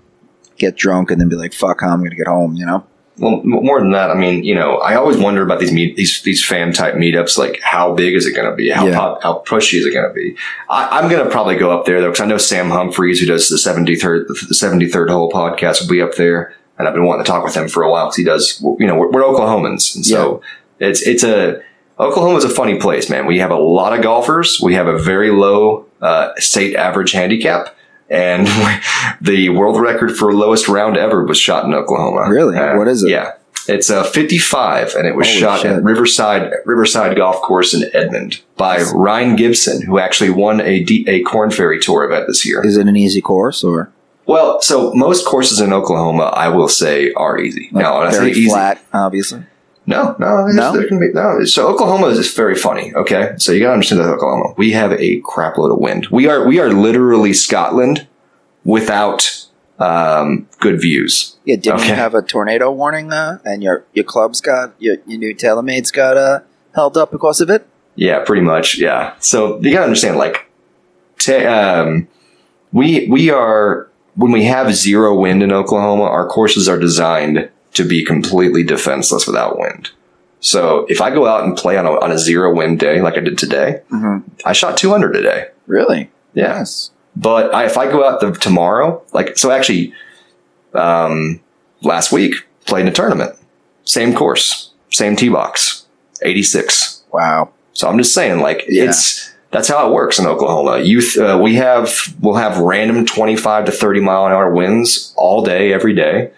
get 0.56 0.76
drunk 0.76 1.10
and 1.10 1.20
then 1.20 1.28
be 1.28 1.34
like, 1.34 1.52
"Fuck, 1.52 1.80
how 1.80 1.88
I'm 1.88 1.98
going 1.98 2.10
to 2.10 2.16
get 2.16 2.28
home." 2.28 2.54
You 2.54 2.66
know. 2.66 2.86
Well, 3.20 3.42
more 3.44 3.78
than 3.80 3.90
that, 3.92 4.10
I 4.10 4.14
mean, 4.14 4.44
you 4.44 4.54
know, 4.54 4.78
I 4.78 4.94
always 4.94 5.18
wonder 5.18 5.42
about 5.42 5.60
these 5.60 5.72
meet 5.72 5.94
these 5.94 6.22
these 6.22 6.42
fan 6.44 6.72
type 6.72 6.94
meetups. 6.94 7.36
Like, 7.36 7.60
how 7.62 7.92
big 7.94 8.14
is 8.14 8.26
it 8.26 8.32
going 8.34 8.50
to 8.50 8.56
be? 8.56 8.70
How 8.70 8.86
Yeah. 8.86 8.96
pop, 8.96 9.22
how 9.22 9.42
pushy 9.46 9.78
is 9.78 9.84
it 9.84 9.92
going 9.92 10.08
to 10.08 10.14
be? 10.14 10.36
I, 10.70 10.98
I'm 10.98 11.10
going 11.10 11.22
to 11.22 11.30
probably 11.30 11.56
go 11.56 11.70
up 11.70 11.84
there 11.84 12.00
though, 12.00 12.08
because 12.08 12.22
I 12.22 12.26
know 12.26 12.38
Sam 12.38 12.70
Humphreys, 12.70 13.20
who 13.20 13.26
does 13.26 13.48
the 13.50 13.56
73rd 13.56 14.26
the 14.26 14.54
73rd 14.54 15.10
hole 15.10 15.30
podcast, 15.30 15.82
will 15.82 15.88
be 15.88 16.00
up 16.00 16.14
there, 16.14 16.54
and 16.78 16.88
I've 16.88 16.94
been 16.94 17.04
wanting 17.04 17.24
to 17.24 17.30
talk 17.30 17.44
with 17.44 17.54
him 17.54 17.68
for 17.68 17.82
a 17.82 17.90
while 17.90 18.06
because 18.06 18.16
he 18.16 18.24
does. 18.24 18.58
You 18.78 18.86
know, 18.86 18.96
we're, 18.96 19.10
we're 19.10 19.22
Oklahomans, 19.22 19.94
and 19.94 20.04
so 20.06 20.40
it's 20.78 21.06
it's 21.06 21.22
a 21.22 21.60
Oklahoma's 21.98 22.44
a 22.44 22.48
funny 22.48 22.78
place, 22.80 23.10
man. 23.10 23.26
We 23.26 23.38
have 23.40 23.50
a 23.50 23.58
lot 23.58 23.92
of 23.94 24.02
golfers. 24.02 24.58
We 24.62 24.72
have 24.74 24.86
a 24.86 24.98
very 24.98 25.30
low 25.30 25.84
uh, 26.00 26.32
state 26.38 26.74
average 26.74 27.12
handicap. 27.12 27.76
And 28.10 28.46
the 29.20 29.50
world 29.50 29.80
record 29.80 30.16
for 30.16 30.32
lowest 30.32 30.68
round 30.68 30.96
ever 30.96 31.24
was 31.24 31.38
shot 31.38 31.64
in 31.64 31.74
Oklahoma. 31.74 32.28
Really? 32.28 32.56
Uh, 32.56 32.76
what 32.76 32.88
is 32.88 33.02
it? 33.02 33.10
Yeah. 33.10 33.32
It's 33.68 33.90
a 33.90 34.02
55, 34.04 34.94
and 34.94 35.06
it 35.06 35.14
was 35.14 35.28
Holy 35.28 35.38
shot 35.38 35.60
shit. 35.60 35.70
at 35.70 35.84
Riverside 35.84 36.50
Riverside 36.64 37.16
Golf 37.16 37.40
Course 37.42 37.72
in 37.74 37.88
Edmond 37.94 38.40
by 38.56 38.82
Ryan 38.94 39.36
Gibson, 39.36 39.82
who 39.82 39.98
actually 39.98 40.30
won 40.30 40.60
a, 40.60 40.82
D, 40.82 41.04
a 41.06 41.22
Korn 41.22 41.50
Ferry 41.50 41.78
Tour 41.78 42.04
event 42.04 42.26
this 42.26 42.44
year. 42.44 42.66
Is 42.66 42.76
it 42.76 42.88
an 42.88 42.96
easy 42.96 43.20
course 43.20 43.62
or 43.62 43.92
Well, 44.26 44.60
so 44.62 44.92
most 44.94 45.24
courses 45.26 45.60
in 45.60 45.72
Oklahoma, 45.72 46.32
I 46.34 46.48
will 46.48 46.68
say, 46.68 47.12
are 47.12 47.38
easy. 47.38 47.68
now, 47.70 47.98
when 47.98 48.08
I 48.08 48.10
say 48.10 48.18
very 48.18 48.30
easy, 48.32 48.48
flat? 48.48 48.82
Obviously. 48.92 49.44
No, 49.86 50.14
no, 50.18 50.46
No? 50.46 50.72
There 50.72 50.86
can 50.86 51.00
be, 51.00 51.08
no. 51.12 51.44
So 51.44 51.68
Oklahoma 51.68 52.08
is 52.08 52.32
very 52.34 52.54
funny. 52.54 52.94
Okay, 52.94 53.32
so 53.38 53.52
you 53.52 53.60
got 53.60 53.68
to 53.68 53.72
understand 53.74 54.00
that 54.00 54.08
Oklahoma, 54.08 54.54
we 54.56 54.72
have 54.72 54.92
a 54.92 55.20
crap 55.24 55.58
load 55.58 55.72
of 55.72 55.78
wind. 55.78 56.06
We 56.10 56.28
are 56.28 56.46
we 56.46 56.60
are 56.60 56.72
literally 56.72 57.32
Scotland 57.32 58.06
without 58.64 59.46
um, 59.78 60.46
good 60.58 60.80
views. 60.80 61.36
Yeah, 61.44 61.56
didn't 61.56 61.80
Okay. 61.80 61.88
you 61.88 61.94
have 61.94 62.14
a 62.14 62.22
tornado 62.22 62.70
warning 62.70 63.12
uh, 63.12 63.38
and 63.44 63.62
your 63.62 63.84
your 63.94 64.04
club's 64.04 64.40
got 64.40 64.74
your, 64.78 64.96
your 65.06 65.18
new 65.18 65.34
TaylorMade's 65.34 65.90
got 65.90 66.16
uh, 66.16 66.40
held 66.74 66.96
up 66.96 67.10
because 67.10 67.40
of 67.40 67.50
it? 67.50 67.66
Yeah, 67.96 68.22
pretty 68.24 68.42
much. 68.42 68.78
Yeah. 68.78 69.14
So 69.18 69.58
you 69.60 69.72
gotta 69.72 69.84
understand, 69.84 70.16
like, 70.18 70.50
ta 71.18 71.82
um, 71.82 72.08
we 72.72 73.08
we 73.08 73.30
are 73.30 73.88
when 74.14 74.30
we 74.32 74.44
have 74.44 74.74
zero 74.74 75.18
wind 75.18 75.42
in 75.42 75.50
Oklahoma, 75.52 76.04
our 76.04 76.28
courses 76.28 76.68
are 76.68 76.78
designed 76.78 77.48
to 77.74 77.84
be 77.86 78.04
completely 78.04 78.62
defenseless 78.62 79.26
without 79.26 79.58
wind. 79.58 79.90
So 80.40 80.86
if 80.88 81.00
I 81.00 81.10
go 81.10 81.26
out 81.26 81.44
and 81.44 81.56
play 81.56 81.76
on 81.76 81.84
a, 81.86 81.90
on 82.00 82.10
a 82.10 82.18
zero 82.18 82.54
wind 82.54 82.80
day, 82.80 83.00
like 83.02 83.16
I 83.16 83.20
did 83.20 83.36
today, 83.38 83.82
Mm-hmm. 83.90 84.28
I 84.46 84.52
shot 84.52 84.76
200 84.76 85.12
today. 85.12 85.48
Really? 85.66 86.10
Yeah. 86.34 86.58
Yes. 86.58 86.90
But 87.16 87.52
I, 87.54 87.66
if 87.66 87.76
I 87.76 87.90
go 87.90 88.04
out 88.08 88.20
the, 88.20 88.30
tomorrow, 88.32 89.02
like 89.12 89.36
so, 89.36 89.50
actually, 89.50 89.92
um, 90.74 91.40
last 91.82 92.12
week 92.12 92.34
played 92.66 92.82
in 92.82 92.88
a 92.88 92.92
tournament, 92.92 93.36
same 93.84 94.14
course, 94.14 94.70
same 94.90 95.16
tee 95.16 95.28
box, 95.28 95.86
86. 96.22 97.02
Wow. 97.12 97.50
So 97.72 97.88
I'm 97.88 97.98
just 97.98 98.14
saying, 98.14 98.40
like 98.40 98.64
Yeah. 98.68 98.84
it's 98.84 99.28
that's 99.50 99.66
how 99.68 99.88
it 99.88 99.92
works 99.92 100.18
in 100.20 100.26
Oklahoma. 100.26 100.78
Youth, 100.80 101.18
uh, 101.18 101.38
we 101.42 101.56
have 101.56 102.14
we'll 102.20 102.36
have 102.36 102.58
random 102.58 103.04
25 103.04 103.64
to 103.66 103.72
30 103.72 104.00
mile 104.00 104.26
an 104.26 104.32
hour 104.32 104.52
winds 104.54 105.12
all 105.16 105.42
day, 105.44 105.72
every 105.72 105.94
day, 105.94 106.30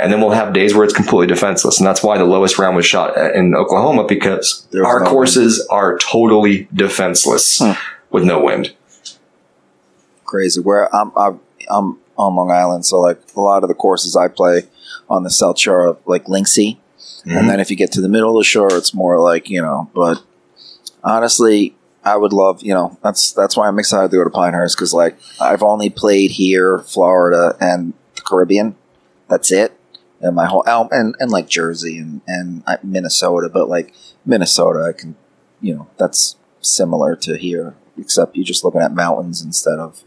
and 0.00 0.12
then 0.12 0.20
we'll 0.20 0.30
have 0.30 0.52
days 0.52 0.74
where 0.74 0.84
it's 0.84 0.94
completely 0.94 1.26
defenseless, 1.26 1.78
and 1.78 1.86
that's 1.86 2.02
why 2.02 2.18
the 2.18 2.24
lowest 2.24 2.58
round 2.58 2.76
was 2.76 2.86
shot 2.86 3.16
in 3.34 3.54
Oklahoma 3.54 4.04
because 4.06 4.66
our 4.74 4.80
no 4.82 5.04
wind. 5.04 5.06
courses 5.08 5.66
are 5.70 5.98
totally 5.98 6.68
defenseless 6.74 7.58
Huh. 7.58 7.74
with 8.10 8.24
no 8.24 8.42
wind. 8.42 8.74
Crazy. 10.24 10.60
Where 10.60 10.94
I'm, 10.94 11.12
I'm 11.16 11.40
I'm 11.68 11.98
on 12.16 12.36
Long 12.36 12.50
Island, 12.50 12.86
so 12.86 13.00
like 13.00 13.20
a 13.36 13.40
lot 13.40 13.62
of 13.62 13.68
the 13.68 13.74
courses 13.74 14.14
I 14.16 14.28
play 14.28 14.64
on 15.08 15.22
the 15.24 15.30
South 15.30 15.58
Shore 15.58 15.86
of 15.86 15.98
like 16.06 16.26
Linksy, 16.26 16.76
Mhm. 17.26 17.38
and 17.38 17.48
then 17.50 17.60
if 17.60 17.70
you 17.70 17.76
get 17.76 17.90
to 17.92 18.00
the 18.00 18.08
middle 18.08 18.30
of 18.30 18.40
the 18.40 18.44
shore, 18.44 18.68
it's 18.76 18.94
more 18.94 19.18
like 19.20 19.50
you 19.50 19.60
know. 19.60 19.90
But 19.94 20.22
honestly, 21.02 21.74
I 22.04 22.16
would 22.16 22.32
love 22.32 22.62
you 22.62 22.74
know 22.74 22.96
that's 23.02 23.32
that's 23.32 23.56
why 23.56 23.66
I'm 23.66 23.78
excited 23.78 24.10
to 24.12 24.16
go 24.18 24.24
to 24.24 24.30
Pinehurst 24.30 24.76
because 24.76 24.94
like 24.94 25.18
I've 25.40 25.62
only 25.62 25.90
played 25.90 26.30
here, 26.32 26.78
Florida, 26.80 27.56
and 27.60 27.92
the 28.14 28.22
Caribbean. 28.22 28.76
That's 29.28 29.50
it. 29.50 29.72
And 30.20 30.36
my 30.36 30.46
whole 30.46 30.68
um, 30.68 30.88
and 30.90 31.14
and 31.18 31.30
like 31.30 31.48
Jersey 31.48 31.98
and 31.98 32.20
and 32.26 32.62
uh, 32.66 32.76
Minnesota, 32.82 33.48
but 33.52 33.68
like 33.68 33.94
Minnesota, 34.26 34.84
I 34.88 34.92
can 34.98 35.16
you 35.60 35.74
know 35.74 35.88
that's 35.98 36.36
similar 36.60 37.16
to 37.16 37.36
here, 37.38 37.74
except 37.98 38.36
you're 38.36 38.44
just 38.44 38.62
looking 38.64 38.82
at 38.82 38.92
mountains 38.92 39.42
instead 39.42 39.78
of 39.78 40.04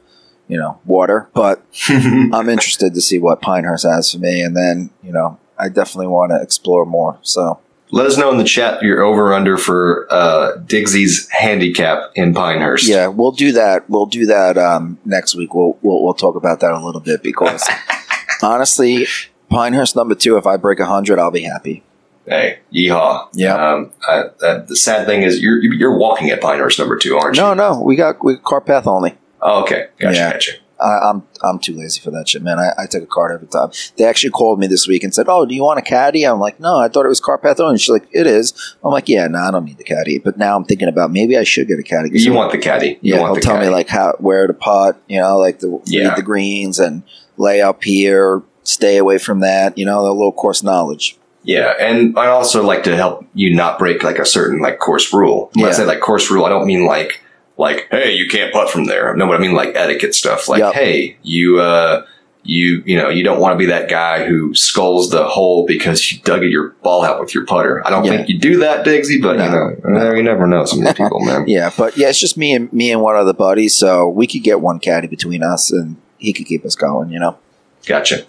you 0.47 0.57
know 0.57 0.79
water. 0.85 1.29
But 1.33 1.65
I'm 1.89 2.47
interested 2.49 2.93
to 2.93 3.01
see 3.01 3.17
what 3.17 3.41
Pinehurst 3.41 3.85
has 3.85 4.11
for 4.11 4.19
me, 4.19 4.41
and 4.41 4.55
then 4.55 4.91
you 5.01 5.11
know 5.11 5.39
I 5.57 5.69
definitely 5.69 6.07
want 6.07 6.31
to 6.31 6.41
explore 6.41 6.85
more. 6.85 7.17
So 7.23 7.59
Let 7.91 8.05
us 8.05 8.17
know 8.17 8.31
in 8.31 8.37
the 8.37 8.43
chat 8.43 8.83
your 8.83 9.01
over 9.01 9.33
under 9.33 9.57
for 9.57 10.05
uh, 10.11 10.57
Digsy's 10.57 11.27
handicap 11.29 12.11
in 12.15 12.33
Pinehurst. 12.35 12.87
yeah, 12.87 13.07
we'll 13.07 13.31
do 13.31 13.51
that. 13.53 13.89
We'll 13.89 14.05
do 14.07 14.27
that 14.27 14.57
um, 14.59 14.99
next 15.05 15.33
week. 15.35 15.53
We'll, 15.55 15.77
we'll 15.81 16.03
we'll 16.03 16.13
talk 16.13 16.35
about 16.35 16.59
that 16.59 16.71
a 16.71 16.83
little 16.85 17.01
bit 17.01 17.23
because 17.23 17.67
honestly, 18.43 19.07
Pinehurst 19.53 19.95
number 19.95 20.15
two. 20.15 20.37
If 20.37 20.45
I 20.47 20.57
break 20.57 20.79
hundred, 20.79 21.19
I'll 21.19 21.31
be 21.31 21.43
happy. 21.43 21.83
Hey, 22.25 22.59
yeehaw. 22.73 23.27
Yeah. 23.33 23.55
Um, 23.55 23.91
I, 24.07 24.23
the 24.39 24.75
sad 24.75 25.05
thing 25.05 25.23
is 25.23 25.41
you're 25.41 25.61
you're 25.61 25.97
walking 25.97 26.29
at 26.29 26.41
Pinehurst 26.41 26.79
number 26.79 26.97
two, 26.97 27.17
aren't 27.17 27.35
you? 27.35 27.41
No, 27.43 27.53
no, 27.53 27.81
we 27.81 27.95
got 27.95 28.23
we 28.23 28.37
car 28.37 28.61
path 28.61 28.87
only. 28.87 29.17
Oh, 29.41 29.63
okay. 29.63 29.87
Gotcha. 29.99 30.15
Yeah. 30.17 30.31
Gotcha. 30.31 30.51
I, 30.79 31.09
I'm 31.09 31.23
I'm 31.43 31.59
too 31.59 31.75
lazy 31.77 32.01
for 32.01 32.11
that 32.11 32.27
shit, 32.27 32.41
man. 32.41 32.59
I, 32.59 32.71
I 32.77 32.85
take 32.87 33.03
a 33.03 33.07
card 33.07 33.31
every 33.33 33.47
time. 33.47 33.69
They 33.97 34.03
actually 34.05 34.31
called 34.31 34.59
me 34.59 34.67
this 34.67 34.85
week 34.87 35.03
and 35.03 35.13
said, 35.13 35.27
"Oh, 35.29 35.45
do 35.45 35.53
you 35.55 35.63
want 35.63 35.79
a 35.79 35.81
caddy?" 35.81 36.23
I'm 36.25 36.39
like, 36.39 36.59
"No, 36.59 36.77
I 36.77 36.87
thought 36.89 37.05
it 37.05 37.09
was 37.09 37.21
Carpath 37.21 37.59
only." 37.59 37.77
She's 37.77 37.89
like, 37.89 38.07
"It 38.11 38.25
is." 38.27 38.75
I'm 38.83 38.91
like, 38.91 39.07
"Yeah, 39.07 39.27
no, 39.27 39.39
I 39.39 39.51
don't 39.51 39.63
need 39.65 39.77
the 39.77 39.83
caddy." 39.85 40.17
But 40.17 40.37
now 40.37 40.55
I'm 40.57 40.65
thinking 40.65 40.87
about 40.89 41.11
maybe 41.11 41.37
I 41.37 41.43
should 41.43 41.67
get 41.67 41.79
a 41.79 41.83
caddy. 41.83 42.09
You 42.19 42.33
want 42.33 42.51
the 42.51 42.57
caddy. 42.57 42.97
You 43.01 43.15
yeah, 43.15 43.19
he'll 43.19 43.35
tell 43.35 43.55
caddy. 43.55 43.67
me 43.67 43.71
like 43.71 43.87
how 43.87 44.15
where 44.19 44.47
to 44.47 44.53
putt, 44.53 44.97
you 45.07 45.19
know, 45.21 45.37
like 45.37 45.59
the 45.59 45.79
Yeah. 45.85 46.09
read 46.09 46.17
the 46.17 46.21
greens 46.23 46.79
and 46.79 47.03
lay 47.37 47.61
up 47.61 47.83
here, 47.83 48.41
stay 48.63 48.97
away 48.97 49.17
from 49.17 49.39
that, 49.41 49.77
you 49.77 49.85
know, 49.85 50.03
the 50.03 50.11
little 50.13 50.31
course 50.31 50.63
knowledge. 50.63 51.17
Yeah, 51.43 51.73
and 51.79 52.17
I 52.17 52.27
also 52.27 52.63
like 52.63 52.83
to 52.83 52.95
help 52.95 53.25
you 53.33 53.53
not 53.53 53.77
break 53.77 54.01
like 54.03 54.17
a 54.17 54.25
certain 54.25 54.59
like 54.61 54.79
course 54.79 55.13
rule. 55.13 55.51
When 55.55 55.65
I 55.65 55.71
say 55.71 55.83
like 55.85 55.99
course 55.99 56.31
rule, 56.31 56.45
I 56.45 56.49
don't 56.49 56.65
mean 56.65 56.85
like 56.85 57.19
like 57.57 57.87
hey 57.91 58.13
you 58.13 58.27
can't 58.29 58.53
putt 58.53 58.69
from 58.69 58.85
there. 58.85 59.13
No, 59.15 59.27
but 59.27 59.35
I 59.35 59.39
mean 59.39 59.53
like 59.53 59.75
etiquette 59.75 60.15
stuff. 60.15 60.47
Like 60.47 60.59
Yep. 60.59 60.73
hey 60.73 61.17
you 61.21 61.59
uh 61.59 62.05
you 62.45 62.81
you 62.85 62.95
know 62.97 63.09
you 63.09 63.23
don't 63.25 63.41
want 63.41 63.53
to 63.53 63.57
be 63.57 63.65
that 63.65 63.89
guy 63.89 64.25
who 64.25 64.55
skulls 64.55 65.09
the 65.11 65.25
hole 65.25 65.65
because 65.65 66.09
you 66.11 66.19
dug 66.21 66.43
your 66.43 66.69
ball 66.81 67.03
out 67.03 67.19
with 67.19 67.35
your 67.35 67.45
putter. 67.45 67.85
I 67.85 67.89
don't 67.89 68.05
Yeah. 68.05 68.11
think 68.17 68.29
you 68.29 68.39
do 68.39 68.57
that, 68.59 68.85
Diggsy, 68.85 69.21
but 69.21 69.35
No. 69.37 69.75
you 69.85 69.93
know 69.93 70.13
you 70.13 70.23
never 70.23 70.47
know 70.47 70.63
some 70.63 70.79
of 70.79 70.85
these 70.85 70.93
people, 70.93 71.19
man. 71.19 71.43
Yeah, 71.47 71.71
but 71.77 71.97
yeah, 71.97 72.07
it's 72.07 72.19
just 72.19 72.37
me 72.37 72.53
and 72.53 72.71
me 72.71 72.89
and 72.91 73.01
one 73.01 73.17
other 73.17 73.33
buddy, 73.33 73.67
so 73.67 74.07
we 74.07 74.27
could 74.27 74.43
get 74.43 74.61
one 74.61 74.79
caddy 74.79 75.07
between 75.07 75.43
us 75.43 75.71
and 75.73 75.97
he 76.19 76.31
could 76.31 76.45
keep 76.45 76.63
us 76.65 76.75
going, 76.77 77.09
you 77.09 77.19
know. 77.19 77.37
Gotcha. 77.85 78.23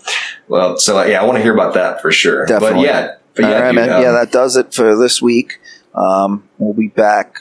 Well, 0.49 0.77
so 0.79 1.03
yeah, 1.05 1.21
I 1.21 1.25
want 1.25 1.37
to 1.37 1.43
hear 1.43 1.55
about 1.55 1.75
that 1.75 2.01
for 2.01 2.11
sure. 2.11 2.47
Definitely. 2.47 2.87
But 2.87 2.87
yeah, 2.87 3.15
but 3.35 3.45
All 3.45 3.51
yeah, 3.51 3.61
right, 3.61 3.73
dude, 3.73 3.77
man. 3.77 3.91
um, 3.91 4.03
yeah, 4.03 4.13
that 4.13 4.33
does 4.33 4.57
it 4.57 4.75
for 4.75 4.97
this 4.97 5.21
week. 5.23 5.61
Um, 5.95 6.49
we'll 6.59 6.75
be 6.75 6.89
back 6.89 7.41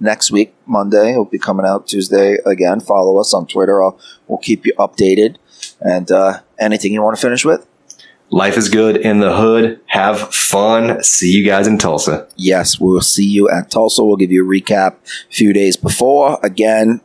next 0.00 0.30
week, 0.30 0.54
Monday. 0.66 1.14
We'll 1.14 1.24
be 1.24 1.38
coming 1.38 1.66
out 1.66 1.86
Tuesday 1.86 2.38
again. 2.44 2.80
Follow 2.80 3.18
us 3.18 3.32
on 3.32 3.46
Twitter. 3.46 3.82
I'll, 3.82 3.98
we'll 4.26 4.38
keep 4.38 4.66
you 4.66 4.72
updated. 4.78 5.36
And 5.80 6.10
uh, 6.10 6.40
anything 6.58 6.92
you 6.92 7.02
want 7.02 7.16
to 7.16 7.22
finish 7.22 7.44
with? 7.44 7.66
life 8.30 8.56
is 8.56 8.68
good 8.68 8.96
in 8.96 9.20
the 9.20 9.36
hood. 9.36 9.80
Have 9.86 10.34
fun. 10.34 11.02
See 11.02 11.30
you 11.32 11.44
guys 11.44 11.66
in 11.66 11.78
Tulsa. 11.78 12.28
Yes, 12.36 12.78
we'll 12.78 13.00
see 13.00 13.24
you 13.24 13.48
at 13.48 13.70
Tulsa. 13.70 14.04
We'll 14.04 14.16
give 14.16 14.30
you 14.30 14.44
a 14.44 14.48
recap 14.48 14.94
a 15.30 15.32
few 15.32 15.52
days 15.52 15.76
before. 15.76 16.38
Again, 16.42 17.00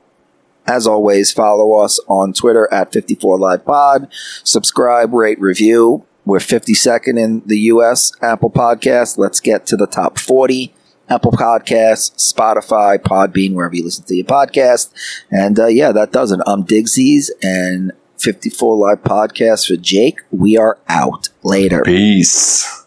as 0.65 0.87
always, 0.87 1.31
follow 1.31 1.73
us 1.79 1.99
on 2.07 2.33
Twitter 2.33 2.71
at 2.71 2.93
54 2.93 3.39
Live 3.39 3.65
Pod. 3.65 4.11
Subscribe, 4.43 5.13
rate, 5.13 5.39
review. 5.39 6.05
We're 6.25 6.39
52nd 6.39 7.19
in 7.19 7.41
the 7.45 7.59
U.S. 7.59 8.13
Apple 8.21 8.49
Podcast. 8.49 9.17
Let's 9.17 9.39
get 9.39 9.65
to 9.67 9.75
the 9.75 9.87
top 9.87 10.17
40. 10.17 10.73
Apple 11.09 11.33
Podcasts, 11.33 12.33
Spotify, 12.33 12.97
Podbean, 12.97 13.53
wherever 13.53 13.75
you 13.75 13.83
listen 13.83 14.05
to 14.05 14.15
your 14.15 14.25
podcast. 14.25 14.91
And 15.29 15.59
uh, 15.59 15.67
yeah, 15.67 15.91
that 15.91 16.11
does 16.13 16.31
it. 16.31 16.39
I'm 16.47 16.63
Digsies 16.63 17.29
and 17.41 17.91
54 18.19 18.77
Live 18.77 19.03
Podcast 19.03 19.67
for 19.67 19.75
Jake. 19.75 20.21
We 20.31 20.57
are 20.57 20.79
out. 20.87 21.29
Later. 21.43 21.81
Peace. 21.83 22.82